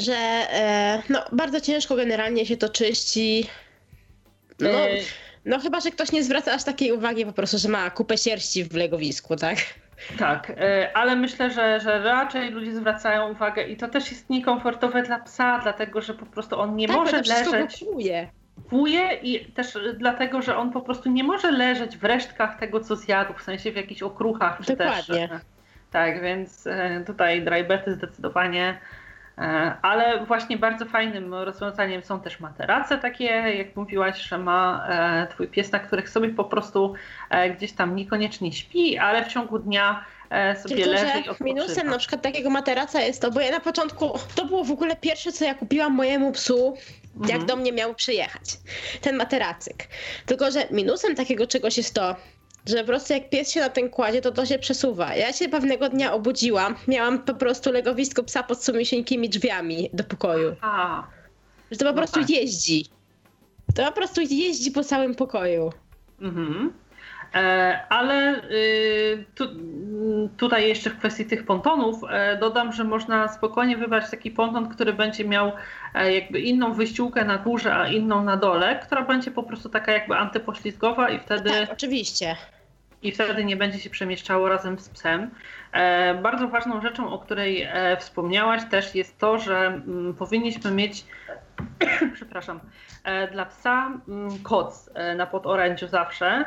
[0.00, 3.46] że e, no, bardzo ciężko generalnie się to czyści.
[4.60, 4.88] No, e,
[5.44, 8.64] no chyba, że ktoś nie zwraca aż takiej uwagi po prostu, że ma kupę sierści
[8.64, 9.58] w legowisku, tak?
[10.18, 15.02] Tak, e, ale myślę, że, że raczej ludzie zwracają uwagę i to też jest niekomfortowe
[15.02, 17.84] dla psa, dlatego że po prostu on nie tak, może to leżeć.
[18.56, 22.96] Blokuje i też dlatego, że on po prostu nie może leżeć w resztkach tego, co
[22.96, 24.64] zjadł, w sensie w jakichś okruchach.
[24.64, 25.28] Dokładnie.
[25.28, 25.40] Też,
[25.90, 26.64] tak, więc
[27.06, 28.78] tutaj drybety zdecydowanie
[29.82, 35.48] ale właśnie bardzo fajnym rozwiązaniem są też materace takie, jak mówiłaś, że ma e, twój
[35.48, 36.94] pies, na których sobie po prostu
[37.30, 40.04] e, gdzieś tam niekoniecznie śpi, ale w ciągu dnia
[40.62, 41.44] sobie Tylko, leży i odpoczywa.
[41.44, 44.96] Minusem na przykład takiego materaca jest to, bo ja na początku, to było w ogóle
[44.96, 46.76] pierwsze, co ja kupiłam mojemu psu,
[47.20, 47.46] jak mhm.
[47.46, 48.42] do mnie miał przyjechać.
[49.00, 49.88] Ten materacyk.
[50.26, 52.16] Tylko, że minusem takiego czegoś jest to,
[52.68, 55.14] że po prostu jak pies się na tym kładzie, to to się przesuwa.
[55.14, 60.56] Ja się pewnego dnia obudziłam, miałam po prostu legowisko psa pod sumisieńkimi drzwiami do pokoju.
[60.60, 61.02] A.
[61.70, 62.30] Że to po no prostu tak.
[62.30, 62.86] jeździ.
[63.74, 65.72] To po prostu jeździ po całym pokoju.
[66.20, 66.72] Mhm.
[67.34, 69.44] E, ale y, tu,
[70.36, 74.92] tutaj jeszcze w kwestii tych pontonów e, dodam, że można spokojnie wybrać taki ponton, który
[74.92, 75.52] będzie miał
[75.94, 79.92] e, jakby inną wyściółkę na górze, a inną na dole, która będzie po prostu taka
[79.92, 81.50] jakby antypoślizgowa i wtedy...
[81.50, 82.36] Tak, oczywiście
[83.02, 85.30] i wtedy nie będzie się przemieszczało razem z psem.
[86.22, 87.68] Bardzo ważną rzeczą, o której
[87.98, 91.04] wspomniałaś też jest to, że mm, powinniśmy mieć,
[92.14, 92.60] przepraszam,
[93.32, 96.44] dla psa mm, koc na podorędziu zawsze,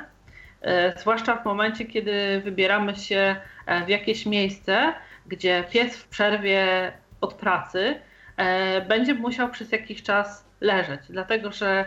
[0.62, 4.94] E, zwłaszcza w momencie, kiedy wybieramy się e, w jakieś miejsce,
[5.28, 6.92] gdzie pies w przerwie
[7.22, 8.00] od pracy
[8.38, 11.86] e, będzie musiał przez jakiś czas leżeć, dlatego że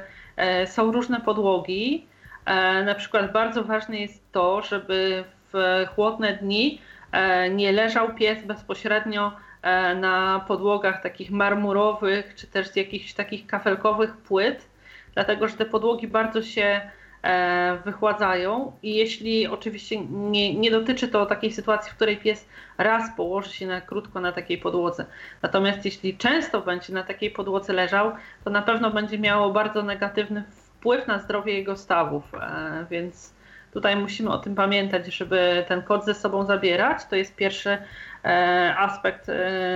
[0.66, 2.07] są różne podłogi.
[2.85, 6.81] Na przykład bardzo ważne jest to, żeby w chłodne dni
[7.51, 9.33] nie leżał pies bezpośrednio
[9.97, 14.69] na podłogach takich marmurowych, czy też z jakichś takich kafelkowych płyt,
[15.15, 16.81] dlatego że te podłogi bardzo się
[17.25, 22.49] E, wychładzają i jeśli oczywiście nie, nie dotyczy to takiej sytuacji, w której pies
[22.79, 25.07] raz położy się na krótko na takiej podłodze.
[25.43, 28.12] Natomiast jeśli często będzie na takiej podłodze leżał,
[28.45, 30.64] to na pewno będzie miało bardzo negatywny wpływ
[31.06, 33.35] na zdrowie jego stawów, e, więc
[33.73, 37.05] tutaj musimy o tym pamiętać, żeby ten kot ze sobą zabierać.
[37.11, 37.78] To jest pierwszy
[38.24, 39.31] e, aspekt,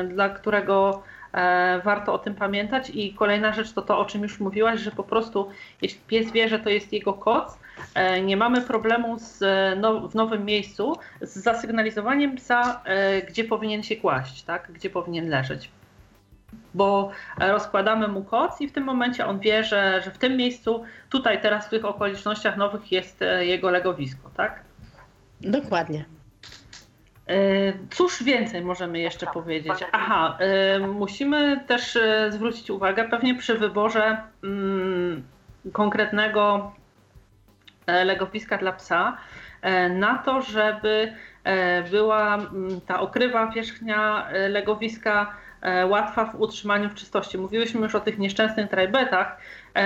[0.08, 1.02] dla którego
[1.32, 2.90] E, warto o tym pamiętać.
[2.94, 5.48] I kolejna rzecz to to, o czym już mówiłaś, że po prostu
[5.82, 7.58] jeśli pies wie, że to jest jego koc,
[7.94, 9.40] e, nie mamy problemu z,
[9.80, 14.72] no, w nowym miejscu z zasygnalizowaniem psa, e, gdzie powinien się kłaść, tak?
[14.72, 15.70] gdzie powinien leżeć.
[16.78, 20.84] Bo rozkładamy mu koc i w tym momencie on wie, że, że w tym miejscu,
[21.10, 24.60] tutaj teraz w tych okolicznościach nowych jest jego legowisko, tak?
[25.40, 26.04] Dokładnie.
[27.28, 29.74] E, cóż więcej możemy jeszcze powiedzieć?
[29.92, 35.22] Aha, e, musimy też e, zwrócić uwagę pewnie przy wyborze mm,
[35.72, 36.72] konkretnego
[38.04, 39.16] legowiska dla psa
[39.90, 41.12] na to, żeby
[41.90, 45.36] była mm, ta okrywa wierzchnia legowiska
[45.88, 47.38] łatwa w utrzymaniu w czystości.
[47.38, 49.36] Mówiłyśmy już o tych nieszczęsnych trajbetach,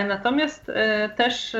[0.08, 0.72] natomiast
[1.16, 1.56] też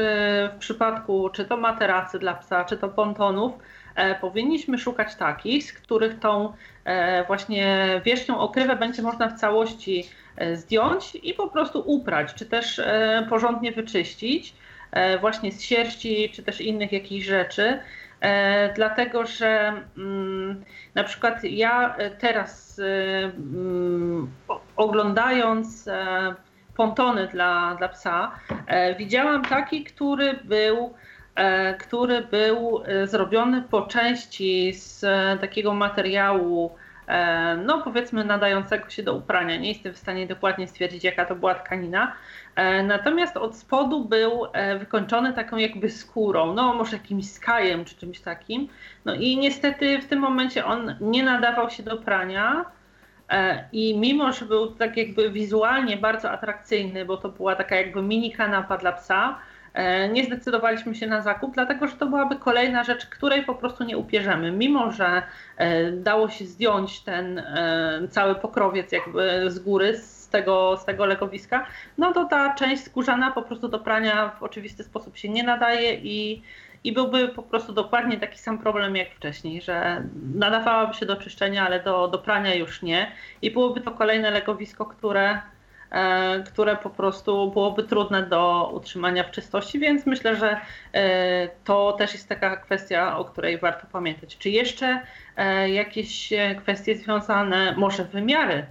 [0.53, 3.53] w przypadku czy to materacy dla psa, czy to pontonów,
[3.95, 6.53] E, powinniśmy szukać takich, z których tą
[6.85, 12.47] e, właśnie wierzchnią okrywę będzie można w całości e, zdjąć i po prostu uprać, czy
[12.47, 12.81] też
[13.29, 14.55] porządnie wyczyścić
[15.21, 17.79] właśnie z sierści, czy też innych jakichś rzeczy.
[18.75, 22.81] Dlatego, że mm, na przykład ja teraz
[23.35, 24.31] mm,
[24.77, 25.89] oglądając
[26.77, 28.33] pontony dla, dla psa,
[28.99, 30.95] widziałam taki, który był
[31.35, 36.71] E, który był e, zrobiony po części z e, takiego materiału,
[37.65, 39.57] no powiedzmy nadającego się do uprania.
[39.57, 42.13] Nie jestem w stanie dokładnie stwierdzić, jaka to była tkanina.
[42.85, 44.47] Natomiast od spodu był
[44.79, 48.69] wykończony taką jakby skórą, no może jakimś skajem czy czymś takim.
[49.05, 52.65] No i niestety w tym momencie on nie nadawał się do prania.
[53.73, 58.33] I mimo, że był tak jakby wizualnie bardzo atrakcyjny, bo to była taka jakby mini
[58.33, 59.52] kanapa dla psa, E,
[60.13, 63.99] nie zdecydowaliśmy się na zakup, dlatego że to byłaby kolejna rzecz, której po prostu nie
[63.99, 64.51] upierzemy.
[64.51, 65.23] Mimo, że
[65.57, 71.07] e, dało się zdjąć ten e, cały pokrowiec jakby z góry, z tego, z tego
[71.07, 71.67] legowiska,
[71.99, 75.95] no to ta część skórzana po prostu do prania w oczywisty sposób się nie nadaje
[75.95, 76.43] i,
[76.85, 80.03] i byłby po prostu dokładnie taki sam problem jak wcześniej, że
[80.35, 83.13] nadawałaby się do czyszczenia, ale do, do prania już nie.
[83.43, 85.52] I byłoby to kolejne legowisko, które E,
[86.47, 90.61] które po prostu byłoby trudne do utrzymania w czystości, więc myślę, że
[90.93, 94.39] e, to też jest taka kwestia, o której warto pamiętać.
[94.39, 95.01] Czy jeszcze
[95.37, 98.67] e, jakieś kwestie związane, może wymiary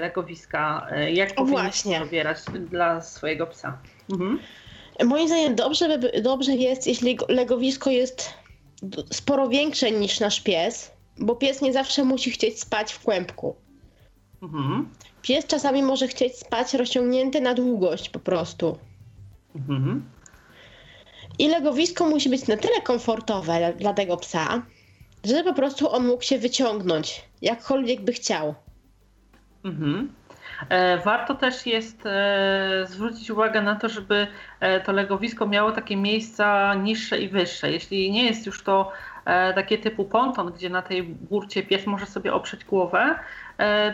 [0.00, 2.38] legowiska, jak powinien dobierać
[2.70, 3.78] dla swojego psa?
[4.12, 4.38] Mhm.
[5.04, 8.34] Moim zdaniem dobrze, dobrze jest, jeśli legowisko jest
[9.12, 13.56] sporo większe niż nasz pies, bo pies nie zawsze musi chcieć spać w kłębku.
[14.42, 14.88] Mhm.
[15.26, 18.78] Pies czasami może chcieć spać rozciągnięty na długość po prostu.
[19.54, 20.10] Mhm.
[21.38, 24.62] I legowisko musi być na tyle komfortowe dla tego psa,
[25.24, 28.54] żeby po prostu on mógł się wyciągnąć, jakkolwiek by chciał.
[29.64, 30.12] Mhm.
[30.68, 34.26] E, warto też jest e, zwrócić uwagę na to, żeby
[34.60, 37.72] e, to legowisko miało takie miejsca niższe i wyższe.
[37.72, 38.92] Jeśli nie jest już to
[39.54, 43.18] takie typu ponton, gdzie na tej burcie pies może sobie oprzeć głowę,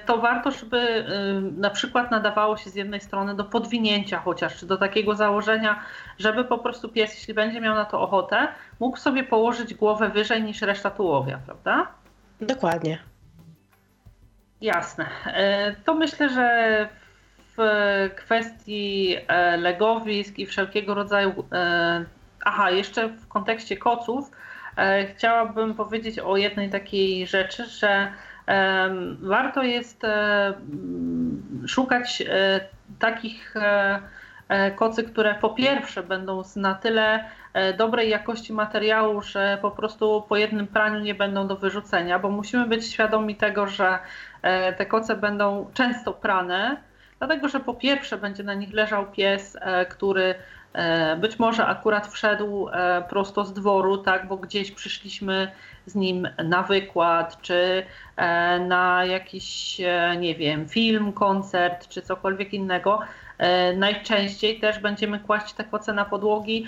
[0.06, 1.04] to warto, żeby e,
[1.40, 5.80] na przykład nadawało się z jednej strony do podwinięcia chociaż, czy do takiego założenia,
[6.18, 8.48] żeby po prostu pies, jeśli będzie miał na to ochotę,
[8.80, 11.86] mógł sobie położyć głowę wyżej niż reszta tułowia, prawda?
[12.40, 12.98] Dokładnie.
[14.60, 15.06] Jasne.
[15.26, 16.88] E, to myślę, że
[17.56, 19.16] w kwestii
[19.58, 21.44] legowisk i wszelkiego rodzaju.
[22.44, 24.30] Aha, jeszcze w kontekście koców
[25.14, 28.12] chciałabym powiedzieć o jednej takiej rzeczy, że
[29.20, 30.52] warto jest e,
[31.66, 32.60] szukać e,
[32.98, 34.00] takich e,
[34.76, 37.24] kocy, które po pierwsze będą na tyle
[37.78, 42.66] dobrej jakości materiału, że po prostu po jednym praniu nie będą do wyrzucenia, bo musimy
[42.66, 43.98] być świadomi tego, że
[44.78, 46.76] te koce będą często prane,
[47.18, 49.58] dlatego że po pierwsze będzie na nich leżał pies,
[49.90, 50.34] który
[51.20, 52.68] być może akurat wszedł
[53.08, 55.52] prosto z dworu, tak, bo gdzieś przyszliśmy
[55.86, 57.86] z nim na wykład, czy
[58.16, 63.00] e, na jakiś, e, nie wiem, film, koncert, czy cokolwiek innego.
[63.42, 66.66] E, najczęściej też będziemy kłaść te koce na podłogi,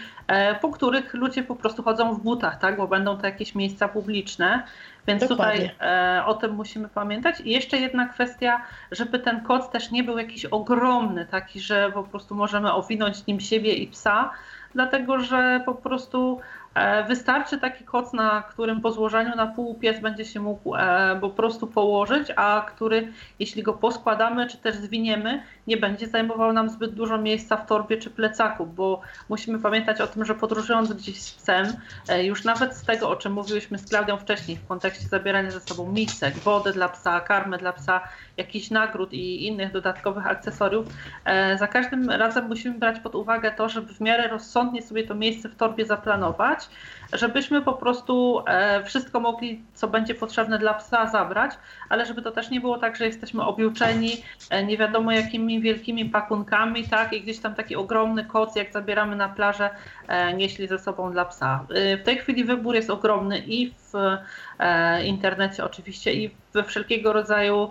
[0.61, 2.77] po których ludzie po prostu chodzą w butach, tak?
[2.77, 4.63] bo będą to jakieś miejsca publiczne.
[5.07, 5.69] Więc Dokładnie.
[5.69, 5.89] tutaj
[6.19, 7.41] e, o tym musimy pamiętać.
[7.41, 12.03] I jeszcze jedna kwestia, żeby ten koc też nie był jakiś ogromny, taki, że po
[12.03, 14.31] prostu możemy owinąć nim siebie i psa,
[14.75, 16.41] dlatego że po prostu
[16.75, 21.19] E, wystarczy taki koc, na którym po złożeniu na pół pies będzie się mógł e,
[21.21, 26.71] po prostu położyć, a który, jeśli go poskładamy czy też zwiniemy, nie będzie zajmował nam
[26.71, 31.23] zbyt dużo miejsca w torbie czy plecaku, bo musimy pamiętać o tym, że podróżując gdzieś
[31.23, 31.67] z psem,
[32.09, 35.61] e, już nawet z tego, o czym mówiłyśmy z Klaudią wcześniej, w kontekście zabierania ze
[35.61, 38.01] sobą misek, wody dla psa, karmy dla psa,
[38.37, 40.87] jakichś nagród i innych dodatkowych akcesoriów,
[41.59, 45.49] za każdym razem musimy brać pod uwagę to, żeby w miarę rozsądnie sobie to miejsce
[45.49, 46.69] w torbie zaplanować,
[47.15, 51.51] żebyśmy po prostu e, wszystko mogli, co będzie potrzebne dla psa, zabrać,
[51.89, 54.11] ale żeby to też nie było tak, że jesteśmy objuczeni
[54.51, 59.17] e, nie wiadomo jakimi wielkimi pakunkami, tak, i gdzieś tam taki ogromny koc, jak zabieramy
[59.17, 59.71] na plażę,
[60.09, 61.67] e, nieśli ze sobą dla psa.
[62.01, 63.93] W tej chwili wybór jest ogromny i w
[65.05, 67.71] internecie oczywiście i we wszelkiego rodzaju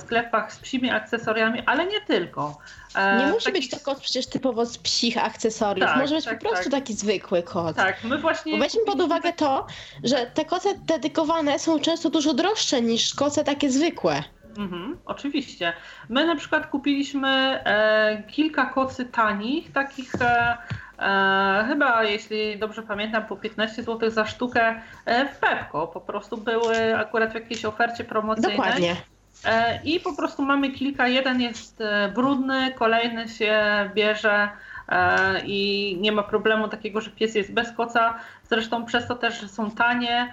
[0.00, 2.58] sklepach z psimi akcesoriami, ale nie tylko.
[2.94, 3.60] E, nie musi taki...
[3.60, 5.88] być to kot przecież typowo z psich akcesoriów.
[5.88, 6.80] Tak, Może być tak, po prostu tak.
[6.80, 7.76] taki zwykły kot.
[7.76, 8.52] Tak, my właśnie.
[8.52, 9.66] Bo weźmy pod uwagę to,
[10.04, 14.22] że te koce dedykowane są często dużo droższe niż koce takie zwykłe.
[14.58, 15.72] Mhm, oczywiście.
[16.08, 20.56] My na przykład kupiliśmy e, kilka kocy tanich, takich e, e,
[21.68, 25.86] chyba, jeśli dobrze pamiętam, po 15 zł za sztukę e, w Pepko.
[25.86, 28.56] Po prostu były akurat w jakiejś ofercie promocyjnej.
[28.56, 28.96] Dokładnie.
[29.44, 31.08] E, I po prostu mamy kilka.
[31.08, 33.60] Jeden jest e, brudny, kolejny się
[33.94, 34.48] bierze
[34.88, 38.14] e, i nie ma problemu takiego, że pies jest bez koca.
[38.48, 40.32] Zresztą przez to też, są tanie,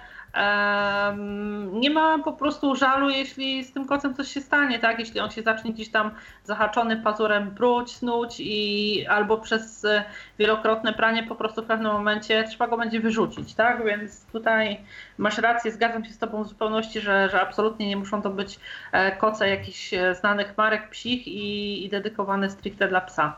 [1.72, 4.98] nie ma po prostu żalu, jeśli z tym kocem coś się stanie, tak?
[4.98, 6.10] Jeśli on się zacznie gdzieś tam
[6.44, 10.04] zahaczony pazurem bruć, snuć i albo przez e,
[10.38, 13.84] wielokrotne pranie po prostu w pewnym momencie trzeba go będzie wyrzucić, tak?
[13.84, 14.80] Więc tutaj
[15.18, 18.60] masz rację, zgadzam się z Tobą w zupełności, że, że absolutnie nie muszą to być
[18.92, 23.36] e, koce jakichś e, znanych marek psich i, i dedykowane stricte dla psa.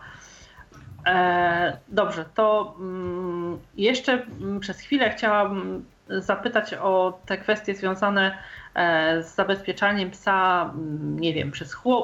[1.89, 5.85] dobrze, to mm, jeszcze mm, przez chwilę chciałabym
[6.19, 8.39] zapytać o te kwestie związane
[8.74, 11.53] e, z zabezpieczaniem psa, mm, nie wiem,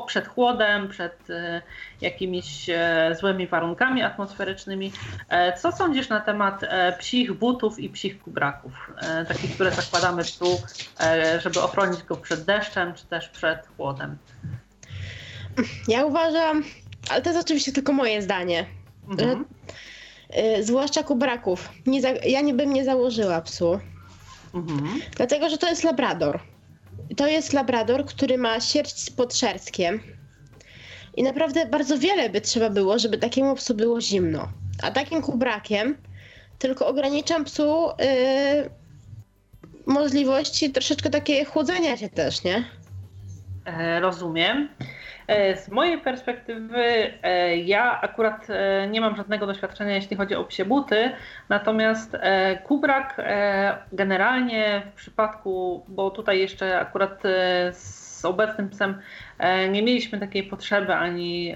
[0.07, 1.63] przed chłodem, przed e,
[2.01, 4.93] jakimiś e, złymi warunkami atmosferycznymi.
[5.59, 6.61] Co sądzisz na temat
[6.99, 8.91] psich butów i psich kubraków,
[9.29, 10.61] takich, które zakładamy psu,
[11.39, 14.19] żeby ochronić go przed deszczem czy też przed chłodem?
[15.89, 16.65] Ja uważam,
[17.11, 18.67] ale to jest oczywiście tylko moje zdanie,
[19.11, 19.45] mhm.
[20.31, 21.69] że, zwłaszcza kubraków.
[21.87, 23.81] Nie za, ja nie bym nie założyła psu.
[24.57, 25.01] Mhm.
[25.17, 26.41] Dlatego, że to jest labrador.
[27.17, 30.01] To jest labrador, który ma sierść pod szerskiem.
[31.17, 34.49] I naprawdę bardzo wiele by trzeba było, żeby takiemu psu było zimno.
[34.83, 35.97] A takim kubrakiem
[36.59, 38.71] tylko ograniczam psu yy,
[39.87, 42.65] możliwości troszeczkę takie chłodzenia się też, nie?
[43.65, 44.69] E, rozumiem.
[45.27, 50.45] E, z mojej perspektywy e, ja akurat e, nie mam żadnego doświadczenia, jeśli chodzi o
[50.45, 51.11] psie buty,
[51.49, 52.17] natomiast
[52.65, 53.21] kubrak
[53.93, 57.23] generalnie w przypadku, bo tutaj jeszcze akurat
[57.73, 59.01] z obecnym psem
[59.71, 61.55] nie mieliśmy takiej potrzeby ani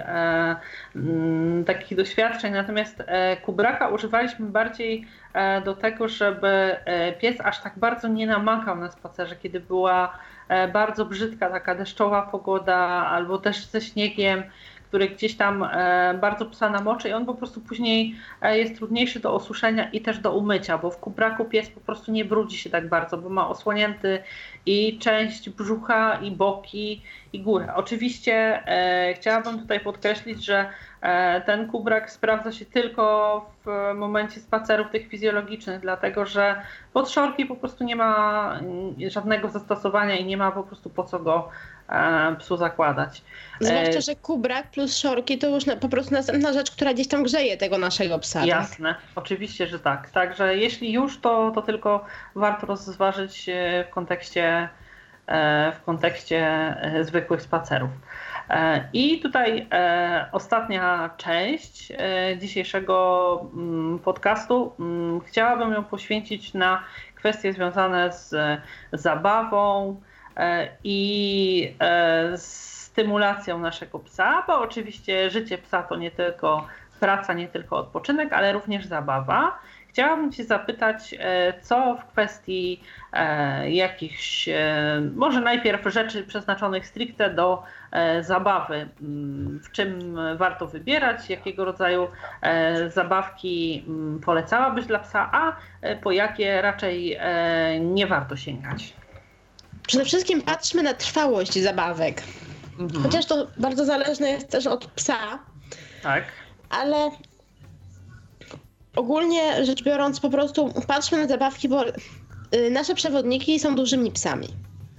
[0.97, 3.03] mm, takich doświadczeń, natomiast
[3.43, 5.07] kubraka używaliśmy bardziej
[5.65, 6.77] do tego, żeby
[7.19, 10.19] pies aż tak bardzo nie namakał na spacerze, kiedy była
[10.73, 14.43] bardzo brzydka taka deszczowa pogoda albo też ze śniegiem,
[14.91, 19.21] który gdzieś tam e, bardzo psa namoczy i on po prostu później e, jest trudniejszy
[19.21, 22.71] do osuszenia i też do umycia, bo w kubraku pies po prostu nie brudzi się
[22.71, 24.23] tak bardzo, bo ma osłonięty
[24.67, 27.03] i część brzucha i boki
[27.33, 27.73] i górę.
[27.75, 30.71] Oczywiście e, chciałabym tutaj podkreślić, że
[31.47, 36.63] ten kubrak sprawdza się tylko w momencie spacerów tych fizjologicznych, dlatego że
[36.93, 41.05] pod szorki po prostu nie ma mm, żadnego zastosowania i nie ma po prostu po
[41.05, 41.49] co go
[42.39, 43.23] psu zakładać.
[43.61, 47.57] Zwłaszcza, że kubrak plus szorki to już po prostu następna rzecz, która gdzieś tam grzeje
[47.57, 48.39] tego naszego psa.
[48.39, 48.49] Tak?
[48.49, 49.03] Jasne, tak?
[49.15, 50.11] oczywiście, że tak.
[50.11, 52.05] Także jeśli już, to, to tylko
[52.35, 53.47] warto rozważyć
[53.87, 54.69] w kontekście
[55.31, 57.91] E, w kontekście e, zwykłych spacerów.
[58.51, 59.67] E, I tutaj
[60.33, 61.93] ostatnia część
[62.39, 64.73] dzisiejszego mm, podcastu.
[64.81, 66.83] Mm, chciałabym ją poświęcić na
[67.15, 68.35] kwestie związane z
[68.93, 69.97] zabawą
[70.85, 71.75] i
[72.37, 76.67] stymulacją naszego psa, bo oczywiście życie psa to nie tylko
[77.01, 79.59] praca, nie tylko odpoczynek, ale również zabawa.
[79.89, 87.31] Chciałabym Cię zapytać, e, co w kwestii e, jakichś, e, może najpierw rzeczy przeznaczonych stricte
[87.31, 87.63] do
[88.21, 92.09] zabawy, mm, w czym warto wybierać, jakiego rodzaju
[92.89, 95.57] zabawki mm, polecałabyś dla psa, a
[96.03, 97.19] po jakie raczej
[97.81, 99.00] nie warto sięgać?
[99.91, 102.23] Przede wszystkim patrzmy na trwałość zabawek.
[102.79, 103.03] Mhm.
[103.03, 105.39] Chociaż to bardzo zależne jest też od psa.
[106.03, 106.25] Tak.
[106.71, 107.11] Ale
[108.97, 114.49] ogólnie rzecz biorąc, po prostu patrzmy na zabawki, bo y, nasze przewodniki są dużymi psami.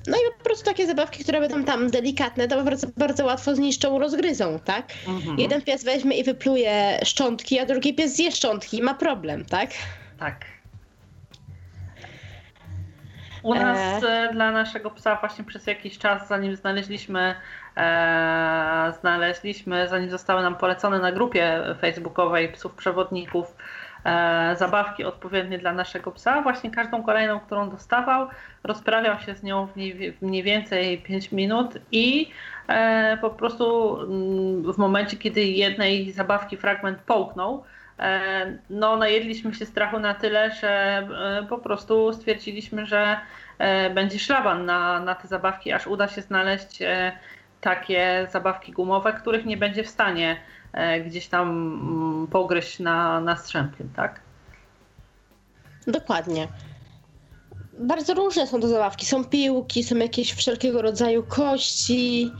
[0.07, 3.99] No i po prostu takie zabawki, które będą tam delikatne, to bardzo, bardzo łatwo zniszczą,
[3.99, 4.93] rozgryzą, tak?
[5.07, 5.39] Mhm.
[5.39, 9.69] Jeden pies weźmie i wypluje szczątki, a drugi pies zje szczątki i ma problem, tak?
[10.19, 10.45] Tak.
[13.43, 14.07] U nas e...
[14.07, 17.35] e dla naszego psa właśnie przez jakiś czas, zanim znaleźliśmy,
[17.77, 23.55] e, znaleźliśmy, zanim zostały nam polecone na grupie facebookowej psów przewodników,
[24.05, 26.41] e, zabawki odpowiednie dla naszego psa.
[26.41, 28.27] Właśnie każdą kolejną, którą dostawał,
[28.63, 32.31] rozprawiał się z nią w mniej, mniej więcej 5 minut i
[32.67, 37.80] e, po prostu mm, w momencie, kiedy jednej zabawki fragment połknął, e,
[38.69, 43.19] no najedliśmy się strachu na tyle, że e, po prostu stwierdziliśmy, że
[43.57, 47.11] e, będzie szlaban na, na te zabawki, aż uda się znaleźć e,
[47.61, 50.37] takie zabawki gumowe, których nie będzie w stanie
[50.73, 54.19] E, gdzieś tam mm, pogryźć na, na strzępie, tak?
[55.87, 56.47] Dokładnie.
[57.79, 59.05] Bardzo różne są to zabawki.
[59.05, 62.31] Są piłki, są jakieś wszelkiego rodzaju kości.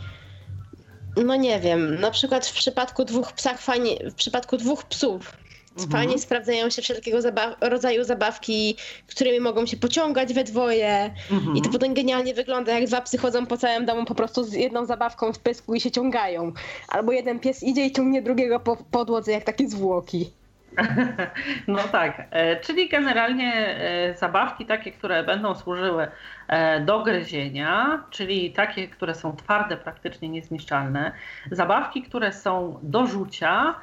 [1.26, 5.38] No nie wiem, na przykład w przypadku dwóch psach fajnie, w przypadku dwóch psów
[5.72, 5.92] Mhm.
[5.92, 8.76] Fajnie sprawdzają się wszelkiego zabaw rodzaju zabawki,
[9.08, 11.14] którymi mogą się pociągać we dwoje.
[11.32, 11.58] Mhm.
[11.58, 14.54] I to potem genialnie wygląda, jak dwa psy chodzą po całym domu po prostu z
[14.54, 16.52] jedną zabawką w pysku i się ciągają.
[16.88, 20.32] Albo jeden pies idzie i ciągnie drugiego po podłodze, jak takie zwłoki.
[21.68, 26.08] No tak, e, czyli generalnie e, zabawki takie, które będą służyły
[26.48, 31.12] e, do gryzienia, czyli takie, które są twarde, praktycznie niezniszczalne,
[31.52, 33.76] zabawki, które są do rzucia,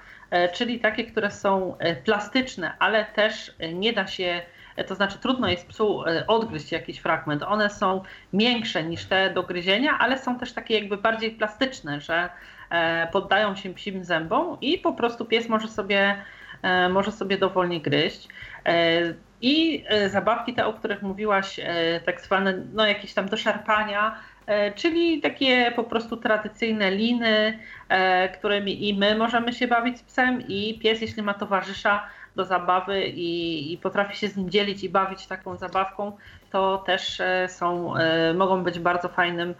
[0.53, 4.43] czyli takie, które są e, plastyczne, ale też nie da się,
[4.77, 7.43] e, to znaczy trudno jest psu odgryźć jakiś fragment.
[7.43, 8.03] One są
[8.33, 12.29] większe niż te do gryzienia, ale są też takie jakby bardziej plastyczne, że
[13.13, 16.23] poddają się psim zębom i po prostu pies może sobie,
[16.91, 18.29] może sobie dowolnie gryźć.
[19.41, 21.61] I zabawki te, o których mówiłaś,
[22.07, 24.38] tak zwane no, jakieś tam do szarpania, E,
[24.75, 27.59] czyli takie po prostu tradycyjne liny,
[27.89, 32.07] e, którymi i my możemy się bawić z psem i pies, jeśli ma towarzysza
[32.37, 36.17] do zabawy i, i potrafi się z nim dzielić i bawić taką zabawką,
[36.51, 37.95] to też e, są,
[38.35, 39.55] mogą być bardzo fajnym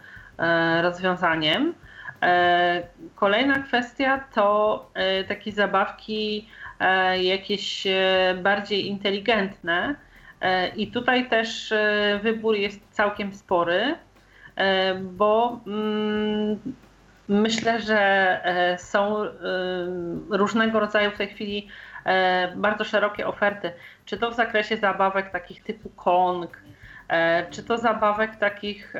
[0.81, 1.73] rozwiązaniem.
[3.15, 4.85] Kolejna kwestia to
[5.27, 6.47] takie zabawki
[7.21, 7.87] jakieś
[8.43, 9.95] bardziej inteligentne.
[10.75, 11.73] I tutaj też
[12.23, 13.95] wybór jest całkiem spory.
[14.59, 16.59] E, bo mm,
[17.27, 17.99] myślę, że
[18.45, 19.29] e, są e,
[20.29, 21.67] różnego rodzaju w tej chwili
[22.55, 23.71] bardzo szerokie oferty,
[24.05, 26.61] czy to w zakresie zabawek takich typu Kong,
[27.49, 28.93] czy to zabawek takich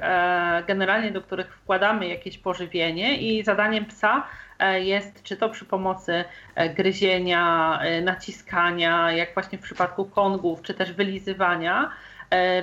[0.67, 4.27] generalnie, do których wkładamy jakieś pożywienie i zadaniem psa
[4.73, 6.23] jest, czy to przy pomocy
[6.75, 11.91] gryzienia, naciskania, jak właśnie w przypadku kongów, czy też wylizywania,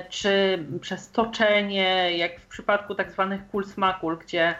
[0.09, 4.55] czy przez toczenie, jak w przypadku tak zwanych kul smakul, gdzie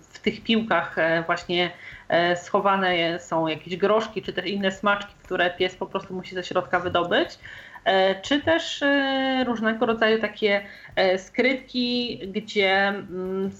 [0.00, 1.70] w tych piłkach e, właśnie
[2.08, 6.44] e, schowane są jakieś groszki, czy też inne smaczki, które pies po prostu musi ze
[6.44, 7.38] środka wydobyć
[8.22, 8.84] czy też
[9.46, 10.62] różnego rodzaju takie
[11.16, 13.50] skrytki, gdzie mm,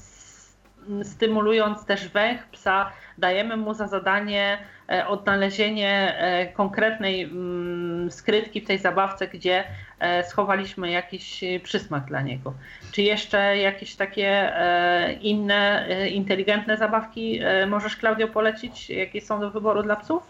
[1.03, 8.67] stymulując też węch psa, dajemy mu za zadanie e, odnalezienie e, konkretnej mm, skrytki w
[8.67, 9.65] tej zabawce, gdzie
[10.01, 12.55] e, schowaliśmy jakiś przysmak dla niego.
[12.93, 14.53] Czy jeszcze jakieś takie
[15.21, 18.91] inne inteligentne zabawki możesz, Klaudio, polecić?
[18.91, 20.23] Jakie są do wyboru dla psów?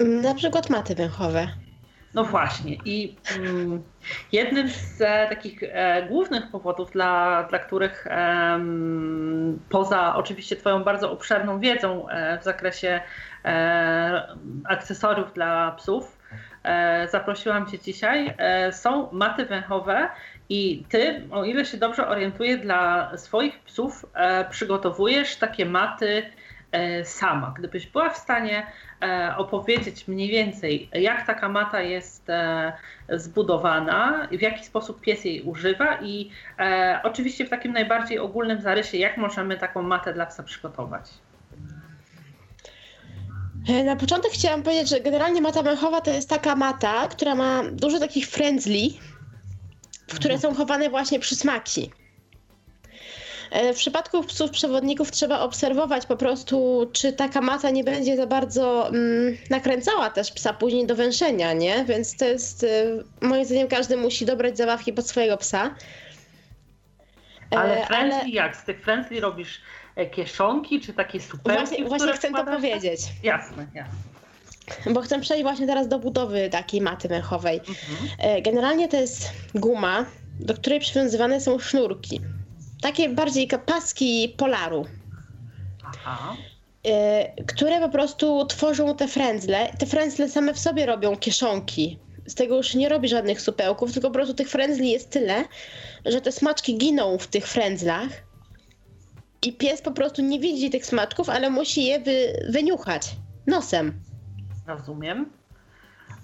[0.00, 1.48] Na przykład maty węchowe.
[2.14, 2.76] No właśnie.
[2.84, 3.82] I mm,
[4.32, 8.60] jednym z e, takich e, głównych powodów, dla, dla których e,
[9.68, 13.00] poza oczywiście Twoją bardzo obszerną wiedzą e, w zakresie e,
[14.64, 16.18] akcesoriów dla psów,
[16.64, 18.34] e, zaprosiłam Cię dzisiaj,
[18.70, 20.08] są maty węchowe.
[20.48, 24.06] I ty, o ile się dobrze orientuję, dla swoich psów
[24.50, 26.22] przygotowujesz takie maty
[27.04, 27.54] sama.
[27.58, 28.66] Gdybyś była w stanie
[29.02, 32.72] E, opowiedzieć mniej więcej, jak taka mata jest e,
[33.08, 38.98] zbudowana, w jaki sposób pies jej używa i e, oczywiście w takim najbardziej ogólnym zarysie,
[38.98, 41.10] jak możemy taką matę dla psa przygotować.
[43.84, 47.98] Na początek chciałam powiedzieć, że generalnie mata węchowa to jest taka mata, która ma dużo
[47.98, 48.98] takich frędzli,
[50.08, 50.40] w które mhm.
[50.52, 51.90] są chowane właśnie przysmaki.
[53.50, 58.26] E, w przypadku psów przewodników trzeba obserwować po prostu, czy taka mata nie będzie za
[58.26, 61.84] bardzo mm, nakręcała też psa później do węszenia, nie?
[61.84, 65.74] Więc to jest, e, moim zdaniem, każdy musi dobrać zabawki pod swojego psa.
[67.50, 68.28] Ale friendly ale...
[68.28, 68.56] jak?
[68.56, 69.60] Z tych friendly robisz
[70.06, 73.00] kieszonki, czy takie supełki, Właśnie, właśnie chcę to powiedzieć.
[73.22, 73.94] Jasne, jasne.
[74.92, 77.58] Bo chcę przejść właśnie teraz do budowy takiej maty mechowej.
[77.58, 78.42] Mhm.
[78.42, 80.06] Generalnie to jest guma,
[80.40, 82.20] do której przywiązywane są sznurki.
[82.80, 84.86] Takie bardziej paski polaru.
[86.06, 86.36] Aha.
[86.86, 89.72] Y, które po prostu tworzą te frędzle.
[89.78, 91.98] Te frędzle same w sobie robią kieszonki.
[92.26, 95.44] Z tego już nie robi żadnych supełków, tylko po prostu tych frędzli jest tyle,
[96.06, 98.08] że te smaczki giną w tych frędzlach.
[99.42, 103.92] I pies po prostu nie widzi tych smaczków, ale musi je wy, wyniuchać nosem.
[104.66, 105.30] Rozumiem.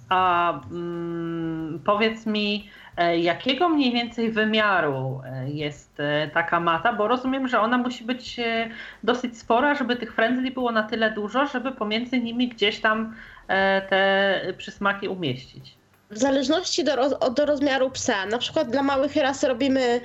[0.08, 6.92] A mm, powiedz mi, e, jakiego mniej więcej wymiaru e, jest e, taka mata?
[6.92, 8.40] Bo rozumiem, że ona musi być
[9.02, 13.14] dosyć spora, żeby tych frędzli było na tyle dużo, żeby pomiędzy nimi gdzieś tam
[13.90, 15.74] te przysmaki umieścić.
[16.10, 18.26] W zależności do, do rozmiaru psa.
[18.26, 20.00] Na przykład dla małych ras robimy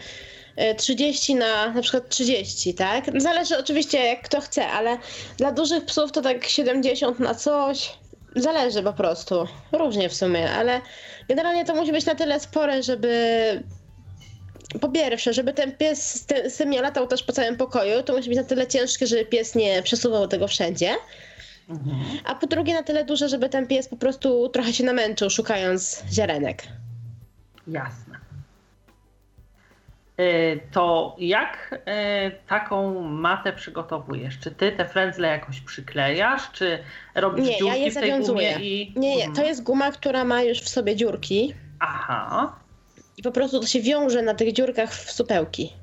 [0.77, 3.21] 30 na na przykład 30, tak?
[3.21, 4.97] Zależy oczywiście jak kto chce, ale
[5.37, 7.93] dla dużych psów to tak 70 na coś.
[8.35, 9.47] Zależy po prostu.
[9.71, 10.81] Różnie w sumie, ale
[11.27, 13.63] generalnie to musi być na tyle spore, żeby
[14.81, 18.29] po pierwsze, żeby ten pies z tym nie latał też po całym pokoju, to musi
[18.29, 20.95] być na tyle ciężkie, żeby pies nie przesuwał tego wszędzie.
[21.69, 21.97] Mhm.
[22.25, 26.03] A po drugie na tyle duże, żeby ten pies po prostu trochę się namęczył szukając
[26.11, 26.63] ziarenek.
[27.67, 28.10] Jasne.
[30.21, 34.39] Y, to jak y, taką matę przygotowujesz?
[34.39, 36.79] Czy ty te frędzle jakoś przyklejasz, czy
[37.15, 38.51] robisz nie, dziurki ja je w tej gumie?
[38.59, 38.93] I...
[38.95, 39.47] Nie, nie, to mhm.
[39.47, 41.53] jest guma, która ma już w sobie dziurki.
[41.79, 42.55] Aha.
[43.17, 45.73] I po prostu to się wiąże na tych dziurkach w supełki.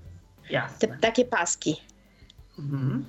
[0.51, 0.89] Jasne.
[0.89, 1.81] Te, takie paski.
[2.59, 3.05] Mhm.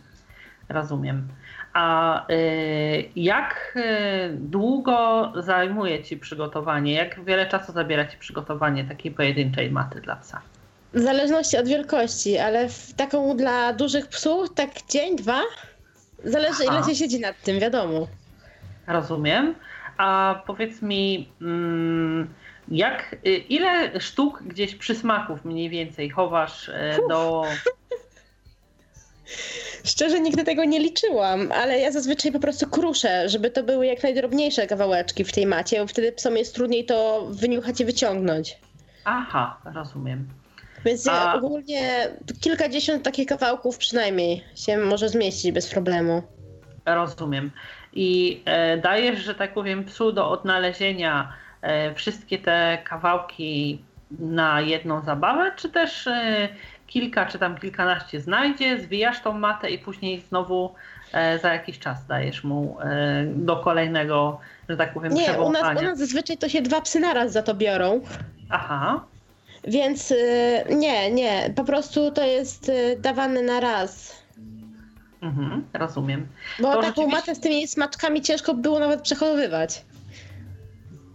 [0.70, 1.28] Rozumiem.
[1.74, 6.94] A y, jak y, długo zajmuje Ci przygotowanie?
[6.94, 10.42] Jak wiele czasu zabiera Ci przygotowanie takiej pojedynczej maty dla psa?
[10.94, 15.42] W zależności od wielkości, ale w taką dla dużych psów tak dzień, dwa.
[16.24, 16.78] Zależy Aha.
[16.78, 18.08] ile się siedzi nad tym, wiadomo.
[18.88, 19.56] Rozumiem.
[19.98, 22.34] A powiedz mi, mm,
[22.68, 27.10] jak, y, ile sztuk gdzieś przysmaków mniej więcej chowasz Uf.
[27.10, 27.44] do...
[29.84, 34.04] Szczerze nigdy tego nie liczyłam, ale ja zazwyczaj po prostu kruszę, żeby to były jak
[34.04, 38.58] najdrobniejsze kawałeczki w tej macie, bo wtedy psom jest trudniej to wyniuchać i wyciągnąć.
[39.04, 40.28] Aha, rozumiem.
[40.86, 41.34] Więc A...
[41.34, 42.08] ogólnie
[42.42, 46.24] kilkadziesiąt takich kawałków przynajmniej się może zmieścić bez problemu.
[46.86, 47.52] Rozumiem.
[47.94, 53.82] I e, dajesz, że tak powiem, psu do odnalezienia e, wszystkie te kawałki
[54.20, 56.50] na jedną zabawę, czy też e,
[56.88, 60.74] kilka, czy tam kilkanaście znajdzie, zwijasz tą matę i później znowu
[61.14, 64.40] e, za jakiś czas dajesz mu e, do kolejnego,
[64.70, 67.44] że tak powiem, Nie, u nas, u nas zazwyczaj to się dwa psy naraz za
[67.44, 68.02] to biorą.
[68.50, 69.04] Aha.
[69.68, 74.20] Więc y, nie, nie, po prostu to jest y, dawane na raz.
[75.22, 76.28] Mhm, rozumiem.
[76.60, 77.16] Bo to taką rzeczywiście...
[77.16, 79.82] matę z tymi smaczkami ciężko było nawet przechowywać.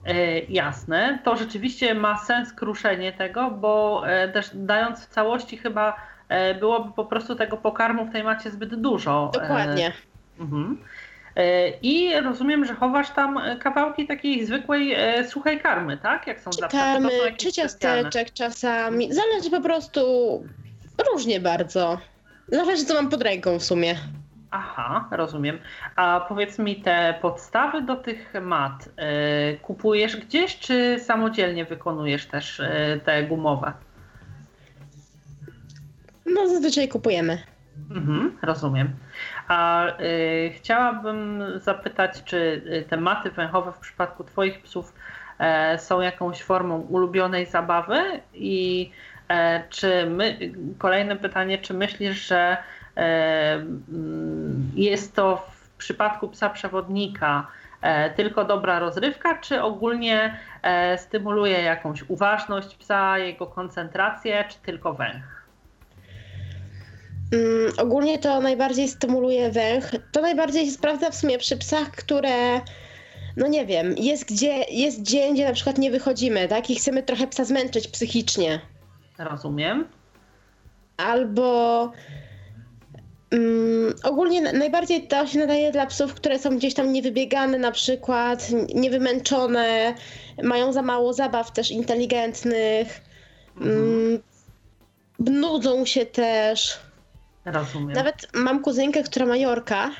[0.07, 5.97] E, jasne, to rzeczywiście ma sens kruszenie tego, bo e, też dając w całości chyba
[6.29, 9.31] e, byłoby po prostu tego pokarmu w tej macie zbyt dużo.
[9.35, 9.93] Dokładnie.
[10.41, 10.79] Mhm.
[11.37, 16.27] E, I rozumiem, że chowasz tam kawałki takiej zwykłej e, suchej karmy, tak?
[16.27, 19.13] Jak są czy karmy, czy ciasteczek czasami.
[19.13, 20.01] Zależy po prostu
[21.13, 21.99] różnie bardzo.
[22.49, 23.95] Zależy, co mam pod ręką w sumie.
[24.51, 25.59] Aha, rozumiem.
[25.97, 28.89] A powiedz mi, te podstawy do tych mat
[29.53, 33.73] y, kupujesz gdzieś, czy samodzielnie wykonujesz też y, te gumowe?
[36.27, 37.43] No, zazwyczaj kupujemy.
[37.91, 38.97] Mhm, rozumiem.
[39.49, 44.95] A y, chciałabym zapytać, czy y, te maty węchowe w przypadku Twoich psów
[45.39, 48.91] e, są jakąś formą ulubionej zabawy i
[49.29, 50.39] e, czy my,
[50.79, 52.57] kolejne pytanie, czy myślisz, że
[52.97, 57.47] e, mm, jest to w przypadku psa przewodnika
[57.83, 64.95] e, tylko dobra rozrywka, czy ogólnie e, stymuluje jakąś uważność psa, jego koncentrację, czy tylko
[64.95, 65.34] węch?
[67.35, 69.91] Mm, ogólnie to najbardziej stymuluje węch.
[70.13, 72.61] To najbardziej się sprawdza w sumie przy psach, które
[73.37, 76.71] no nie wiem, jest gdzie, jest dzień, gdzie na przykład nie wychodzimy, tak?
[76.71, 78.61] I chcemy trochę psa zmęczyć psychicznie.
[79.19, 79.89] Rozumiem.
[80.97, 81.83] Albo
[83.33, 88.49] um, ogólnie najbardziej to się nadaje dla psów, które są gdzieś tam niewybiegane na przykład,
[88.75, 89.95] niewymęczone,
[90.43, 93.01] mają za mało zabaw też inteligentnych,
[93.57, 94.21] mhm.
[95.19, 96.79] um, nudzą się też.
[97.45, 97.93] Rozumiem.
[97.93, 99.91] Nawet mam kuzynkę, która ma Jorka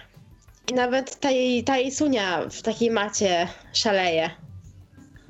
[0.73, 4.31] i nawet ta jej, ta jej Sunia w takiej macie szaleje.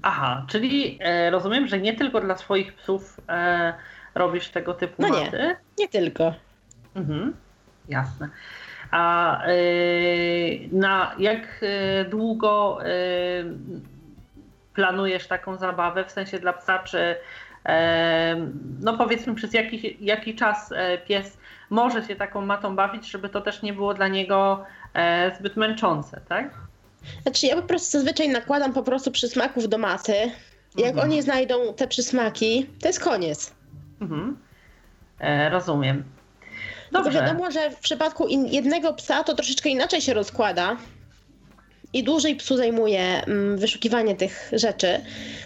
[0.02, 3.74] Aha, czyli e, rozumiem, że nie tylko dla swoich psów e,
[4.14, 5.24] robisz tego typu No nie.
[5.24, 5.56] maty.
[5.78, 6.34] Nie tylko.
[6.94, 7.36] Mhm,
[7.88, 8.28] jasne.
[8.90, 9.52] A e,
[10.72, 12.88] na jak e, długo e,
[14.74, 17.16] planujesz taką zabawę, w sensie dla psa, czy
[17.66, 18.36] e,
[18.80, 20.72] no powiedzmy przez jaki, jaki czas
[21.06, 21.38] pies
[21.70, 24.64] może się taką matą bawić, żeby to też nie było dla niego
[24.94, 26.50] e, zbyt męczące, tak?
[27.22, 30.30] Znaczy ja po prostu zazwyczaj nakładam po prostu przysmaków do maty.
[30.76, 31.10] Jak Mhm.
[31.10, 33.52] oni znajdą te przysmaki, to jest koniec.
[34.00, 34.38] Mhm.
[35.20, 36.04] E, rozumiem.
[36.92, 37.12] Dobrze.
[37.12, 40.76] wiadomo, że w przypadku jednego psa to troszeczkę inaczej się rozkłada
[41.94, 45.00] i dłużej psu zajmuje mm, wyszukiwanie tych rzeczy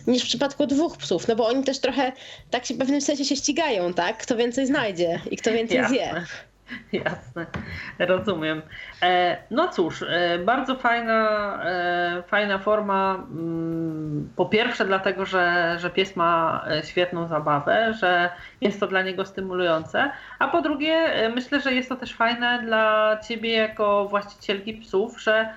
[0.07, 2.13] niż w przypadku dwóch psów, no bo oni też trochę
[2.51, 4.19] tak się w pewnym sensie się ścigają, tak?
[4.19, 6.01] Kto więcej znajdzie i kto więcej zje.
[6.01, 6.27] Jasne.
[7.05, 7.47] Jasne,
[7.99, 8.63] rozumiem.
[9.03, 13.15] E, no cóż, e, bardzo fajna, e, fajna forma.
[13.15, 18.31] Mm, po pierwsze, dlatego, że, że pies ma świetną zabawę, że
[18.61, 23.17] jest to dla niego stymulujące, a po drugie, myślę, że jest to też fajne dla
[23.29, 25.55] ciebie jako właścicielki psów, że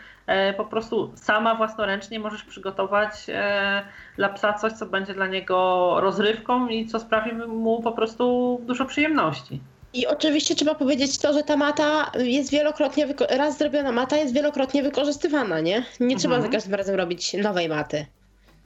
[0.57, 3.83] po prostu sama własnoręcznie możesz przygotować e,
[4.17, 8.85] dla psa coś, co będzie dla niego rozrywką i co sprawi mu po prostu dużo
[8.85, 9.59] przyjemności.
[9.93, 14.83] I oczywiście trzeba powiedzieć to, że ta mata jest wielokrotnie, raz zrobiona mata jest wielokrotnie
[14.83, 15.83] wykorzystywana, nie?
[15.99, 16.51] Nie trzeba Mhm.
[16.51, 18.05] za każdym razem robić nowej maty.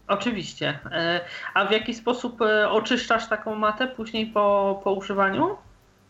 [0.07, 0.79] Oczywiście.
[0.91, 1.21] E,
[1.53, 5.57] A w jaki sposób e, oczyszczasz taką matę później po, po używaniu?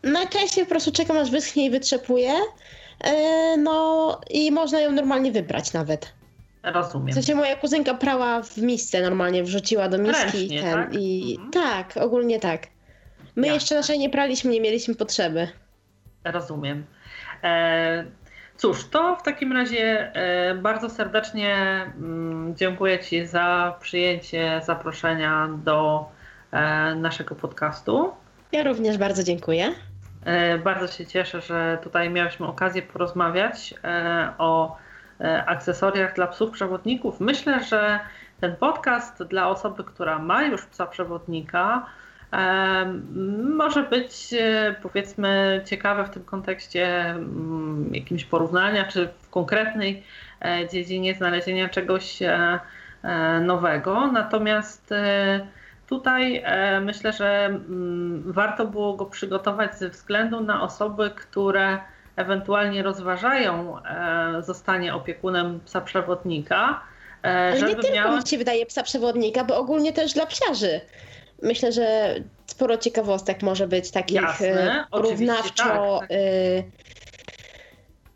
[0.04, 2.36] Najczęściej po prostu czekam aż wyschnie i wytrzepuje, e,
[3.58, 6.14] no i można ją normalnie wybrać nawet.
[6.64, 7.14] W Rozumiem.
[7.14, 10.94] sensie moja kuzynka prała w misce normalnie, wrzuciła do miski Ręcznie, i ten tak?
[10.96, 11.52] i Mhm.
[11.52, 12.68] tak, ogólnie tak.
[13.36, 15.48] My jeszcze naszej nie praliśmy, nie mieliśmy potrzeby.
[16.24, 16.86] Rozumiem.
[17.44, 18.06] E,
[18.58, 21.56] Cóż, to w takim razie e, bardzo serdecznie
[21.98, 26.06] mm, dziękuję Ci za przyjęcie zaproszenia do
[26.52, 28.12] e, naszego podcastu.
[28.52, 29.72] Ja również bardzo dziękuję.
[30.26, 34.78] E, Bardzo się cieszę, że tutaj miałyśmy okazję porozmawiać e, o
[35.22, 37.20] e, akcesoriach dla psów przewodników.
[37.20, 38.00] Myślę, że
[38.42, 41.86] ten podcast dla osoby, która ma już psa przewodnika,
[43.56, 44.34] może być
[44.82, 50.04] powiedzmy ciekawe w tym kontekście mm, jakimś porównania, czy w konkretnej
[50.72, 52.20] dziedzinie znalezienia czegoś
[53.42, 54.12] nowego.
[54.12, 54.94] Natomiast
[55.90, 61.80] Tutaj e, myślę, że mm, warto było go przygotować ze względu na osoby, które
[62.16, 66.82] ewentualnie rozważają e, zostanie opiekunem psa przewodnika.
[67.24, 68.18] E, Ale nie tylko miała...
[68.18, 70.82] mi się wydaje psa przewodnika, bo ogólnie też dla psiarzy.
[71.42, 76.00] Myślę, że sporo ciekawostek może być takich Jasne, porównawczo.
[76.00, 76.10] tak,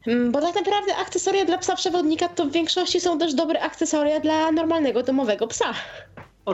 [0.07, 4.19] mm, Bo tak naprawdę akcesoria dla psa przewodnika to w większości są też dobre akcesoria
[4.19, 5.73] dla normalnego domowego psa.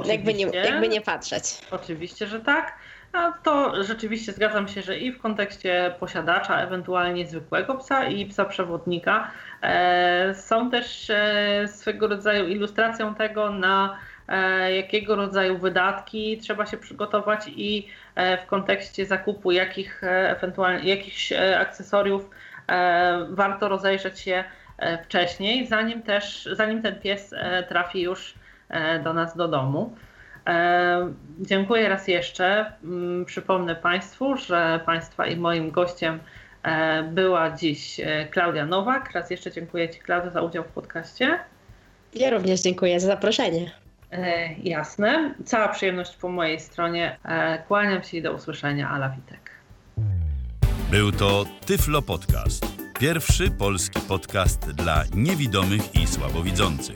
[0.05, 0.71] Jakby nie, Oczywiście.
[0.71, 1.43] jakby nie patrzeć.
[1.71, 2.73] Oczywiście, że tak.
[3.15, 8.45] A to rzeczywiście zgadzam się, że i w kontekście posiadacza, ewentualnie zwykłego psa i psa
[8.45, 9.31] przewodnika,
[9.61, 13.97] e, są też e, swego rodzaju ilustracją tego, na
[14.27, 20.89] e, jakiego rodzaju wydatki trzeba się przygotować i e, w kontekście zakupu jakich e, ewentualnie
[20.89, 22.29] jakichś e, akcesoriów
[23.29, 24.43] warto rozejrzeć się
[25.03, 27.33] wcześniej, zanim też, zanim ten pies
[27.69, 28.35] trafi już
[29.03, 29.95] do nas do domu.
[30.47, 32.71] E, Dziękuję raz jeszcze.
[32.83, 36.19] Mm, Przypomnę Państwu, że Państwa i moim gościem
[36.63, 39.11] e, była dziś e, Klaudia Nowak.
[39.11, 41.39] Raz jeszcze dziękuję Ci, Klaudia, za udział w podcaście.
[42.13, 43.71] Ja również dziękuję za zaproszenie.
[44.11, 45.33] E, Jasne.
[45.45, 47.17] Cała przyjemność po mojej stronie.
[47.25, 48.89] E, Kłaniam się i do usłyszenia.
[48.89, 49.51] Ala Witek.
[50.91, 52.65] Był to Tyflo Podcast.
[52.99, 56.95] Pierwszy polski podcast dla niewidomych i słabowidzących.